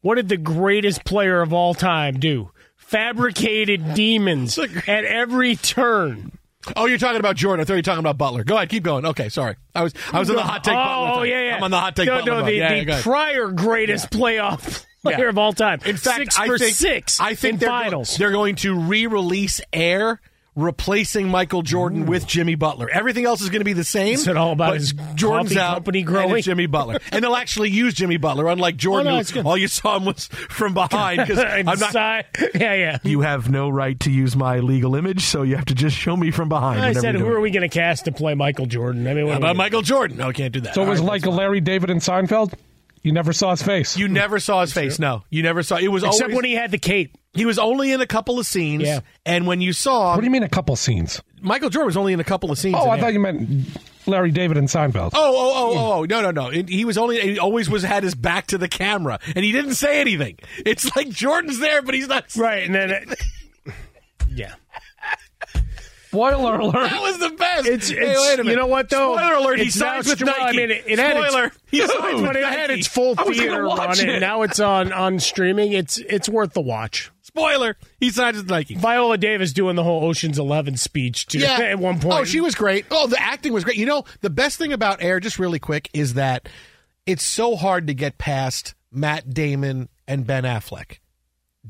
What 0.00 0.16
did 0.16 0.28
the 0.28 0.36
greatest 0.36 1.04
player 1.04 1.40
of 1.40 1.52
all 1.52 1.74
time 1.74 2.18
do? 2.18 2.50
Fabricated 2.76 3.94
demons 3.94 4.58
at 4.58 5.04
every 5.04 5.56
turn. 5.56 6.38
Oh, 6.76 6.86
you're 6.86 6.98
talking 6.98 7.18
about 7.18 7.36
Jordan. 7.36 7.62
I 7.62 7.64
thought 7.64 7.74
you 7.74 7.78
were 7.78 7.82
talking 7.82 8.00
about 8.00 8.18
Butler. 8.18 8.44
Go 8.44 8.56
ahead, 8.56 8.68
keep 8.68 8.84
going. 8.84 9.06
Okay, 9.06 9.28
sorry. 9.28 9.56
I 9.74 9.82
was 9.82 9.94
I 10.12 10.18
was 10.20 10.30
on 10.30 10.36
the 10.36 10.42
hot 10.42 10.62
take. 10.62 10.74
Oh, 10.74 10.76
Butler 10.76 11.20
oh 11.20 11.22
yeah, 11.22 11.42
yeah. 11.42 11.56
I'm 11.56 11.62
on 11.62 11.70
the 11.70 11.80
hot 11.80 11.96
take. 11.96 12.06
No, 12.06 12.18
Butler 12.18 12.40
no, 12.40 12.44
the, 12.44 12.54
yeah, 12.54 12.68
the 12.68 12.84
yeah, 12.84 13.02
prior 13.02 13.48
greatest 13.48 14.10
playoff 14.10 14.84
player 15.04 15.18
Yeah. 15.20 15.28
of 15.28 15.38
all 15.38 15.52
time. 15.52 15.80
In 15.84 15.96
fact, 15.96 16.18
six 16.18 16.38
I 16.38 16.46
for 16.46 16.58
think, 16.58 16.76
six. 16.76 17.20
I 17.20 17.34
think 17.34 17.54
in 17.54 17.58
they're, 17.60 17.68
go- 17.68 17.72
finals. 17.82 18.16
they're 18.16 18.30
going 18.32 18.54
to 18.56 18.78
re-release 18.78 19.60
Air, 19.72 20.20
replacing 20.54 21.28
Michael 21.28 21.62
Jordan 21.62 22.04
with 22.06 22.26
Jimmy 22.26 22.54
Butler. 22.56 22.88
Everything 22.90 23.24
else 23.24 23.40
is 23.40 23.48
going 23.48 23.60
to 23.60 23.64
be 23.64 23.72
the 23.72 23.84
same. 23.84 24.14
Is 24.14 24.28
it 24.28 24.36
all 24.36 24.52
about 24.52 24.70
but 24.72 24.80
his 24.80 24.92
Jordan's 25.14 25.56
out 25.56 25.74
company 25.76 26.02
growing? 26.02 26.36
it's 26.36 26.44
Jimmy 26.44 26.66
Butler, 26.66 26.98
and 27.10 27.24
they'll 27.24 27.34
actually 27.34 27.70
use 27.70 27.94
Jimmy 27.94 28.18
Butler, 28.18 28.46
unlike 28.48 28.74
oh, 28.74 28.78
Jordan, 28.78 29.12
Oh, 29.12 29.16
no, 29.18 29.22
who 29.22 29.48
all 29.48 29.56
you 29.56 29.66
saw 29.66 29.96
him 29.96 30.04
was 30.04 30.26
from 30.28 30.74
behind. 30.74 31.20
Because 31.26 31.38
I'm 31.38 31.64
not. 31.66 31.78
Inside- 31.82 32.26
yeah, 32.54 32.74
yeah. 32.74 32.98
You 33.02 33.22
have 33.22 33.50
no 33.50 33.68
right 33.70 33.98
to 34.00 34.10
use 34.10 34.36
my 34.36 34.58
legal 34.58 34.94
image, 34.94 35.22
so 35.22 35.42
you 35.42 35.56
have 35.56 35.64
to 35.66 35.74
just 35.74 35.96
show 35.96 36.16
me 36.16 36.30
from 36.30 36.48
behind. 36.48 36.80
I 36.82 36.92
said, 36.92 37.14
who 37.14 37.26
are 37.28 37.40
we 37.40 37.50
going 37.50 37.62
to 37.62 37.68
cast 37.74 38.04
to 38.04 38.12
play 38.12 38.34
Michael 38.34 38.66
Jordan? 38.66 39.06
I 39.08 39.14
mean, 39.14 39.24
what 39.24 39.32
How 39.32 39.38
about 39.38 39.46
gonna- 39.48 39.58
Michael 39.58 39.82
Jordan? 39.82 40.18
No, 40.18 40.30
can't 40.32 40.52
do 40.52 40.60
that. 40.60 40.74
So 40.74 40.82
it 40.82 40.88
was 40.88 41.00
All 41.00 41.06
right, 41.06 41.12
like 41.12 41.26
a 41.26 41.30
Larry 41.30 41.60
David 41.60 41.90
and 41.90 42.00
Seinfeld. 42.00 42.52
You 43.02 43.12
never 43.12 43.32
saw 43.32 43.50
his 43.50 43.62
face. 43.62 43.96
You 43.96 44.08
never 44.08 44.38
saw 44.38 44.60
his 44.60 44.72
face. 44.72 44.98
No, 44.98 45.24
you 45.30 45.42
never 45.42 45.62
saw. 45.62 45.76
It 45.76 45.88
was 45.88 46.04
Except 46.04 46.22
always, 46.22 46.36
when 46.36 46.44
he 46.44 46.54
had 46.54 46.70
the 46.70 46.78
cape. 46.78 47.16
he 47.34 47.44
was 47.46 47.58
only 47.58 47.92
in 47.92 48.00
a 48.00 48.06
couple 48.06 48.38
of 48.38 48.46
scenes. 48.46 48.84
Yeah. 48.84 49.00
and 49.26 49.46
when 49.46 49.60
you 49.60 49.72
saw 49.72 50.14
what 50.14 50.20
do 50.20 50.24
you 50.26 50.30
mean 50.30 50.42
a 50.44 50.48
couple 50.48 50.76
scenes? 50.76 51.20
Michael 51.40 51.68
Jordan 51.70 51.86
was 51.86 51.96
only 51.96 52.12
in 52.12 52.20
a 52.20 52.24
couple 52.24 52.50
of 52.52 52.58
scenes. 52.58 52.76
Oh, 52.78 52.88
I 52.88 52.96
there. 52.96 53.06
thought 53.06 53.12
you 53.12 53.18
meant 53.20 53.66
Larry 54.06 54.30
David 54.30 54.56
and 54.56 54.68
Seinfeld. 54.68 55.10
Oh, 55.14 55.18
oh, 55.34 55.52
oh, 55.54 55.78
oh, 55.78 55.92
oh, 56.00 56.04
no, 56.04 56.20
no, 56.22 56.30
no. 56.30 56.48
It- 56.50 56.68
He 56.68 56.84
was 56.84 56.96
only, 56.96 57.18
he 57.20 57.38
always 57.40 57.68
was 57.68 57.82
had 57.82 58.04
his 58.04 58.14
back 58.14 58.46
to 58.48 58.58
the 58.58 58.68
camera 58.68 59.18
and 59.34 59.44
he 59.44 59.50
didn't 59.50 59.74
say 59.74 60.00
anything. 60.00 60.38
It's 60.64 60.94
like 60.94 61.08
Jordan's 61.08 61.58
there, 61.58 61.82
but 61.82 61.94
he's 61.94 62.06
not. 62.08 62.26
Right, 62.36 62.64
and 62.64 62.74
then. 62.74 62.90
It, 62.90 63.18
yeah. 64.32 64.54
Spoiler 66.12 66.58
alert. 66.60 66.90
That 66.90 67.00
was 67.00 67.18
the 67.18 67.30
best. 67.30 67.66
It's- 67.66 67.88
Hey, 67.88 67.96
it's- 67.96 68.20
wait 68.28 68.34
a 68.38 68.44
minute. 68.44 68.50
you 68.50 68.56
know 68.56 68.66
what, 68.66 68.90
though? 68.90 69.16
Spoiler 69.16 69.34
alert, 69.34 69.58
he 69.60 69.66
It's 69.66 69.76
signs 69.76 70.06
with 70.06 70.20
Nike. 70.20 70.40
I 70.40 70.52
mean, 70.52 70.70
it- 70.70 70.84
it 70.86 70.98
had 70.98 71.16
its- 71.16 71.28
Spoiler, 71.30 71.52
he 71.70 71.78
signs 71.78 71.90
Dude, 72.02 72.22
with 72.28 72.36
it 72.36 72.40
Nike. 72.42 72.56
had 72.60 72.70
its 72.70 72.86
full 72.86 73.14
I 73.16 73.22
was 73.22 73.36
gonna 73.38 73.48
theater 73.50 73.66
watch 73.68 74.00
on 74.02 74.08
it. 74.08 74.14
it. 74.16 74.20
Now 74.20 74.42
it's 74.42 74.60
on 74.60 74.92
on 74.92 75.18
streaming. 75.20 75.72
It's 75.72 75.96
it's 75.98 76.28
worth 76.28 76.52
the 76.52 76.60
watch. 76.60 77.10
Spoiler, 77.22 77.78
he 77.98 78.10
signs 78.10 78.36
with 78.36 78.50
Nike. 78.50 78.74
Viola 78.74 79.16
Davis 79.16 79.54
doing 79.54 79.74
the 79.74 79.82
whole 79.82 80.04
Ocean's 80.04 80.38
Eleven 80.38 80.76
speech 80.76 81.26
too. 81.28 81.38
Yeah. 81.38 81.58
at 81.62 81.78
one 81.78 81.98
point. 81.98 82.14
Oh, 82.14 82.24
she 82.24 82.42
was 82.42 82.54
great. 82.54 82.84
Oh, 82.90 83.06
the 83.06 83.20
acting 83.20 83.54
was 83.54 83.64
great. 83.64 83.78
You 83.78 83.86
know, 83.86 84.04
the 84.20 84.28
best 84.30 84.58
thing 84.58 84.72
about 84.74 85.02
Air, 85.02 85.18
just 85.18 85.38
really 85.38 85.58
quick, 85.58 85.88
is 85.94 86.14
that 86.14 86.46
it's 87.06 87.22
so 87.22 87.56
hard 87.56 87.86
to 87.86 87.94
get 87.94 88.18
past 88.18 88.74
Matt 88.92 89.32
Damon 89.32 89.88
and 90.06 90.26
Ben 90.26 90.44
Affleck. 90.44 90.98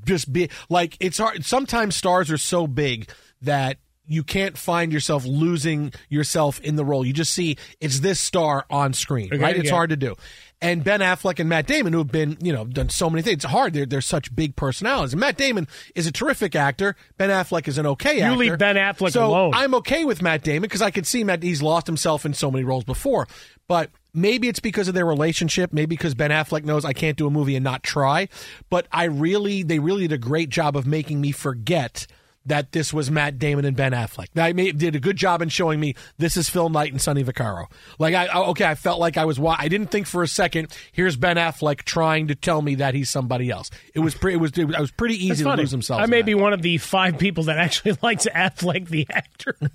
Just 0.05 0.33
be 0.33 0.49
like 0.69 0.97
it's 0.99 1.19
hard. 1.19 1.45
Sometimes 1.45 1.95
stars 1.95 2.29
are 2.31 2.39
so 2.39 2.67
big 2.67 3.09
that 3.43 3.77
you 4.07 4.23
can't 4.25 4.59
find 4.59 4.93
yourself 4.93 5.25
losing 5.25 5.93
yourself 6.09 6.61
in 6.61 6.77
the 6.77 6.85
role. 6.85 7.05
You 7.07 7.13
just 7.13 7.33
see 7.33 7.57
it's 7.81 8.01
this 8.01 8.21
star 8.21 8.67
on 8.69 8.93
screen, 8.93 9.29
Okay, 9.33 9.39
right? 9.43 9.57
It's 9.57 9.67
yeah. 9.71 9.75
hard 9.75 9.91
to 9.91 9.97
do. 9.97 10.17
And 10.61 10.85
Ben 10.85 11.01
Affleck 11.01 11.41
and 11.41 11.49
Matt 11.49 11.67
Damon, 11.67 11.93
who 11.93 11.99
have 12.01 12.13
been, 12.13 12.37
you 12.41 12.53
know, 12.53 12.65
done 12.65 12.89
so 12.89 13.11
many 13.11 13.23
things. 13.23 13.37
It's 13.37 13.45
hard. 13.45 13.73
They're, 13.73 13.85
they're 13.87 14.01
such 14.01 14.33
big 14.35 14.55
personalities. 14.55 15.13
And 15.13 15.19
Matt 15.19 15.37
Damon 15.37 15.67
is 15.97 16.07
a 16.07 16.13
terrific 16.13 16.55
actor. 16.55 16.95
Ben 17.19 17.31
Affleck 17.31 17.67
is 17.67 17.79
an 17.79 17.87
okay 17.87 18.19
You 18.19 18.23
actor. 18.25 18.37
leave 18.37 18.59
Ben 18.59 18.77
Affleck 18.77 19.11
so 19.11 19.27
alone. 19.27 19.55
I'm 19.55 19.75
okay 19.77 20.05
with 20.05 20.23
Matt 20.23 20.43
Damon 20.45 20.63
because 20.63 20.83
I 20.83 20.93
can 20.93 21.03
see 21.03 21.25
Matt. 21.25 21.43
He's 21.43 21.63
lost 21.63 21.89
himself 21.89 22.25
in 22.25 22.33
so 22.33 22.49
many 22.49 22.63
roles 22.63 22.85
before, 22.85 23.27
but 23.67 23.91
maybe 24.15 24.49
it's 24.49 24.61
because 24.61 24.87
of 24.87 24.95
their 24.95 25.07
relationship. 25.07 25.73
Maybe 25.73 25.97
because 25.97 26.15
Ben 26.15 26.31
Affleck 26.31 26.65
knows 26.65 26.85
I 26.85 26.93
can't 26.93 27.17
do 27.17 27.27
a 27.27 27.31
movie 27.31 27.57
and 27.57 27.65
not 27.65 27.83
try. 27.83 28.29
But 28.71 28.87
I 28.93 29.05
really, 29.05 29.65
they 29.65 29.81
really 29.81 30.03
did 30.03 30.13
a 30.13 30.19
great 30.19 30.49
job 30.49 30.77
of 30.77 30.87
making 30.87 31.21
me 31.21 31.33
forget 31.33 32.07
that 32.47 32.73
this 32.73 32.93
was 32.93 33.11
Matt 33.11 33.39
Damon 33.39 33.65
and 33.65 33.77
Ben 33.77 33.93
Affleck. 33.93 34.27
They 34.35 34.53
made, 34.53 34.79
did 34.79 34.97
a 34.97 35.01
good 35.01 35.17
job 35.17 35.43
in 35.43 35.49
showing 35.49 35.79
me 35.81 35.95
this 36.19 36.37
is 36.37 36.49
Phil 36.49 36.69
Knight 36.69 36.91
and 36.93 37.01
Sonny 37.01 37.23
Vaccaro. 37.25 37.67
Like 37.99 38.15
I, 38.15 38.27
I- 38.27 38.47
okay, 38.49 38.65
I 38.65 38.75
felt 38.75 38.99
like 39.01 39.17
I 39.17 39.25
was. 39.25 39.39
wa- 39.39 39.57
I 39.59 39.69
didn't 39.69 39.89
think 39.89 40.07
for 40.07 40.23
a 40.23 40.29
second. 40.29 40.69
Here's 40.93 41.17
Ben 41.17 41.37
Affleck 41.37 41.83
trying 41.83 42.29
to 42.29 42.35
tell 42.35 42.63
me 42.63 42.75
that 42.77 42.95
he's 42.95 43.11
somebody 43.11 43.51
else. 43.51 43.71
It 43.95 44.01
was 44.01 44.15
pretty. 44.15 44.37
It 44.37 44.41
was. 44.41 44.53
It 44.57 44.67
was 44.79 44.91
pretty 44.91 45.15
easy 45.25 45.45
to 45.45 45.55
lose 45.55 45.71
themselves. 45.71 46.03
I 46.03 46.07
may 46.07 46.23
be 46.23 46.35
one 46.35 46.53
of 46.53 46.63
the 46.63 46.79
five 46.79 47.19
people 47.19 47.45
that 47.45 47.59
actually 47.59 47.97
likes 48.03 48.27
Affleck 48.35 48.89
the 48.89 49.07
actor. 49.11 49.57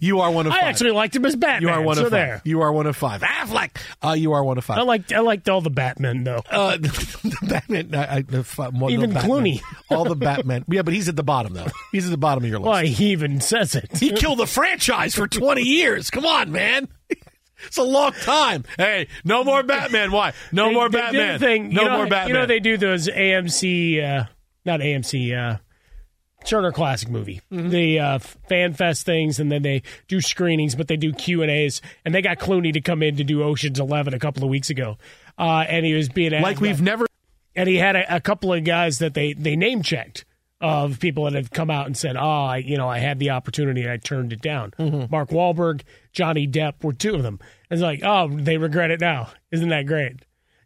You 0.00 0.20
are 0.20 0.30
one 0.30 0.46
of. 0.46 0.52
I 0.52 0.60
five. 0.60 0.68
actually 0.68 0.90
liked 0.92 1.14
him 1.16 1.24
as 1.24 1.36
Batman. 1.36 1.62
You 1.62 1.68
are 1.74 1.80
one 1.82 1.96
so 1.96 2.06
of 2.06 2.10
there. 2.10 2.38
five. 2.38 2.46
You 2.46 2.60
are 2.62 2.72
one 2.72 2.86
of 2.86 2.96
five. 2.96 3.20
Affleck. 3.22 3.76
Uh, 4.04 4.12
you 4.12 4.32
are 4.32 4.42
one 4.44 4.58
of 4.58 4.64
five. 4.64 4.78
I 4.78 4.82
liked 4.82 5.12
I 5.12 5.20
liked 5.20 5.48
all 5.48 5.60
the 5.60 5.70
Batmen 5.70 6.24
though. 6.24 6.42
Uh, 6.50 6.76
the 6.80 7.36
Batman. 7.48 7.94
I, 7.94 8.16
I, 8.16 8.22
the, 8.22 8.44
fi- 8.44 8.70
more, 8.70 8.90
Even 8.90 9.10
the 9.10 9.14
Batman. 9.14 9.30
Clooney. 9.44 9.60
All 9.90 10.04
the 10.04 10.16
Batman. 10.16 10.64
Yeah, 10.68 10.82
but 10.82 10.94
he's 10.94 11.08
at 11.08 11.16
the 11.16 11.22
bottom 11.22 11.54
though. 11.54 11.66
He's 11.92 12.06
at 12.06 12.10
the 12.10 12.16
bottom 12.16 12.44
of 12.44 12.50
your 12.50 12.58
list. 12.58 12.68
Well, 12.68 12.82
he 12.84 13.06
even 13.12 13.40
says 13.40 13.74
it. 13.74 13.96
He 13.96 14.10
killed 14.12 14.38
the 14.38 14.46
franchise 14.46 15.14
for 15.14 15.26
twenty 15.28 15.62
years. 15.62 16.10
Come 16.10 16.26
on, 16.26 16.52
man. 16.52 16.88
It's 17.68 17.78
a 17.78 17.82
long 17.82 18.12
time. 18.12 18.64
Hey, 18.76 19.08
no 19.24 19.42
more 19.42 19.62
Batman. 19.62 20.12
Why? 20.12 20.34
No 20.52 20.68
They- 20.68 20.74
more 20.74 20.90
Batman. 20.90 21.38
Thing, 21.40 21.70
no 21.70 21.82
you 21.82 21.88
know, 21.88 21.96
more 21.96 22.06
Batman. 22.06 22.28
You 22.28 22.34
know 22.34 22.44
they 22.46 22.60
do 22.60 22.76
those 22.76 23.08
AMC, 23.08 24.04
uh, 24.04 24.26
not 24.66 24.80
AMC, 24.80 25.34
uh, 25.34 25.56
Turner 26.46 26.72
Classic 26.72 27.08
movie, 27.10 27.40
Mm-hmm. 27.52 27.68
the 27.70 27.98
uh, 28.00 28.18
fan 28.18 28.72
fest 28.74 29.04
things, 29.04 29.38
and 29.40 29.50
then 29.52 29.62
they 29.62 29.82
do 30.08 30.20
screenings, 30.20 30.74
but 30.74 30.88
they 30.88 30.96
do 30.96 31.12
Q 31.12 31.42
and 31.42 31.50
A's, 31.50 31.82
and 32.04 32.14
they 32.14 32.22
got 32.22 32.38
Clooney 32.38 32.72
to 32.72 32.80
come 32.80 33.02
in 33.02 33.16
to 33.16 33.24
do 33.24 33.42
Ocean's 33.42 33.80
Eleven 33.80 34.14
a 34.14 34.18
couple 34.18 34.42
of 34.44 34.50
weeks 34.50 34.70
ago, 34.70 34.96
uh, 35.38 35.64
and 35.68 35.84
he 35.84 35.94
was 35.94 36.08
being 36.08 36.32
like 36.40 36.60
we've 36.60 36.76
about- 36.76 36.84
never. 36.84 37.06
and 37.54 37.68
he 37.68 37.76
had 37.76 37.96
a, 37.96 38.16
a 38.16 38.20
couple 38.20 38.52
of 38.52 38.64
guys 38.64 38.98
that 39.00 39.14
they 39.14 39.32
they 39.32 39.56
name 39.56 39.82
checked 39.82 40.24
of 40.60 40.98
people 41.00 41.24
that 41.24 41.34
had 41.34 41.50
come 41.50 41.70
out 41.70 41.86
and 41.86 41.96
said, 41.96 42.16
"Oh, 42.16 42.44
I, 42.44 42.56
you 42.58 42.78
know, 42.78 42.88
I 42.88 42.98
had 42.98 43.18
the 43.18 43.30
opportunity 43.30 43.82
and 43.82 43.90
I 43.90 43.96
turned 43.98 44.32
it 44.32 44.40
down." 44.40 44.70
Mm-hmm. 44.78 45.10
Mark 45.10 45.28
Wahlberg, 45.30 45.82
Johnny 46.12 46.46
Depp 46.48 46.82
were 46.82 46.92
two 46.94 47.14
of 47.14 47.22
them. 47.22 47.38
It's 47.70 47.82
like, 47.82 48.00
oh, 48.04 48.28
they 48.28 48.56
regret 48.56 48.90
it 48.90 49.00
now. 49.00 49.28
Isn't 49.50 49.68
that 49.70 49.86
great? 49.86 50.14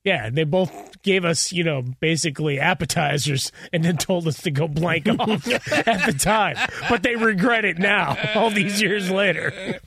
Yeah, 0.03 0.31
they 0.31 0.45
both 0.45 1.03
gave 1.03 1.27
us, 1.27 1.53
you 1.53 1.63
know, 1.63 1.83
basically 2.01 2.59
appetizers 2.59 3.53
and 3.71 3.85
then 3.85 3.99
told 3.99 4.27
us 4.27 4.41
to 4.43 4.51
go 4.51 4.67
blank 4.67 5.07
off 5.19 5.47
at 5.47 6.07
the 6.07 6.15
time. 6.19 6.57
But 6.89 7.03
they 7.03 7.17
regret 7.17 7.67
it 7.67 7.79
now, 7.79 8.17
all 8.35 8.49
these 8.51 8.81
years 8.81 9.11
later. 9.11 9.79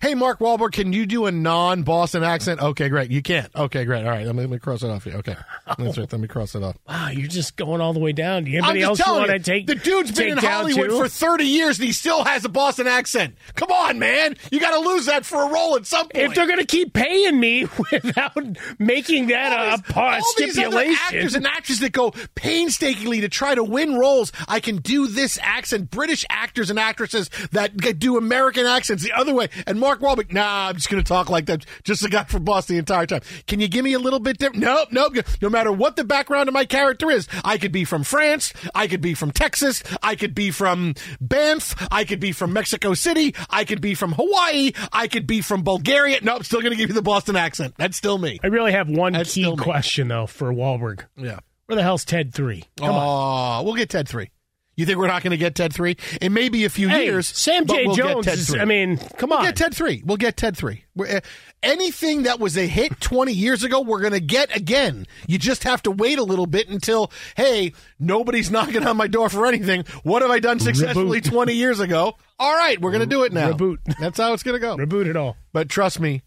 Hey, 0.00 0.14
Mark 0.14 0.38
Wahlberg, 0.38 0.70
can 0.70 0.92
you 0.92 1.04
do 1.04 1.26
a 1.26 1.32
non-Boston 1.32 2.22
accent? 2.22 2.60
Okay, 2.62 2.88
great. 2.88 3.10
You 3.10 3.22
can't. 3.22 3.50
Okay, 3.56 3.84
great. 3.84 4.04
All 4.04 4.10
right, 4.10 4.24
let 4.24 4.36
me, 4.36 4.42
let 4.42 4.50
me 4.50 4.58
cross 4.60 4.84
it 4.84 4.90
off 4.90 5.02
here. 5.02 5.14
Okay, 5.14 5.34
that's 5.78 5.98
right. 5.98 6.12
Let 6.12 6.20
me 6.20 6.28
cross 6.28 6.54
it 6.54 6.62
off. 6.62 6.76
Wow, 6.88 7.08
you're 7.08 7.28
just 7.28 7.56
going 7.56 7.80
all 7.80 7.92
the 7.92 7.98
way 8.00 8.12
down. 8.12 8.44
Do 8.44 8.50
you 8.50 8.58
I'm 8.58 8.64
anybody 8.64 8.82
else 8.82 8.98
telling 8.98 9.28
want 9.28 9.30
to 9.32 9.38
take 9.40 9.66
the 9.66 9.74
dude's 9.74 10.12
been 10.12 10.28
in 10.28 10.38
Hollywood 10.38 10.88
too? 10.90 10.98
for 10.98 11.08
30 11.08 11.44
years 11.44 11.78
and 11.78 11.86
he 11.86 11.92
still 11.92 12.24
has 12.24 12.44
a 12.44 12.48
Boston 12.48 12.86
accent. 12.86 13.34
Come 13.54 13.70
on, 13.70 13.98
man. 13.98 14.36
You 14.50 14.60
got 14.60 14.70
to 14.70 14.88
lose 14.88 15.06
that 15.06 15.26
for 15.26 15.42
a 15.44 15.52
role 15.52 15.76
at 15.76 15.84
some 15.84 16.08
point. 16.08 16.24
If 16.24 16.34
they're 16.34 16.46
going 16.46 16.60
to 16.60 16.64
keep 16.64 16.92
paying 16.92 17.38
me 17.38 17.66
without 17.92 18.38
making 18.78 19.26
that 19.28 19.52
a 19.56 19.92
part 19.92 20.22
all 20.22 20.32
these 20.38 20.58
other 20.58 20.84
actors 20.86 21.34
and 21.34 21.46
actresses 21.46 21.80
that 21.80 21.92
go 21.92 22.12
painstakingly 22.34 23.20
to 23.20 23.28
try 23.28 23.54
to 23.54 23.64
win 23.64 23.96
roles. 23.96 24.32
I 24.48 24.60
can 24.60 24.76
do 24.78 25.06
this 25.06 25.38
accent. 25.42 25.90
British 25.90 26.24
actors 26.30 26.70
and 26.70 26.78
actresses 26.78 27.30
that 27.52 27.76
do 27.98 28.16
American 28.16 28.66
accents 28.66 29.02
the 29.02 29.12
other 29.12 29.34
way. 29.34 29.48
And 29.66 29.78
Mark 29.80 30.00
Wahlberg, 30.00 30.32
nah, 30.32 30.68
I'm 30.68 30.76
just 30.76 30.90
going 30.90 31.02
to 31.02 31.08
talk 31.08 31.30
like 31.30 31.46
that. 31.46 31.64
Just 31.84 32.04
a 32.04 32.08
guy 32.08 32.24
from 32.24 32.44
Boston 32.44 32.76
the 32.76 32.78
entire 32.78 33.06
time. 33.06 33.20
Can 33.46 33.60
you 33.60 33.68
give 33.68 33.84
me 33.84 33.92
a 33.92 33.98
little 33.98 34.20
bit 34.20 34.38
different? 34.38 34.62
Nope, 34.62 34.88
nope. 34.92 35.14
No 35.40 35.48
matter 35.48 35.72
what 35.72 35.96
the 35.96 36.04
background 36.04 36.48
of 36.48 36.52
my 36.52 36.64
character 36.64 37.10
is, 37.10 37.28
I 37.44 37.58
could 37.58 37.72
be 37.72 37.84
from 37.84 38.02
France. 38.04 38.52
I 38.74 38.86
could 38.86 39.00
be 39.00 39.14
from 39.14 39.30
Texas. 39.30 39.82
I 40.02 40.16
could 40.16 40.34
be 40.34 40.50
from 40.50 40.94
Banff. 41.20 41.74
I 41.90 42.04
could 42.04 42.20
be 42.20 42.32
from 42.32 42.52
Mexico 42.52 42.94
City. 42.94 43.34
I 43.50 43.64
could 43.64 43.80
be 43.80 43.94
from 43.94 44.12
Hawaii. 44.12 44.72
I 44.92 45.08
could 45.08 45.26
be 45.26 45.40
from 45.40 45.62
Bulgaria. 45.62 46.18
Nope, 46.22 46.44
still 46.44 46.60
going 46.60 46.72
to 46.72 46.76
give 46.76 46.88
you 46.88 46.94
the 46.94 47.02
Boston 47.02 47.36
accent. 47.36 47.74
That's 47.76 47.96
still 47.96 48.18
me. 48.18 48.38
I 48.42 48.48
really 48.48 48.72
have 48.72 48.88
one 48.88 49.12
That's 49.12 49.34
key 49.34 49.45
me. 49.52 49.62
question 49.62 50.08
though 50.08 50.26
for 50.26 50.52
Wahlberg. 50.52 51.04
Yeah. 51.16 51.38
Where 51.66 51.76
the 51.76 51.82
hell's 51.82 52.04
Ted 52.04 52.32
three? 52.34 52.64
Come 52.78 52.90
on. 52.90 53.60
oh, 53.60 53.62
we'll 53.64 53.74
get 53.74 53.90
Ted 53.90 54.08
three. 54.08 54.30
You 54.78 54.84
think 54.84 54.98
we're 54.98 55.06
not 55.06 55.22
going 55.22 55.30
to 55.30 55.38
get 55.38 55.54
Ted 55.54 55.72
three? 55.72 55.96
It 56.20 56.30
may 56.30 56.50
be 56.50 56.66
a 56.66 56.68
few 56.68 56.88
Hey, 56.88 57.06
years. 57.06 57.26
Sam 57.26 57.66
J. 57.66 57.86
we'll 57.86 57.96
Jones 57.96 58.26
is- 58.26 58.54
I 58.54 58.66
mean, 58.66 58.98
come 58.98 59.30
we'll 59.30 59.38
on. 59.38 59.44
get 59.46 59.56
Ted 59.56 59.74
three. 59.74 60.02
We'll 60.04 60.18
get 60.18 60.36
Ted 60.36 60.54
three. 60.54 60.84
We're, 60.94 61.16
uh, 61.16 61.20
anything 61.62 62.24
that 62.24 62.38
was 62.38 62.58
a 62.58 62.66
hit 62.66 63.00
twenty 63.00 63.32
years 63.32 63.64
ago, 63.64 63.80
we're 63.80 64.00
going 64.00 64.12
to 64.12 64.20
get 64.20 64.54
again. 64.54 65.06
You 65.26 65.38
just 65.38 65.64
have 65.64 65.80
to 65.84 65.90
wait 65.90 66.18
a 66.18 66.22
little 66.22 66.46
bit 66.46 66.68
until 66.68 67.10
hey, 67.36 67.72
nobody's 67.98 68.50
knocking 68.52 68.86
on 68.86 68.98
my 68.98 69.06
door 69.06 69.30
for 69.30 69.46
anything. 69.46 69.84
What 70.02 70.20
have 70.20 70.30
I 70.30 70.40
done 70.40 70.60
successfully 70.60 71.20
Reboot. 71.22 71.30
twenty 71.30 71.54
years 71.54 71.80
ago? 71.80 72.14
All 72.38 72.54
right, 72.54 72.78
we're 72.80 72.90
going 72.92 73.00
to 73.00 73.06
do 73.06 73.22
it 73.24 73.32
now. 73.32 73.52
Reboot. 73.52 73.78
That's 73.98 74.18
how 74.18 74.34
it's 74.34 74.42
going 74.42 74.60
to 74.60 74.60
go. 74.60 74.76
Reboot 74.76 75.06
it 75.06 75.16
all. 75.16 75.38
But 75.54 75.70
trust 75.70 76.00
me 76.00 76.22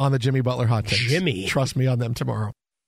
on 0.00 0.10
the 0.10 0.18
Jimmy 0.18 0.40
Butler 0.40 0.66
hot 0.66 0.86
takes. 0.86 1.02
Jimmy. 1.08 1.46
trust 1.46 1.76
me 1.76 1.86
on 1.86 2.00
them 2.00 2.14
tomorrow. 2.14 2.50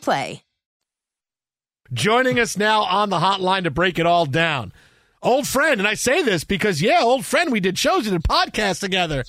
Play. 0.00 0.42
Joining 1.92 2.40
us 2.40 2.56
now 2.56 2.82
on 2.82 3.10
the 3.10 3.18
hotline 3.18 3.64
to 3.64 3.70
break 3.70 3.98
it 3.98 4.06
all 4.06 4.24
down. 4.26 4.72
Old 5.22 5.46
friend, 5.46 5.80
and 5.80 5.86
I 5.86 5.94
say 5.94 6.22
this 6.22 6.42
because, 6.42 6.82
yeah, 6.82 7.00
old 7.02 7.24
friend, 7.24 7.52
we 7.52 7.60
did 7.60 7.78
shows 7.78 8.06
and 8.06 8.20
did 8.20 8.28
podcasts 8.28 8.80
together 8.80 9.24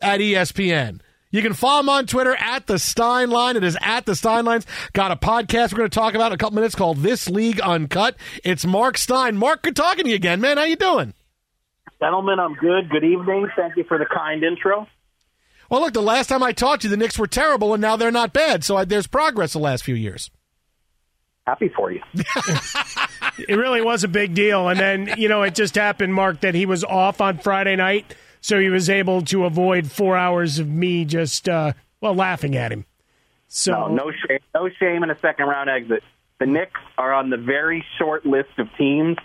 at 0.00 0.20
ESPN. 0.20 1.00
You 1.30 1.40
can 1.40 1.54
follow 1.54 1.80
him 1.80 1.88
on 1.88 2.06
Twitter 2.06 2.36
at 2.36 2.66
the 2.66 2.78
Stein 2.78 3.30
Line. 3.30 3.56
It 3.56 3.64
is 3.64 3.78
at 3.80 4.04
the 4.04 4.14
Stein 4.14 4.44
Lines. 4.44 4.66
Got 4.92 5.12
a 5.12 5.16
podcast 5.16 5.72
we're 5.72 5.78
going 5.78 5.90
to 5.90 5.94
talk 5.98 6.14
about 6.14 6.26
in 6.26 6.34
a 6.34 6.38
couple 6.38 6.56
minutes 6.56 6.74
called 6.74 6.98
This 6.98 7.30
League 7.30 7.60
Uncut. 7.60 8.16
It's 8.44 8.66
Marc 8.66 8.98
Stein. 8.98 9.38
Marc, 9.38 9.62
good 9.62 9.74
talking 9.74 10.04
to 10.04 10.10
you 10.10 10.16
again, 10.16 10.42
man. 10.42 10.58
How 10.58 10.64
you 10.64 10.76
doing? 10.76 11.14
Gentlemen, 12.00 12.38
I'm 12.38 12.54
good. 12.54 12.90
Good 12.90 13.04
evening. 13.04 13.48
Thank 13.56 13.76
you 13.76 13.84
for 13.84 13.96
the 13.96 14.04
kind 14.04 14.42
intro. 14.42 14.86
Well, 15.72 15.80
look, 15.80 15.94
the 15.94 16.02
last 16.02 16.26
time 16.26 16.42
I 16.42 16.52
talked 16.52 16.82
to 16.82 16.88
you, 16.88 16.90
the 16.90 16.98
Knicks 16.98 17.18
were 17.18 17.26
terrible, 17.26 17.72
and 17.72 17.80
now 17.80 17.96
they're 17.96 18.10
not 18.10 18.34
bad. 18.34 18.62
So 18.62 18.76
I, 18.76 18.84
there's 18.84 19.06
progress 19.06 19.54
the 19.54 19.58
last 19.58 19.84
few 19.84 19.94
years. 19.94 20.30
Happy 21.46 21.70
for 21.74 21.90
you. 21.90 22.02
it 23.48 23.56
really 23.56 23.80
was 23.80 24.04
a 24.04 24.08
big 24.08 24.34
deal. 24.34 24.68
And 24.68 24.78
then, 24.78 25.14
you 25.16 25.30
know, 25.30 25.44
it 25.44 25.54
just 25.54 25.74
happened, 25.74 26.12
Marc, 26.12 26.42
that 26.42 26.54
he 26.54 26.66
was 26.66 26.84
off 26.84 27.22
on 27.22 27.38
Friday 27.38 27.74
night, 27.74 28.14
so 28.42 28.60
he 28.60 28.68
was 28.68 28.90
able 28.90 29.22
to 29.22 29.46
avoid 29.46 29.90
four 29.90 30.14
hours 30.14 30.58
of 30.58 30.68
me 30.68 31.06
just, 31.06 31.48
uh, 31.48 31.72
well, 32.02 32.14
laughing 32.14 32.54
at 32.54 32.70
him. 32.70 32.84
So 33.48 33.72
no, 33.72 33.88
no 33.88 34.12
shame, 34.28 34.40
no 34.54 34.68
shame 34.78 35.02
in 35.02 35.10
a 35.10 35.18
second 35.20 35.46
round 35.46 35.70
exit. 35.70 36.02
The 36.38 36.44
Knicks 36.44 36.80
are 36.98 37.14
on 37.14 37.30
the 37.30 37.38
very 37.38 37.82
short 37.98 38.26
list 38.26 38.58
of 38.58 38.68
teams, 38.76 39.16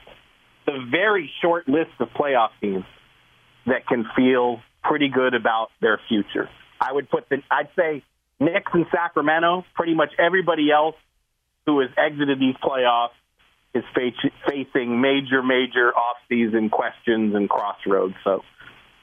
the 0.66 0.80
very 0.90 1.30
short 1.42 1.68
list 1.68 1.92
of 2.00 2.08
playoff 2.12 2.52
teams 2.62 2.86
that 3.66 3.86
can 3.86 4.08
feel 4.16 4.62
pretty 4.88 5.10
good 5.10 5.34
about 5.34 5.68
their 5.82 6.00
future. 6.08 6.50
I 6.80 6.94
would 6.94 7.10
put 7.10 7.28
the, 7.30 7.38
I'd 7.52 7.70
say 7.76 8.04
Knicks 8.40 8.72
and 8.74 8.86
Sacramento. 8.92 9.66
Pretty 9.76 9.94
much 9.94 10.10
everybody 10.18 10.72
else 10.72 10.96
who 11.66 11.80
has 11.82 11.90
exited 11.98 12.40
these 12.40 12.56
playoffs 12.64 13.10
is 13.74 13.84
facing 14.48 15.02
major, 15.02 15.44
major 15.44 15.94
off-season 15.96 16.70
questions 16.70 17.36
and 17.36 17.50
crossroads. 17.50 18.16
So 18.24 18.44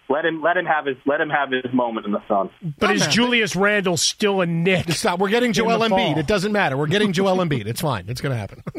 let 0.09 0.25
him 0.25 0.43
let 0.43 0.57
him 0.57 0.67
have 0.67 0.87
his 0.87 0.97
let 1.07 1.21
him 1.21 1.31
have 1.31 1.51
his 1.51 1.73
moment 1.73 2.07
in 2.07 2.13
the 2.13 2.27
sun. 2.29 2.51
But 2.79 2.95
is 2.97 3.07
Julius 3.07 3.57
Randle 3.57 3.97
still 3.97 4.41
a 4.41 4.47
Knick? 4.47 4.91
Stop. 4.93 5.19
We're 5.19 5.29
getting 5.31 5.53
Joel 5.53 5.83
In 5.83 5.91
Embiid. 5.93 6.13
fall. 6.13 6.19
It 6.19 6.27
doesn't 6.27 6.53
matter. 6.53 6.77
We're 6.77 6.87
getting 6.89 7.13
Joel 7.13 7.37
Embiid. 7.39 7.67
It's 7.67 7.81
fine. 7.81 8.05
It's 8.09 8.21
going 8.21 8.33
to 8.33 8.39
happen. 8.39 8.63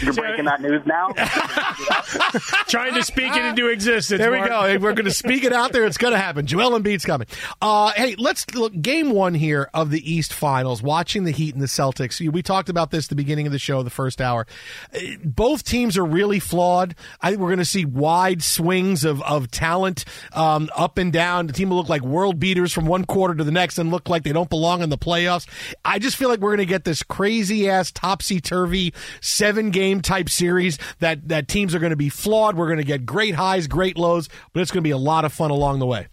You're 0.00 0.12
breaking 0.14 0.46
that 0.46 0.60
news 0.60 0.82
now. 0.86 1.08
Trying 2.68 2.94
to 2.94 3.02
speak 3.02 3.34
it 3.34 3.44
into 3.44 3.68
existence. 3.68 4.18
There 4.18 4.30
Mark. 4.30 4.44
we 4.44 4.48
go. 4.48 4.84
We're 4.84 4.94
going 4.94 5.04
to 5.04 5.10
speak 5.12 5.44
it 5.44 5.52
out 5.52 5.72
there. 5.72 5.84
It's 5.84 5.98
going 5.98 6.12
to 6.12 6.18
happen. 6.18 6.46
Joel 6.46 6.78
Embiid's 6.78 7.04
coming. 7.04 7.26
Uh, 7.60 7.92
hey, 7.92 8.14
let's 8.16 8.52
look. 8.54 8.72
Game 8.80 9.10
one 9.10 9.34
here 9.34 9.68
of 9.74 9.90
the 9.90 10.12
East 10.12 10.32
Finals. 10.32 10.82
Watching 10.82 11.24
the 11.24 11.30
Heat 11.30 11.54
and 11.54 11.62
the 11.62 11.66
Celtics. 11.66 12.20
We 12.30 12.42
talked 12.42 12.68
about 12.68 12.90
this 12.90 13.06
at 13.06 13.10
the 13.10 13.14
beginning 13.16 13.46
of 13.46 13.52
the 13.52 13.58
show, 13.58 13.82
the 13.82 13.90
first 13.90 14.20
hour. 14.20 14.46
Uh, 14.94 14.98
Both 15.24 15.64
teams 15.64 15.98
are 15.98 16.04
really 16.04 16.40
flawed. 16.40 16.94
I 17.20 17.30
think 17.30 17.40
we're 17.40 17.48
going 17.48 17.58
to 17.58 17.64
see 17.64 17.84
wide 17.84 18.42
swings 18.42 19.04
of 19.04 19.20
of 19.22 19.50
talent 19.50 20.04
um, 20.32 20.70
up 20.74 20.98
and 20.98 21.12
down. 21.12 21.46
The 21.46 21.52
team 21.52 21.70
will 21.70 21.76
look 21.76 21.88
like 21.88 22.02
world 22.02 22.38
beaters 22.40 22.72
from 22.72 22.86
one 22.86 23.04
quarter 23.04 23.34
to 23.34 23.44
the 23.44 23.52
next 23.52 23.78
and 23.78 23.90
look 23.90 24.08
like 24.08 24.22
they 24.22 24.32
don't 24.32 24.50
belong 24.50 24.82
in 24.82 24.88
the 24.88 24.98
playoffs. 24.98 25.46
I 25.84 25.98
just 25.98 26.16
feel 26.16 26.28
like 26.28 26.40
we're 26.40 26.50
going 26.56 26.66
to 26.66 26.72
get 26.72 26.84
this 26.84 27.02
crazy 27.02 27.68
ass 27.68 27.92
topsy 27.92 28.40
turvy 28.40 28.94
seven 29.20 29.59
game 29.68 30.00
type 30.00 30.30
series 30.30 30.78
that 31.00 31.28
that 31.28 31.46
teams 31.46 31.74
are 31.74 31.78
going 31.78 31.90
to 31.90 31.96
be 31.96 32.08
flawed. 32.08 32.56
We're 32.56 32.68
going 32.68 32.78
to 32.78 32.84
get 32.84 33.04
great 33.04 33.34
highs, 33.34 33.66
great 33.66 33.98
lows, 33.98 34.30
but 34.54 34.62
it's 34.62 34.70
going 34.70 34.82
to 34.82 34.88
be 34.88 34.92
a 34.92 34.96
lot 34.98 35.26
of 35.26 35.32
fun 35.34 35.50
along 35.50 35.80
the 35.80 35.86
way. 35.86 36.06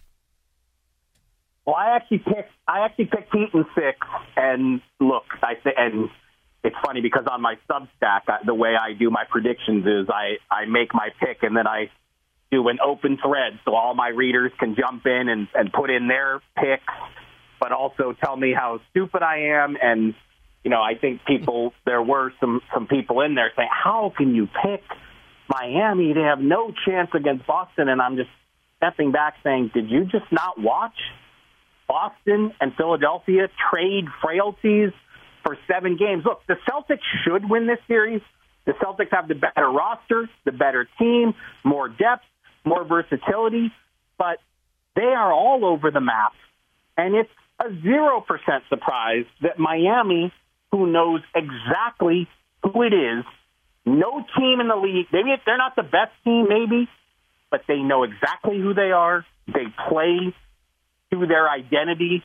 Well, 1.64 1.76
I 1.76 1.96
actually 1.96 2.18
picked 2.18 2.50
I 2.66 2.84
actually 2.84 3.06
picked 3.06 3.30
Heat 3.34 3.48
in 3.54 3.64
six, 3.74 3.98
and 4.36 4.80
look, 5.00 5.24
I 5.42 5.54
th- 5.54 5.74
and 5.76 6.08
it's 6.64 6.76
funny 6.84 7.00
because 7.00 7.24
on 7.30 7.40
my 7.40 7.56
Substack, 7.70 8.22
the 8.46 8.54
way 8.54 8.74
I 8.74 8.92
do 8.92 9.10
my 9.10 9.24
predictions 9.28 9.86
is 9.86 10.08
I 10.08 10.36
I 10.50 10.66
make 10.66 10.94
my 10.94 11.08
pick 11.18 11.42
and 11.42 11.56
then 11.56 11.66
I 11.66 11.90
do 12.50 12.68
an 12.68 12.78
open 12.82 13.18
thread 13.22 13.58
so 13.64 13.74
all 13.74 13.94
my 13.94 14.08
readers 14.08 14.52
can 14.58 14.76
jump 14.76 15.04
in 15.06 15.28
and 15.28 15.48
and 15.54 15.72
put 15.72 15.90
in 15.90 16.08
their 16.08 16.40
picks, 16.56 16.84
but 17.60 17.72
also 17.72 18.14
tell 18.22 18.36
me 18.36 18.52
how 18.54 18.80
stupid 18.90 19.22
I 19.22 19.62
am 19.62 19.76
and. 19.80 20.14
You 20.64 20.70
know, 20.70 20.82
I 20.82 20.94
think 21.00 21.24
people. 21.26 21.72
There 21.84 22.02
were 22.02 22.32
some 22.40 22.60
some 22.74 22.86
people 22.86 23.20
in 23.20 23.34
there 23.34 23.52
saying, 23.56 23.70
"How 23.72 24.12
can 24.16 24.34
you 24.34 24.46
pick 24.46 24.82
Miami? 25.48 26.12
They 26.12 26.22
have 26.22 26.40
no 26.40 26.72
chance 26.86 27.10
against 27.14 27.46
Boston." 27.46 27.88
And 27.88 28.02
I'm 28.02 28.16
just 28.16 28.30
stepping 28.76 29.12
back, 29.12 29.36
saying, 29.42 29.70
"Did 29.72 29.90
you 29.90 30.04
just 30.04 30.30
not 30.30 30.58
watch 30.60 30.96
Boston 31.88 32.52
and 32.60 32.74
Philadelphia 32.76 33.48
trade 33.70 34.04
frailties 34.22 34.92
for 35.42 35.56
seven 35.66 35.96
games. 35.96 36.24
Look, 36.24 36.42
the 36.46 36.56
Celtics 36.68 37.00
should 37.24 37.48
win 37.48 37.66
this 37.66 37.78
series. 37.88 38.20
The 38.66 38.72
Celtics 38.72 39.10
have 39.12 39.28
the 39.28 39.34
better 39.34 39.68
roster, 39.70 40.28
the 40.44 40.52
better 40.52 40.86
team, 40.98 41.34
more 41.64 41.88
depth, 41.88 42.24
more 42.64 42.84
versatility, 42.84 43.72
but 44.18 44.38
they 44.94 45.02
are 45.02 45.32
all 45.32 45.64
over 45.64 45.90
the 45.90 46.02
map. 46.02 46.32
And 46.98 47.14
it's 47.14 47.30
a 47.58 47.70
0% 47.70 48.24
surprise 48.68 49.24
that 49.40 49.58
Miami, 49.58 50.32
who 50.72 50.86
knows 50.90 51.20
exactly 51.34 52.28
who 52.62 52.82
it 52.82 52.92
is, 52.92 53.24
no 53.86 54.24
team 54.36 54.60
in 54.60 54.68
the 54.68 54.76
league, 54.76 55.06
maybe 55.12 55.30
they're 55.46 55.56
not 55.56 55.76
the 55.76 55.82
best 55.82 56.12
team, 56.24 56.46
maybe, 56.48 56.88
but 57.50 57.62
they 57.66 57.78
know 57.78 58.02
exactly 58.02 58.58
who 58.58 58.74
they 58.74 58.92
are. 58.92 59.24
They 59.46 59.66
play 59.88 60.34
to 61.12 61.26
their 61.26 61.48
identity 61.48 62.22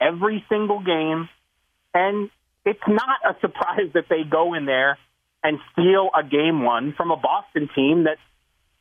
every 0.00 0.44
single 0.48 0.80
game. 0.80 1.28
And 1.94 2.30
it's 2.64 2.86
not 2.86 3.18
a 3.24 3.34
surprise 3.40 3.92
that 3.94 4.04
they 4.10 4.22
go 4.28 4.54
in 4.54 4.66
there 4.66 4.98
and 5.42 5.58
steal 5.72 6.10
a 6.18 6.22
game 6.22 6.64
one 6.64 6.92
from 6.96 7.10
a 7.10 7.16
Boston 7.16 7.68
team 7.74 8.04
that 8.04 8.18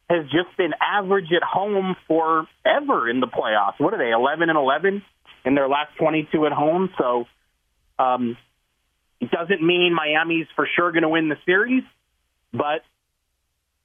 has 0.10 0.26
just 0.26 0.56
been 0.58 0.74
average 0.82 1.32
at 1.36 1.44
home 1.44 1.96
forever 2.08 3.10
in 3.10 3.20
the 3.20 3.28
playoffs. 3.28 3.80
What 3.80 3.94
are 3.94 3.98
they, 3.98 4.12
11 4.12 4.50
and 4.50 4.58
11 4.58 5.04
in 5.46 5.56
their 5.56 5.68
last 5.68 5.96
22 5.98 6.46
at 6.46 6.52
home? 6.52 6.90
So 6.98 7.26
um, 7.98 8.38
it 9.20 9.32
doesn't 9.32 9.66
mean 9.66 9.94
Miami's 9.94 10.48
for 10.56 10.68
sure 10.76 10.92
going 10.92 11.04
to 11.04 11.10
win 11.10 11.30
the 11.30 11.38
series, 11.46 11.84
but 12.52 12.82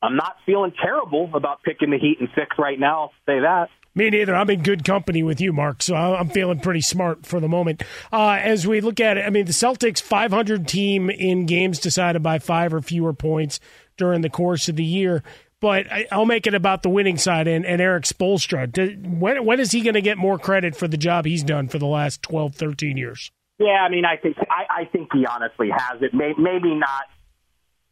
I'm 0.03 0.17
not 0.17 0.37
feeling 0.47 0.73
terrible 0.83 1.31
about 1.35 1.63
picking 1.63 1.91
the 1.91 1.99
Heat 1.99 2.19
in 2.21 2.29
six 2.35 2.57
right 2.59 2.79
now. 2.79 3.03
I'll 3.03 3.13
say 3.27 3.41
that. 3.41 3.69
Me 3.95 4.09
neither. 4.09 4.35
I'm 4.35 4.49
in 4.51 4.63
good 4.63 4.85
company 4.85 5.23
with 5.23 5.41
you, 5.41 5.53
Marc. 5.53 5.83
So 5.83 5.97
I'm 5.97 6.29
feeling 6.29 6.61
pretty 6.61 6.81
smart 6.81 7.27
for 7.27 7.41
the 7.41 7.49
moment. 7.49 7.83
Uh, 8.13 8.39
as 8.41 8.67
we 8.67 8.81
look 8.81 9.01
at 9.01 9.19
it, 9.19 9.27
I 9.27 9.31
mean, 9.31 9.47
the 9.47 9.53
Celtics 9.53 10.01
500 10.01 10.69
team 10.69 11.11
in 11.11 11.45
games 11.45 11.81
decided 11.81 12.23
by 12.23 12.39
five 12.39 12.73
or 12.73 12.81
fewer 12.81 13.13
points 13.13 13.59
during 13.97 14.21
the 14.21 14.31
course 14.31 14.69
of 14.69 14.77
the 14.77 14.85
year. 14.85 15.25
But 15.61 15.93
I, 15.93 16.07
I'll 16.13 16.25
make 16.25 16.47
it 16.47 16.55
about 16.55 16.83
the 16.83 16.89
winning 16.89 17.19
side 17.19 17.49
and, 17.49 17.67
and 17.67 17.83
Erik 17.83 18.05
Spoelstra. 18.05 19.07
When, 19.07 19.45
when 19.45 19.61
is 19.61 19.73
he 19.73 19.81
going 19.83 19.95
to 19.95 20.01
get 20.01 20.17
more 20.17 20.39
credit 20.39 20.77
for 20.77 20.87
the 20.89 20.97
job 20.97 21.27
he's 21.27 21.43
done 21.43 21.69
for 21.69 21.79
the 21.79 21.87
last 21.87 22.23
12, 22.23 22.55
13 22.55 22.97
years? 22.97 23.31
Yeah, 23.61 23.85
I 23.85 23.91
mean, 23.91 24.07
I 24.07 24.17
think 24.17 24.39
I, 24.51 24.81
I 24.81 24.85
think 24.87 25.11
he 25.13 25.27
honestly 25.27 25.69
has 25.69 26.01
it. 26.01 26.15
May, 26.15 26.33
maybe 26.39 26.75
not 26.75 27.05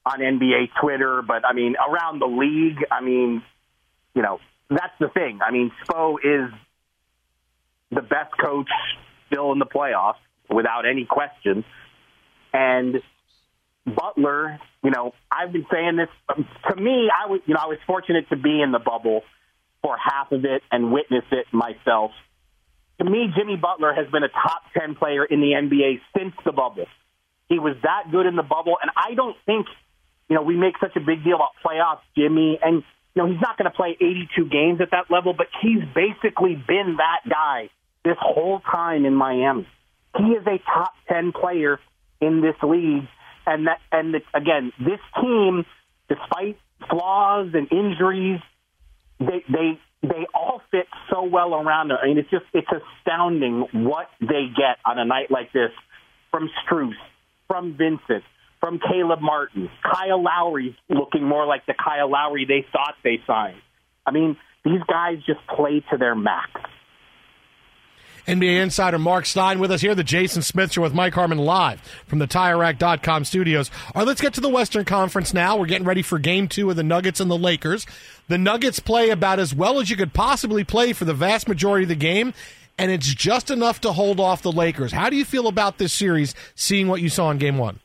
on 0.06 0.20
NBA 0.20 0.70
Twitter, 0.80 1.20
but 1.20 1.44
I 1.44 1.52
mean, 1.52 1.74
around 1.76 2.20
the 2.20 2.26
league. 2.26 2.78
I 2.90 3.02
mean, 3.02 3.42
you 4.14 4.22
know, 4.22 4.38
that's 4.70 4.94
the 4.98 5.08
thing. 5.08 5.40
I 5.46 5.50
mean, 5.50 5.70
Spo 5.84 6.16
is 6.24 6.50
the 7.90 8.00
best 8.00 8.32
coach 8.42 8.70
still 9.30 9.52
in 9.52 9.58
the 9.58 9.66
playoffs 9.66 10.14
without 10.48 10.86
any 10.86 11.04
question, 11.04 11.66
and 12.54 13.02
Butler. 13.84 14.58
You 14.82 14.90
know, 14.90 15.12
I've 15.30 15.52
been 15.52 15.66
saying 15.70 15.96
this. 15.96 16.08
To 16.70 16.76
me, 16.80 17.10
I 17.12 17.28
was, 17.28 17.40
you 17.44 17.52
know, 17.52 17.60
I 17.62 17.66
was 17.66 17.78
fortunate 17.86 18.26
to 18.30 18.36
be 18.36 18.62
in 18.62 18.72
the 18.72 18.78
bubble 18.78 19.22
for 19.82 19.98
half 19.98 20.32
of 20.32 20.46
it 20.46 20.62
and 20.72 20.92
witness 20.92 21.24
it 21.30 21.44
myself. 21.52 22.12
To 22.98 23.04
me, 23.04 23.32
Jimmy 23.36 23.56
Butler 23.56 23.94
has 23.94 24.10
been 24.10 24.24
a 24.24 24.28
top 24.28 24.62
10 24.76 24.96
player 24.96 25.24
in 25.24 25.40
the 25.40 25.52
NBA 25.52 26.00
since 26.16 26.34
the 26.44 26.52
bubble. 26.52 26.86
He 27.48 27.58
was 27.58 27.76
that 27.82 28.10
good 28.10 28.26
in 28.26 28.36
the 28.36 28.42
bubble, 28.42 28.76
and 28.82 28.90
I 28.96 29.14
don't 29.14 29.36
think, 29.46 29.66
you 30.28 30.36
know, 30.36 30.42
we 30.42 30.56
make 30.56 30.74
such 30.80 30.96
a 30.96 31.00
big 31.00 31.24
deal 31.24 31.36
about 31.36 31.52
playoffs, 31.64 32.02
Jimmy, 32.16 32.58
and, 32.62 32.82
you 33.14 33.22
know, 33.22 33.30
he's 33.30 33.40
not 33.40 33.56
going 33.56 33.70
to 33.70 33.76
play 33.76 33.96
82 34.00 34.48
games 34.48 34.80
at 34.80 34.90
that 34.90 35.10
level, 35.10 35.32
but 35.32 35.46
he's 35.62 35.82
basically 35.94 36.54
been 36.54 36.96
that 36.98 37.20
guy 37.28 37.70
this 38.04 38.16
whole 38.20 38.60
time 38.60 39.06
in 39.06 39.14
Miami. 39.14 39.66
He 40.16 40.24
is 40.24 40.46
a 40.46 40.58
top 40.58 40.94
10 41.08 41.32
player 41.32 41.78
in 42.20 42.40
this 42.40 42.56
league, 42.62 43.06
and 43.46 43.68
that, 43.68 43.80
and 43.92 44.12
the, 44.12 44.20
again, 44.34 44.72
this 44.78 45.00
team, 45.20 45.64
despite 46.08 46.58
flaws 46.90 47.50
and 47.54 47.70
injuries, 47.70 48.40
they 49.20 49.44
they 49.48 49.78
they 50.02 50.26
all 50.34 50.62
fit 50.70 50.86
so 51.10 51.24
well 51.24 51.54
around 51.54 51.90
her. 51.90 51.98
I 51.98 52.06
mean, 52.06 52.18
it's 52.18 52.30
just 52.30 52.44
it's 52.54 52.68
astounding 52.68 53.66
what 53.72 54.08
they 54.20 54.46
get 54.56 54.78
on 54.84 54.98
a 54.98 55.04
night 55.04 55.30
like 55.30 55.52
this 55.52 55.70
from 56.30 56.48
Strus, 56.64 56.94
from 57.46 57.76
Vincent, 57.76 58.24
from 58.60 58.78
Caleb 58.78 59.20
Martin, 59.20 59.70
Kyle 59.82 60.22
Lowry 60.22 60.76
looking 60.88 61.24
more 61.24 61.46
like 61.46 61.66
the 61.66 61.74
Kyle 61.74 62.10
Lowry 62.10 62.44
they 62.44 62.66
thought 62.72 62.94
they 63.02 63.20
signed. 63.26 63.60
I 64.06 64.10
mean, 64.12 64.36
these 64.64 64.80
guys 64.88 65.18
just 65.26 65.40
play 65.46 65.84
to 65.90 65.96
their 65.96 66.14
max. 66.14 66.50
NBA 68.28 68.62
insider 68.62 68.98
Marc 68.98 69.24
Stein 69.24 69.58
with 69.58 69.70
us 69.70 69.80
here, 69.80 69.94
the 69.94 70.04
Jason 70.04 70.42
Smith 70.42 70.70
Show 70.70 70.82
with 70.82 70.92
Mike 70.92 71.14
Harmon 71.14 71.38
live 71.38 71.80
from 72.06 72.18
the 72.18 72.26
TireRack.com 72.26 73.24
studios. 73.24 73.70
All 73.94 74.00
right, 74.02 74.06
let's 74.06 74.20
get 74.20 74.34
to 74.34 74.42
the 74.42 74.50
Western 74.50 74.84
Conference 74.84 75.32
now. 75.32 75.56
We're 75.56 75.64
getting 75.64 75.86
ready 75.86 76.02
for 76.02 76.18
game 76.18 76.46
two 76.46 76.68
of 76.68 76.76
the 76.76 76.82
Nuggets 76.82 77.20
and 77.20 77.30
the 77.30 77.38
Lakers. 77.38 77.86
The 78.28 78.38
Nuggets 78.38 78.78
play 78.78 79.08
about 79.08 79.38
as 79.38 79.54
well 79.54 79.80
as 79.80 79.88
you 79.88 79.96
could 79.96 80.12
possibly 80.12 80.62
play 80.62 80.92
for 80.92 81.06
the 81.06 81.14
vast 81.14 81.48
majority 81.48 81.84
of 81.84 81.88
the 81.88 81.94
game, 81.94 82.34
and 82.76 82.90
it's 82.90 83.12
just 83.12 83.50
enough 83.50 83.80
to 83.80 83.92
hold 83.92 84.20
off 84.20 84.42
the 84.42 84.52
Lakers. 84.52 84.92
How 84.92 85.08
do 85.08 85.16
you 85.16 85.24
feel 85.24 85.48
about 85.48 85.78
this 85.78 85.94
series, 85.94 86.34
seeing 86.54 86.88
what 86.88 87.00
you 87.00 87.08
saw 87.08 87.30
in 87.30 87.38
game 87.38 87.56
one? 87.56 87.80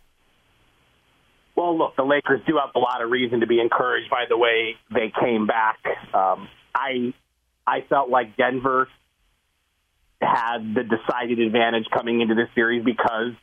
Well, 1.56 1.78
look, 1.78 1.96
the 1.96 2.04
Lakers 2.04 2.42
do 2.46 2.58
have 2.58 2.72
a 2.76 2.80
lot 2.80 3.02
of 3.02 3.10
reason 3.10 3.40
to 3.40 3.48
be 3.48 3.62
encouraged 3.62 4.10
by 4.10 4.26
the 4.28 4.38
way 4.38 4.76
they 4.94 5.14
came 5.22 5.48
back. 5.48 5.78
Um, 6.14 6.50
I 6.76 7.14
I 7.66 7.82
felt 7.88 8.10
like 8.10 8.36
Denver 8.36 8.90
had 10.22 10.74
the 10.76 10.84
decided 10.84 11.40
advantage 11.40 11.86
coming 11.94 12.22
into 12.22 12.36
this 12.36 12.50
series 12.56 12.84
because 12.84 13.34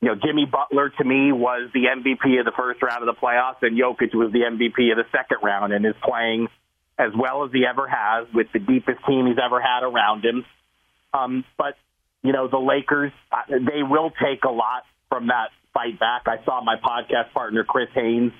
you 0.00 0.08
know 0.08 0.14
Jimmy 0.14 0.46
Butler 0.46 0.90
to 0.90 1.04
me 1.04 1.32
was 1.32 1.70
the 1.74 1.84
MVP 1.84 2.38
of 2.38 2.46
the 2.46 2.52
first 2.56 2.82
round 2.82 3.06
of 3.06 3.14
the 3.14 3.20
playoffs, 3.20 3.62
and 3.62 3.78
Jokic 3.78 4.14
was 4.14 4.32
the 4.32 4.40
MVP 4.40 4.90
of 4.90 4.96
the 4.96 5.06
second 5.12 5.38
round, 5.42 5.72
and 5.72 5.84
is 5.84 5.94
playing 6.02 6.48
as 6.98 7.12
well 7.16 7.44
as 7.44 7.52
he 7.52 7.64
ever 7.66 7.86
has 7.88 8.26
with 8.32 8.46
the 8.52 8.58
deepest 8.58 9.04
team 9.06 9.26
he's 9.26 9.38
ever 9.42 9.60
had 9.60 9.82
around 9.82 10.24
him. 10.24 10.44
Um, 11.12 11.44
but 11.56 11.76
you 12.22 12.32
know 12.32 12.48
the 12.48 12.58
Lakers, 12.58 13.12
they 13.48 13.82
will 13.82 14.10
take 14.10 14.44
a 14.44 14.50
lot 14.50 14.84
from 15.08 15.28
that 15.28 15.50
fight 15.74 15.98
back. 15.98 16.22
I 16.26 16.42
saw 16.44 16.62
my 16.62 16.76
podcast 16.76 17.32
partner 17.32 17.64
Chris 17.64 17.88
Haynes 17.94 18.32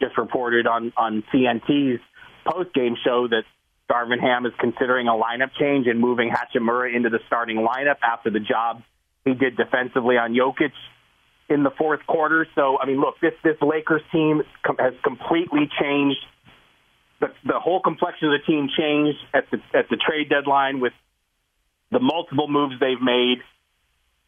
just 0.00 0.18
reported 0.18 0.66
on 0.66 0.92
on 0.96 1.22
TNT's 1.32 2.00
post 2.44 2.74
game 2.74 2.96
show 3.02 3.28
that 3.28 3.44
Darvin 3.90 4.20
Ham 4.20 4.46
is 4.46 4.52
considering 4.58 5.08
a 5.08 5.12
lineup 5.12 5.52
change 5.58 5.86
and 5.86 6.00
moving 6.00 6.30
Hachimura 6.30 6.94
into 6.94 7.08
the 7.08 7.20
starting 7.26 7.58
lineup 7.58 7.96
after 8.02 8.30
the 8.30 8.40
job 8.40 8.82
he 9.24 9.34
did 9.34 9.56
defensively 9.56 10.16
on 10.16 10.34
Jokic 10.34 10.72
in 11.48 11.62
the 11.62 11.70
fourth 11.70 12.00
quarter. 12.06 12.46
So, 12.54 12.78
I 12.78 12.86
mean, 12.86 13.00
look, 13.00 13.16
this 13.20 13.34
this 13.44 13.56
Lakers 13.60 14.02
team 14.12 14.42
has 14.78 14.94
completely 15.04 15.68
changed. 15.80 16.24
The, 17.20 17.28
the 17.44 17.60
whole 17.60 17.80
complexion 17.80 18.32
of 18.32 18.40
the 18.40 18.52
team 18.52 18.68
changed 18.76 19.18
at 19.32 19.44
the 19.50 19.58
at 19.78 19.88
the 19.90 19.96
trade 19.96 20.28
deadline 20.28 20.80
with 20.80 20.92
the 21.90 22.00
multiple 22.00 22.48
moves 22.48 22.74
they've 22.80 23.00
made, 23.00 23.38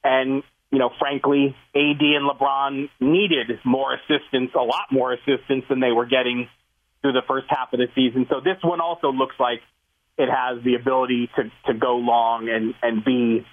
and 0.05 0.43
you 0.71 0.79
know, 0.79 0.91
frankly, 0.99 1.55
AD 1.75 2.01
and 2.01 2.29
LeBron 2.29 2.89
needed 3.01 3.61
more 3.65 3.95
assistance, 3.95 4.51
a 4.55 4.63
lot 4.63 4.91
more 4.91 5.13
assistance 5.13 5.65
than 5.69 5.81
they 5.81 5.93
were 5.93 6.07
getting 6.07 6.49
through 7.01 7.13
the 7.13 7.23
first 7.29 7.47
half 7.49 7.73
of 7.73 7.79
the 7.79 7.87
season. 7.95 8.27
So 8.29 8.41
this 8.41 8.57
one 8.63 8.81
also 8.81 9.13
looks 9.13 9.37
like 9.39 9.61
it 10.19 10.29
has 10.29 10.65
the 10.65 10.75
ability 10.75 11.31
to, 11.37 11.45
to 11.67 11.79
go 11.79 11.97
long 11.97 12.49
and, 12.49 12.75
and 12.83 13.05
be 13.05 13.47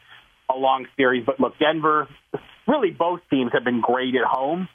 a 0.53 0.57
long 0.57 0.87
series. 0.97 1.25
But 1.25 1.39
look, 1.39 1.57
Denver, 1.59 2.07
really 2.67 2.91
both 2.91 3.21
teams 3.29 3.51
have 3.53 3.63
been 3.63 3.81
great 3.81 4.15
at 4.15 4.25
home. 4.25 4.67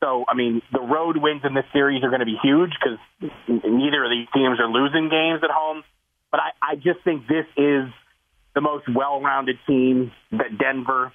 So, 0.00 0.24
I 0.28 0.34
mean, 0.34 0.62
the 0.72 0.80
road 0.80 1.16
wins 1.16 1.42
in 1.44 1.54
this 1.54 1.64
series 1.72 2.02
are 2.04 2.08
going 2.08 2.20
to 2.20 2.26
be 2.26 2.38
huge 2.42 2.72
because 2.72 2.98
neither 3.48 4.04
of 4.04 4.10
these 4.10 4.28
teams 4.34 4.60
are 4.60 4.68
losing 4.68 5.08
games 5.08 5.40
at 5.42 5.50
home. 5.50 5.82
But 6.30 6.40
I, 6.40 6.50
I 6.72 6.74
just 6.76 7.02
think 7.02 7.26
this 7.26 7.46
is 7.56 7.88
the 8.54 8.60
most 8.60 8.84
well-rounded 8.94 9.58
team 9.66 10.12
that 10.32 10.58
Denver 10.58 11.12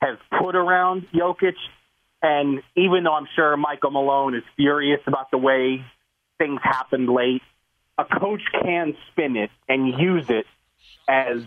has 0.00 0.16
put 0.38 0.54
around 0.54 1.06
Jokic. 1.12 1.56
And 2.22 2.62
even 2.76 3.04
though 3.04 3.14
I'm 3.14 3.28
sure 3.34 3.56
Michael 3.56 3.90
Malone 3.90 4.34
is 4.34 4.44
furious 4.56 5.00
about 5.06 5.30
the 5.30 5.38
way 5.38 5.84
things 6.38 6.60
happened 6.62 7.08
late, 7.08 7.42
a 7.98 8.04
coach 8.04 8.42
can 8.62 8.94
spin 9.10 9.36
it 9.36 9.50
and 9.68 9.88
use 10.00 10.26
it 10.28 10.46
as 11.08 11.42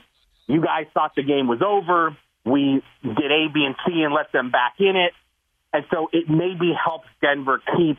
you 0.54 0.62
guys 0.62 0.86
thought 0.94 1.14
the 1.16 1.24
game 1.24 1.48
was 1.48 1.62
over. 1.66 2.16
We 2.46 2.84
did 3.02 3.32
A, 3.32 3.48
B, 3.52 3.66
and 3.66 3.76
C 3.86 4.04
and 4.04 4.14
let 4.14 4.32
them 4.32 4.52
back 4.52 4.76
in 4.80 4.96
it. 4.96 5.14
And 5.74 5.84
so 5.92 6.10
it 6.14 6.30
maybe 6.30 6.72
helps 6.74 7.08
Denver 7.22 7.62
keep 7.76 7.98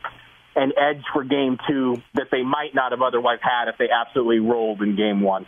an 0.55 0.73
edge 0.79 1.03
for 1.13 1.25
game 1.25 1.59
two 1.69 2.01
that 2.15 2.29
they 2.31 2.43
might 2.43 2.75
not 2.75 2.93
have 2.93 3.03
otherwise 3.03 3.41
had 3.43 3.69
if 3.69 3.77
they 3.77 3.89
absolutely 3.91 4.39
rolled 4.39 4.81
in 4.83 4.95
game 4.95 5.21
one. 5.21 5.47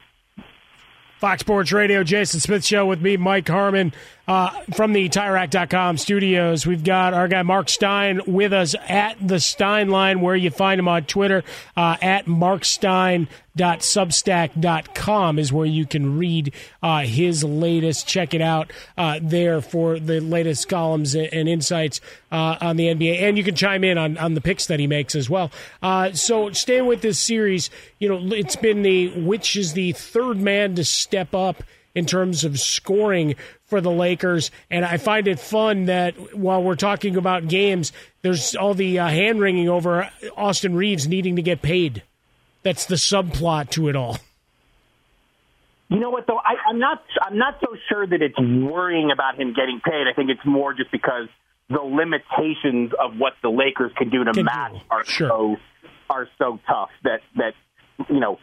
Fox 1.19 1.41
Sports 1.41 1.73
Radio, 1.73 2.03
Jason 2.03 2.41
Smith 2.41 2.65
Show 2.65 2.85
with 2.85 3.01
me, 3.01 3.17
Mike 3.17 3.49
Harmon, 3.49 3.93
uh, 4.29 4.51
from 4.75 4.93
the 4.93 5.09
TireRack.com 5.09 5.99
studios. 5.99 6.67
We've 6.67 6.85
got 6.85 7.15
our 7.15 7.29
guy 7.29 7.43
Marc 7.43 7.69
Stein 7.69 8.21
with 8.27 8.53
us 8.53 8.75
at 8.89 9.17
the 9.27 9.41
Stein 9.41 9.89
line, 9.89 10.21
where 10.21 10.37
you 10.37 10.51
find 10.51 10.79
him 10.79 10.89
on 10.89 11.05
Twitter, 11.05 11.45
uh, 11.77 11.97
at 12.01 12.27
Marc 12.27 12.65
Stein 12.65 13.29
www.substack.com 13.57 15.39
is 15.39 15.53
where 15.53 15.67
you 15.67 15.87
can 15.87 16.19
read 16.19 16.53
uh, 16.83 17.01
his 17.01 17.43
latest. 17.43 18.07
Check 18.07 18.35
it 18.35 18.41
out 18.41 18.73
uh, 18.97 19.19
there 19.23 19.61
for 19.61 19.99
the 19.99 20.21
latest 20.21 20.69
columns 20.69 21.15
and 21.15 21.49
insights 21.49 22.01
uh, 22.31 22.57
on 22.61 22.77
the 22.77 22.87
NBA. 22.87 23.23
And 23.23 23.39
you 23.39 23.45
can 23.45 23.55
chime 23.55 23.85
in 23.85 23.99
on, 23.99 24.19
on 24.19 24.35
the 24.35 24.41
picks 24.41 24.67
that 24.67 24.79
he 24.79 24.87
makes 24.87 25.15
as 25.15 25.31
well. 25.31 25.51
Uh, 25.83 26.13
so, 26.13 26.51
staying 26.53 26.87
with 26.87 27.01
this 27.01 27.19
series, 27.19 27.71
you 27.99 28.09
know, 28.09 28.35
it's 28.35 28.57
been 28.57 28.83
the 28.83 29.09
which 29.21 29.57
is 29.57 29.73
the 29.73 29.93
third 29.93 30.37
man 30.37 30.75
to 30.75 30.85
step 30.85 31.35
up 31.35 31.63
in 31.95 32.05
terms 32.05 32.45
of 32.45 32.61
scoring 32.61 33.35
for 33.67 33.81
the 33.81 33.91
Lakers. 33.91 34.51
And 34.71 34.85
I 34.85 34.97
find 34.97 35.29
it 35.29 35.39
fun 35.39 35.87
that 35.87 36.37
while 36.37 36.63
we're 36.63 36.77
talking 36.77 37.17
about 37.17 37.49
games, 37.49 37.93
there's 38.23 38.55
all 38.55 38.75
the 38.75 38.99
uh, 38.99 39.09
hand 39.09 39.41
wringing 39.41 39.69
over 39.69 40.11
Austin 40.37 40.75
Reaves 40.75 41.07
needing 41.07 41.37
to 41.37 41.43
get 41.43 41.63
paid 41.63 42.03
that's 42.67 42.87
the 42.87 42.97
subplot 42.97 43.71
to 43.71 43.89
it 43.89 43.95
all. 43.95 44.19
You 45.89 46.01
know 46.01 46.11
what 46.11 46.27
though? 46.27 46.39
I, 46.39 46.69
I'm 46.69 46.81
not. 46.81 47.01
I'm 47.23 47.39
not 47.39 47.59
so 47.61 47.77
sure 47.89 48.05
that 48.05 48.21
it's 48.21 48.37
worrying 48.37 49.13
about 49.13 49.39
him 49.39 49.55
getting 49.55 49.81
paid. 49.85 50.09
I 50.11 50.15
think 50.15 50.31
it's 50.31 50.45
more 50.45 50.75
just 50.75 50.91
because 50.91 51.29
the 51.69 51.79
limitations 51.79 52.91
of 52.99 53.19
what 53.19 53.35
the 53.41 53.51
Lakers 53.51 53.93
can 53.97 54.11
do 54.11 54.25
to 54.25 54.33
can 54.33 54.47
match 54.47 54.73
do. 54.73 54.81
are 54.91 55.05
sure. 55.05 55.29
so 55.29 55.57
are 56.11 56.29
so 56.39 56.59
tough 56.67 56.91
that 57.05 57.21
that 57.37 57.55
you 58.11 58.19
know 58.19 58.41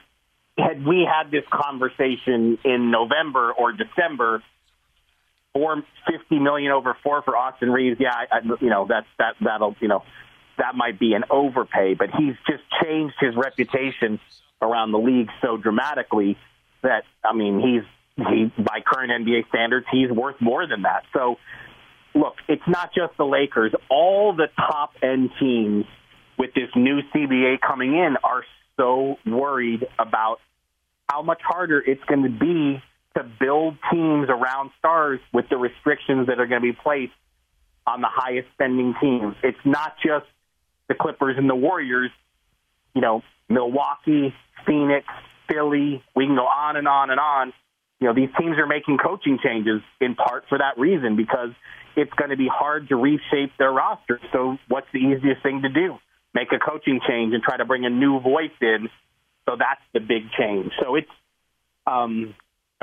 had 0.57 0.85
we 0.85 1.05
had 1.05 1.29
this 1.29 1.43
conversation 1.51 2.57
in 2.63 2.91
November 2.91 3.51
or 3.51 3.73
December, 3.73 4.41
four 5.53 5.83
fifty 6.09 6.39
million 6.39 6.71
over 6.71 6.97
four 7.03 7.21
for 7.21 7.37
Austin 7.37 7.71
Reaves, 7.71 7.99
yeah, 7.99 8.13
I, 8.13 8.39
you 8.59 8.69
know 8.69 8.85
that's 8.87 9.07
that 9.19 9.35
that'll 9.41 9.75
you 9.79 9.87
know 9.87 10.03
that 10.57 10.75
might 10.75 10.99
be 10.99 11.13
an 11.13 11.23
overpay, 11.29 11.95
but 11.95 12.09
he's 12.11 12.35
just 12.47 12.63
changed 12.83 13.15
his 13.19 13.35
reputation 13.35 14.19
around 14.61 14.91
the 14.91 14.99
league 14.99 15.29
so 15.41 15.57
dramatically 15.57 16.37
that 16.81 17.03
I 17.23 17.33
mean 17.33 17.59
he's 17.59 18.25
he 18.27 18.51
by 18.61 18.81
current 18.85 19.11
NBA 19.25 19.47
standards 19.49 19.85
he's 19.91 20.11
worth 20.11 20.39
more 20.39 20.67
than 20.67 20.83
that. 20.83 21.03
So 21.13 21.37
look, 22.13 22.35
it's 22.47 22.67
not 22.67 22.93
just 22.93 23.17
the 23.17 23.25
Lakers. 23.25 23.73
All 23.89 24.33
the 24.33 24.47
top 24.55 24.93
end 25.01 25.31
teams 25.39 25.85
with 26.37 26.53
this 26.53 26.69
new 26.75 27.01
CBA 27.13 27.59
coming 27.61 27.93
in 27.93 28.17
are 28.23 28.43
so 28.77 29.17
worried 29.25 29.85
about 29.99 30.39
how 31.09 31.21
much 31.21 31.41
harder 31.43 31.79
it's 31.79 32.03
going 32.05 32.23
to 32.23 32.29
be 32.29 32.81
to 33.15 33.23
build 33.39 33.77
teams 33.91 34.27
around 34.29 34.71
stars 34.79 35.19
with 35.31 35.45
the 35.49 35.57
restrictions 35.57 36.27
that 36.27 36.39
are 36.39 36.47
going 36.47 36.61
to 36.61 36.73
be 36.73 36.77
placed 36.83 37.13
on 37.85 38.01
the 38.01 38.09
highest 38.09 38.47
spending 38.53 38.95
teams. 38.99 39.35
It's 39.43 39.57
not 39.65 39.95
just 40.03 40.25
the 40.87 40.95
Clippers 40.95 41.35
and 41.37 41.49
the 41.49 41.55
Warriors, 41.55 42.11
you 42.95 43.01
know, 43.01 43.21
Milwaukee, 43.49 44.33
Phoenix, 44.65 45.05
Philly, 45.47 46.03
we 46.15 46.25
can 46.25 46.35
go 46.35 46.45
on 46.45 46.77
and 46.77 46.87
on 46.87 47.09
and 47.09 47.19
on. 47.19 47.53
You 47.99 48.07
know, 48.07 48.13
these 48.13 48.29
teams 48.39 48.57
are 48.57 48.67
making 48.67 48.97
coaching 48.97 49.39
changes 49.43 49.81
in 50.01 50.15
part 50.15 50.45
for 50.49 50.57
that 50.57 50.77
reason 50.77 51.15
because 51.15 51.49
it's 51.95 52.11
going 52.13 52.31
to 52.31 52.37
be 52.37 52.49
hard 52.51 52.89
to 52.89 52.95
reshape 52.95 53.51
their 53.57 53.71
roster. 53.71 54.19
So, 54.31 54.57
what's 54.67 54.87
the 54.93 54.99
easiest 54.99 55.43
thing 55.43 55.61
to 55.61 55.69
do? 55.69 55.97
Make 56.33 56.51
a 56.51 56.59
coaching 56.59 56.99
change 57.07 57.33
and 57.33 57.43
try 57.43 57.57
to 57.57 57.65
bring 57.65 57.85
a 57.85 57.89
new 57.89 58.19
voice 58.19 58.51
in. 58.59 58.89
So 59.47 59.55
that's 59.57 59.81
the 59.93 59.99
big 59.99 60.31
change. 60.37 60.71
So 60.81 60.95
it's, 60.95 61.09
um, 61.85 62.33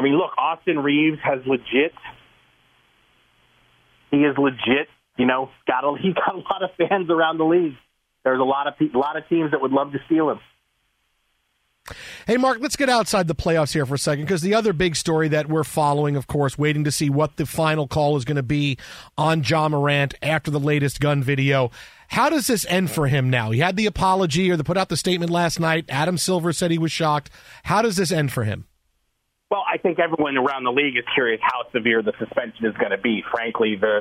I 0.01 0.03
mean, 0.03 0.16
look, 0.16 0.30
Austin 0.38 0.78
Reaves 0.78 1.18
has 1.22 1.40
legit. 1.46 1.92
He 4.11 4.16
is 4.16 4.34
legit. 4.38 4.88
You 5.18 5.26
know, 5.26 5.51
got 5.66 5.84
a, 5.84 5.94
he 6.01 6.14
got 6.14 6.34
a 6.34 6.38
lot 6.38 6.62
of 6.62 6.70
fans 6.78 7.11
around 7.11 7.36
the 7.36 7.44
league. 7.44 7.76
There's 8.24 8.40
a 8.40 8.44
lot 8.44 8.66
of 8.66 8.78
pe- 8.78 8.92
a 8.94 8.98
lot 8.98 9.18
of 9.18 9.28
teams 9.28 9.51
that 9.51 9.61
would 9.61 9.72
love 9.72 9.92
to 9.92 9.98
steal 10.07 10.30
him. 10.30 10.40
Hey, 12.26 12.38
Marc, 12.38 12.61
let's 12.61 12.76
get 12.76 12.88
outside 12.88 13.28
the 13.28 13.34
playoffs 13.34 13.74
here 13.74 13.84
for 13.84 13.94
a 13.94 13.98
second 13.98 14.24
because 14.24 14.40
the 14.40 14.55
other 14.55 14.72
big 14.72 14.96
story 14.96 15.28
that 15.28 15.51
we're 15.51 15.64
following, 15.64 16.16
of 16.16 16.26
course, 16.26 16.57
waiting 16.57 16.84
to 16.84 16.92
see 16.92 17.11
what 17.11 17.36
the 17.36 17.44
final 17.44 17.86
call 17.86 18.16
is 18.16 18.24
going 18.24 18.36
to 18.36 18.42
be 18.42 18.78
on 19.18 19.42
Ja 19.42 19.68
Morant 19.68 20.14
after 20.22 20.51
the 20.51 20.61
latest 20.61 21.01
gun 21.01 21.22
video. 21.22 21.70
How 22.09 22.30
does 22.30 22.46
this 22.46 22.64
end 22.70 22.90
for 22.90 23.07
him 23.09 23.28
now? 23.28 23.51
He 23.51 23.59
had 23.59 23.76
the 23.76 23.86
apology 23.86 24.51
or 24.51 24.57
the 24.57 24.64
put 24.64 24.78
out 24.78 24.88
the 24.88 24.96
statement 24.96 25.30
last 25.30 25.61
night. 25.61 25.84
Adam 25.90 26.16
Silver 26.16 26.55
said 26.55 26.70
he 26.70 26.78
was 26.78 26.92
shocked. 26.92 27.28
How 27.64 27.82
does 27.82 27.96
this 27.96 28.12
end 28.12 28.32
for 28.32 28.44
him? 28.44 28.66
Well, 29.51 29.64
I 29.66 29.78
think 29.78 29.98
everyone 29.98 30.36
around 30.38 30.64
the 30.64 30.70
league 30.70 30.96
is 30.96 31.05
curious 31.12 31.40
how 31.42 31.68
severe 31.72 32.03
the 32.03 32.12
suspension 32.18 32.66
is 32.66 32.76
going 32.76 32.92
to 32.92 32.98
be. 32.98 33.24
Frankly, 33.30 33.76
the 33.80 34.01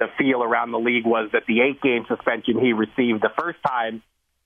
the 0.00 0.06
feel 0.18 0.42
around 0.42 0.72
the 0.72 0.78
league 0.78 1.04
was 1.04 1.28
that 1.32 1.42
the 1.46 1.60
eight 1.60 1.80
game 1.82 2.06
suspension 2.08 2.58
he 2.58 2.72
received 2.72 3.22
the 3.22 3.30
first 3.38 3.58
time 3.64 4.02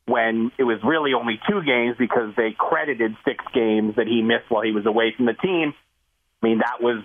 when 0.07 0.51
it 0.59 0.65
was 0.65 0.79
really 0.85 1.15
only 1.15 1.41
two 1.49 1.63
games 1.63 1.97
because 1.99 2.35
they 2.37 2.55
credited 2.59 3.17
six 3.25 3.43
games 3.55 3.95
that 3.97 4.07
he 4.07 4.21
missed 4.21 4.51
while 4.51 4.63
he 4.63 4.73
was 4.73 4.85
away 4.85 5.15
from 5.17 5.27
the 5.27 5.33
team. 5.33 5.73
I 6.43 6.47
mean, 6.47 6.59
that 6.59 6.83
was, 6.83 7.03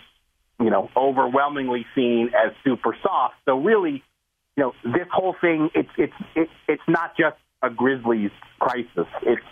you 0.59 0.69
know, 0.69 0.89
overwhelmingly 0.97 1.85
seen 1.95 2.31
as 2.35 2.51
super 2.65 2.97
soft. 3.01 3.35
So 3.45 3.59
really, 3.59 4.03
you 4.57 4.63
know, 4.63 4.73
this 4.83 5.07
whole 5.13 5.35
thing, 5.39 5.69
it's, 5.75 5.89
it's, 5.97 6.13
it's, 6.35 6.51
it's 6.67 6.83
not 6.87 7.15
just 7.15 7.37
a 7.61 7.69
Grizzlies 7.69 8.31
crisis. 8.59 9.07
It's 9.21 9.45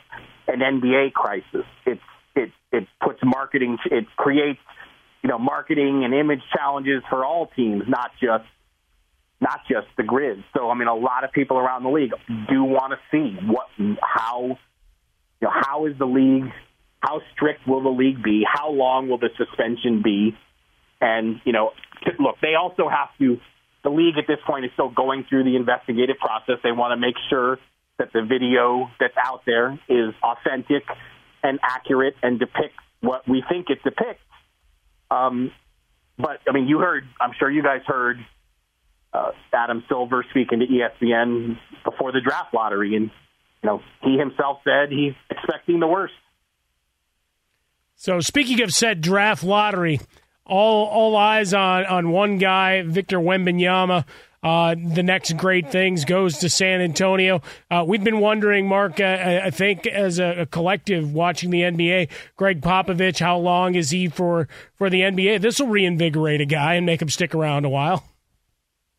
an 0.48 0.60
NBA 0.60 1.14
crisis. 1.14 1.66
It's, 1.86 2.02
marketing, 3.28 3.78
it 3.86 4.06
creates, 4.16 4.60
you 5.24 5.30
know, 5.30 5.38
marketing 5.38 6.04
and 6.04 6.14
image 6.14 6.42
challenges 6.56 7.04
for 7.10 7.26
all 7.26 7.48
teams, 7.56 7.84
not 7.88 8.12
just 8.22 8.46
not 9.40 9.60
just 9.70 9.86
the 9.98 10.04
grid. 10.04 10.44
So 10.56 10.70
I 10.70 10.74
mean, 10.74 10.88
a 10.88 10.96
lot 10.96 11.24
of 11.24 11.32
people 11.32 11.58
around 11.58 11.84
the 11.84 11.90
league 11.90 12.12
do 12.50 12.64
want 12.64 12.94
to 12.94 13.00
see 13.12 13.38
what, 13.46 13.68
how, 14.02 14.58
you 15.42 15.48
know, 15.48 15.52
how 15.54 15.86
is 15.86 15.98
the 16.00 16.06
league, 16.06 16.52
how 17.00 17.22
strict 17.34 17.68
will 17.68 17.84
the 17.84 17.90
league 17.90 18.24
be, 18.24 18.44
how 18.52 18.72
long 18.72 19.10
will 19.10 19.20
the 19.20 19.30
suspension 19.38 20.02
be, 20.02 20.36
and 21.00 21.40
you 21.46 21.54
know, 21.54 21.72
look, 22.20 22.38
they 22.42 22.56
also 22.56 22.90
have 22.90 23.10
to. 23.20 23.40
The 23.84 23.92
league 23.92 24.18
at 24.18 24.26
this 24.28 24.40
point 24.46 24.66
is 24.66 24.72
still 24.74 24.90
going 24.90 25.26
through 25.30 25.44
the 25.44 25.56
investigative 25.56 26.18
process. 26.18 26.56
They 26.64 26.72
want 26.72 26.92
to 26.92 26.98
make 26.98 27.16
sure 27.30 27.58
that 28.00 28.12
the 28.12 28.22
video 28.22 28.90
that's 29.00 29.16
out 29.24 29.42
there 29.46 29.80
is 29.88 30.14
authentic 30.22 30.84
and 31.44 31.60
accurate 31.64 32.16
and 32.22 32.40
depicts 32.40 32.84
what 33.02 33.28
we 33.28 33.44
think 33.50 33.70
it 33.70 33.84
depicts. 33.84 34.24
Um, 35.10 35.52
but 36.18 36.40
I 36.48 36.52
mean, 36.54 36.68
you 36.68 36.80
heard. 36.80 37.04
I'm 37.22 37.32
sure 37.38 37.50
you 37.50 37.64
guys 37.64 37.82
heard 37.86 38.18
uh, 39.14 39.32
Adam 39.54 39.84
Silver 39.88 40.26
speaking 40.32 40.60
to 40.60 40.66
ESPN 40.66 41.58
before 41.84 42.12
the 42.12 42.22
draft 42.22 42.54
lottery, 42.54 42.96
and 42.96 43.12
you 43.64 43.68
know 43.68 43.82
he 44.02 44.18
himself 44.18 44.60
said 44.64 44.90
he's 44.90 45.14
expecting 45.30 45.80
the 45.80 45.88
worst. 45.88 46.14
So 47.96 48.20
speaking 48.20 48.62
of 48.62 48.74
said 48.74 49.02
draft 49.02 49.44
lottery, 49.44 50.00
all 50.46 50.86
all 50.86 51.16
eyes 51.16 51.54
on 51.54 51.86
on 51.86 52.12
one 52.12 52.38
guy, 52.38 52.82
Victor 52.84 53.20
Wembanyama. 53.20 54.06
Uh, 54.44 54.76
the 54.76 55.02
next 55.04 55.36
great 55.36 55.72
things 55.72 56.06
goes 56.06 56.38
to 56.38 56.50
San 56.50 56.80
Antonio. 56.80 57.42
Uh, 57.72 57.84
we've 57.88 58.04
been 58.04 58.20
wondering, 58.20 58.68
Marc. 58.68 59.00
Uh, 59.00 59.42
I 59.44 59.50
think 59.50 59.88
as 59.88 60.20
a, 60.20 60.42
a, 60.42 60.46
collective 60.46 61.12
watching 61.12 61.50
the 61.50 61.62
NBA, 61.62 62.10
Gregg 62.36 62.62
Popovich, 62.62 63.20
how 63.20 63.38
long 63.38 63.74
is 63.76 63.90
he 63.90 64.08
for 64.08 64.48
for 64.76 64.90
the 64.90 65.02
NBA? 65.02 65.42
This 65.42 65.60
will 65.60 65.68
reinvigorate 65.68 66.40
a 66.40 66.46
guy 66.46 66.76
and 66.76 66.86
make 66.86 67.02
him 67.02 67.10
stick 67.10 67.34
around 67.34 67.66
a 67.66 67.70
while. 67.70 68.04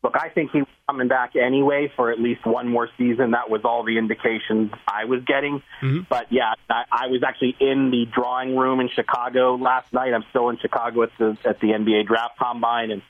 look, 0.03 0.15
I 0.15 0.29
think 0.29 0.51
he's 0.51 0.65
coming 0.87 1.07
back 1.07 1.35
anyway 1.35 1.91
for 1.95 2.11
at 2.11 2.19
least 2.19 2.45
one 2.45 2.67
more 2.67 2.89
season. 2.97 3.31
That 3.31 3.49
was 3.49 3.61
all 3.63 3.83
the 3.83 3.97
indications 3.97 4.71
I 4.87 5.05
was 5.05 5.23
getting. 5.25 5.61
Mm-hmm. 5.81 6.01
But 6.09 6.31
yeah, 6.31 6.53
I, 6.69 6.83
I 6.91 7.07
was 7.07 7.23
actually 7.23 7.55
in 7.59 7.91
the 7.91 8.05
drawing 8.13 8.57
room 8.57 8.79
in 8.79 8.89
Chicago 8.89 9.55
last 9.55 9.93
night. 9.93 10.13
I'm 10.13 10.25
still 10.31 10.49
in 10.49 10.57
Chicago 10.57 11.03
at 11.03 11.11
the 11.17 11.37
at 11.45 11.59
the 11.59 11.67
NBA 11.67 12.07
draft 12.07 12.37
combine, 12.37 12.91
and 12.91 13.01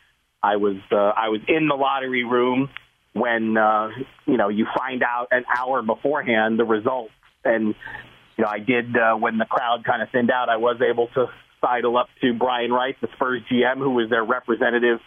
I 0.42 0.56
was 0.56 0.78
uh, 0.92 0.96
I 0.96 1.30
was 1.30 1.42
in 1.48 1.68
the 1.68 1.76
lottery 1.76 2.24
room 2.24 2.70
when 3.14 3.58
uh, 3.58 3.90
you 4.26 4.38
know 4.38 4.50
you 4.50 4.66
find 4.78 5.04
out 5.04 5.28
an 5.32 5.44
hour 5.56 5.82
beforehand 5.82 6.60
the 6.60 6.66
results, 6.66 7.12
and 7.44 7.76
you 8.38 8.44
know 8.44 8.50
I 8.50 8.60
did 8.60 8.96
uh, 8.96 9.16
when 9.16 9.38
the 9.38 9.46
crowd 9.46 9.84
kind 9.86 10.02
of 10.02 10.10
thinned 10.12 10.32
out. 10.32 10.50
I 10.50 10.58
was 10.58 10.82
able 10.82 11.08
to 11.16 11.28
sidle 11.62 11.98
up 11.98 12.08
to 12.22 12.34
Brian 12.34 12.72
Wright, 12.72 12.96
the 13.02 13.10
Spurs 13.16 13.42
GM, 13.52 13.78
who 13.78 13.92
was 13.92 14.10
their 14.10 14.24
representative 14.24 15.00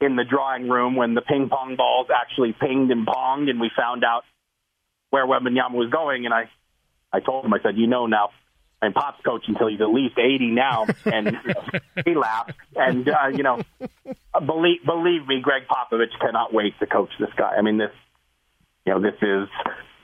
in 0.00 0.16
the 0.16 0.24
drawing 0.24 0.68
room 0.68 0.96
when 0.96 1.14
the 1.14 1.20
ping 1.20 1.48
pong 1.50 1.76
balls 1.76 2.06
actually 2.14 2.54
pinged 2.58 2.90
and 2.90 3.06
ponged, 3.06 3.50
and 3.50 3.60
we 3.60 3.70
found 3.76 4.04
out 4.04 4.22
where 5.10 5.26
Wembanyama 5.26 5.72
was 5.72 5.90
going. 5.90 6.24
And 6.24 6.32
I, 6.32 6.48
I 7.12 7.20
told 7.20 7.44
him, 7.44 7.52
I 7.52 7.58
said, 7.62 7.76
you 7.76 7.86
know 7.86 8.06
now, 8.06 8.30
I'm 8.80 8.92
Pop's 8.92 9.20
coach 9.24 9.44
until 9.48 9.66
he's 9.68 9.80
at 9.80 9.90
least 9.90 10.18
80 10.18 10.52
now, 10.52 10.86
and 11.04 11.26
you 11.26 11.32
know, 11.54 11.80
he 12.04 12.14
laughed. 12.14 12.52
And 12.76 13.08
uh, 13.08 13.28
you 13.34 13.42
know, 13.42 13.60
believe 14.44 14.84
believe 14.84 15.26
me, 15.26 15.40
Gregg 15.40 15.62
Popovich 15.68 16.16
cannot 16.20 16.54
wait 16.54 16.78
to 16.78 16.86
coach 16.86 17.10
this 17.18 17.30
guy. 17.36 17.54
I 17.58 17.62
mean, 17.62 17.78
this, 17.78 17.90
you 18.86 18.94
know, 18.94 19.00
this 19.00 19.14
is. 19.20 19.48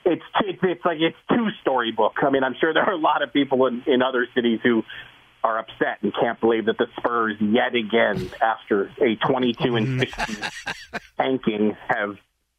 It's, 0.07 0.22
it's 0.45 0.59
it's 0.62 0.85
like 0.85 0.99
it's 1.01 1.16
two 1.31 1.49
storybook. 1.62 2.14
I 2.22 2.31
mean, 2.31 2.45
I'm 2.45 2.55
sure 2.61 2.75
there 2.75 2.83
are 2.83 2.93
a 2.93 2.99
lot 2.99 3.22
of 3.22 3.33
people 3.33 3.66
in, 3.66 3.85
in 3.87 4.03
other 4.03 4.27
cities 4.35 4.61
who 4.62 4.83
are 5.43 5.59
upset 5.59 6.03
and 6.03 6.12
can't 6.14 6.41
believe 6.41 6.66
that 6.66 6.79
the 6.79 6.87
Spurs 6.99 7.37
yet 7.41 7.75
again, 7.75 8.31
after 8.43 8.91
a 9.01 9.14
22 9.14 9.77
and 9.77 10.01
16 10.01 10.37
tanking, 11.16 11.77
have 11.89 12.16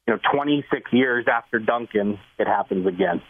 you 0.08 0.14
know 0.14 0.20
26 0.32 0.94
years 0.94 1.26
after 1.28 1.60
Duncan, 1.60 2.20
it 2.40 2.48
happens 2.48 2.88
again. 2.88 3.22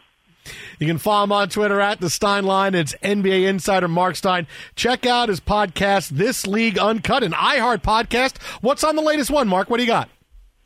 You 0.79 0.87
can 0.87 0.97
follow 0.97 1.23
him 1.23 1.31
on 1.31 1.49
Twitter 1.49 1.79
at 1.79 1.99
the 1.99 2.09
Stein 2.09 2.43
Line. 2.45 2.75
It's 2.75 2.93
NBA 3.03 3.47
insider 3.47 3.87
Marc 3.87 4.15
Stein. 4.15 4.47
Check 4.75 5.05
out 5.05 5.29
his 5.29 5.39
podcast, 5.39 6.09
This 6.09 6.45
League 6.45 6.77
Uncut, 6.77 7.23
an 7.23 7.31
iHeart 7.31 7.81
podcast. 7.81 8.41
What's 8.61 8.83
on 8.83 8.95
the 8.95 9.01
latest 9.01 9.31
one, 9.31 9.47
Marc? 9.47 9.69
What 9.69 9.77
do 9.77 9.83
you 9.83 9.89
got? 9.89 10.09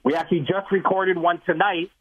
We 0.04 0.16
actually 0.16 0.42
just 0.42 0.72
recorded 0.72 1.18
one 1.18 1.42
tonight 1.46 1.92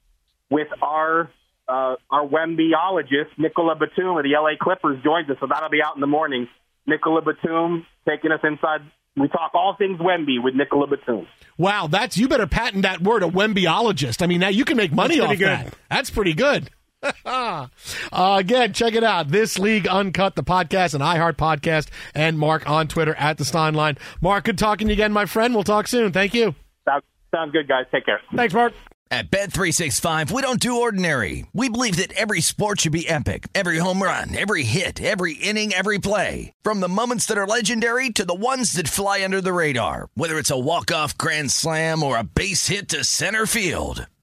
with 0.51 0.69
our 0.83 1.31
uh, 1.69 1.97
our 2.11 2.27
Wembyologist, 2.27 3.37
Nicola 3.37 3.75
Batum 3.75 4.17
of 4.17 4.23
the 4.23 4.31
LA 4.31 4.57
Clippers, 4.59 5.03
joins 5.05 5.29
us, 5.29 5.37
so 5.39 5.47
that'll 5.47 5.69
be 5.69 5.83
out 5.83 5.95
in 5.95 6.01
the 6.01 6.07
morning. 6.07 6.49
Nicola 6.87 7.21
Batum 7.21 7.87
taking 8.09 8.33
us 8.33 8.41
inside. 8.43 8.81
We 9.17 9.29
talk 9.29 9.51
all 9.55 9.75
things 9.77 9.99
Wemby 10.01 10.43
with 10.43 10.55
Nicola 10.55 10.87
Batum. 10.87 11.27
Wow, 11.59 11.89
that's 11.89 12.17
you 12.17 12.29
better 12.29 12.47
patent 12.47 12.83
that 12.83 13.03
word, 13.03 13.23
a 13.23 13.27
Wembyologist. 13.27 14.23
I 14.23 14.27
mean, 14.27 14.41
now 14.41 14.49
you 14.49 14.65
can 14.65 14.77
make 14.77 14.93
money 14.93 15.17
That's 15.17 15.25
off 15.25 15.37
pretty 15.37 15.45
that. 15.45 15.75
That's 15.91 16.11
pretty 16.11 16.35
good. 16.35 16.71
uh, 17.25 17.67
again, 18.13 18.73
check 18.73 18.95
it 18.95 19.05
out. 19.05 19.29
This 19.29 19.59
League 19.59 19.87
Uncut, 19.87 20.35
the 20.35 20.43
podcast, 20.43 20.95
and 20.95 21.03
iHeart 21.03 21.37
podcast, 21.37 21.89
and 22.15 22.39
Marc 22.39 22.69
on 22.69 22.89
Twitter 22.89 23.15
at 23.15 23.39
the 23.39 23.45
Stein 23.45 23.75
Line. 23.75 23.99
Marc, 24.21 24.45
good 24.45 24.59
talking 24.59 24.89
to 24.89 24.95
you 24.95 24.97
again, 24.97 25.13
my 25.13 25.27
friend. 25.27 25.55
We'll 25.55 25.65
talk 25.65 25.87
soon. 25.87 26.13
Thank 26.13 26.35
you. 26.35 26.55
Sounds, 26.85 27.05
sounds 27.35 27.53
good, 27.53 27.69
guys. 27.69 27.87
Take 27.93 28.07
care. 28.07 28.21
Thanks, 28.35 28.55
Marc. 28.55 28.73
At 29.11 29.31
Bet365, 29.31 30.31
we 30.31 30.43
don't 30.43 30.61
do 30.61 30.83
ordinary. 30.83 31.47
We 31.55 31.71
believe 31.71 31.97
that 31.97 32.13
every 32.13 32.43
sport 32.43 32.83
should 32.83 32.93
be 32.93 33.09
epic. 33.09 33.49
Every 33.55 33.79
home 33.79 34.03
run, 34.03 34.37
every 34.37 34.65
hit, 34.65 35.03
every 35.03 35.33
inning, 35.33 35.73
every 35.73 35.99
play. 35.99 36.53
From 36.63 36.81
the 36.81 36.91
moments 36.91 37.25
that 37.27 37.39
are 37.39 37.47
legendary 37.47 38.11
to 38.11 38.27
the 38.27 38.35
ones 38.35 38.75
that 38.75 38.87
fly 38.87 39.25
under 39.25 39.41
the 39.41 39.55
radar. 39.55 40.11
Whether 40.13 40.37
it's 40.37 40.51
a 40.51 40.59
walk-off 40.59 41.17
grand 41.17 41.51
slam 41.51 42.03
or 42.03 42.19
a 42.19 42.23
base 42.23 42.67
hit 42.67 42.91
to 42.91 43.03
center 43.03 43.47
field. 43.47 44.07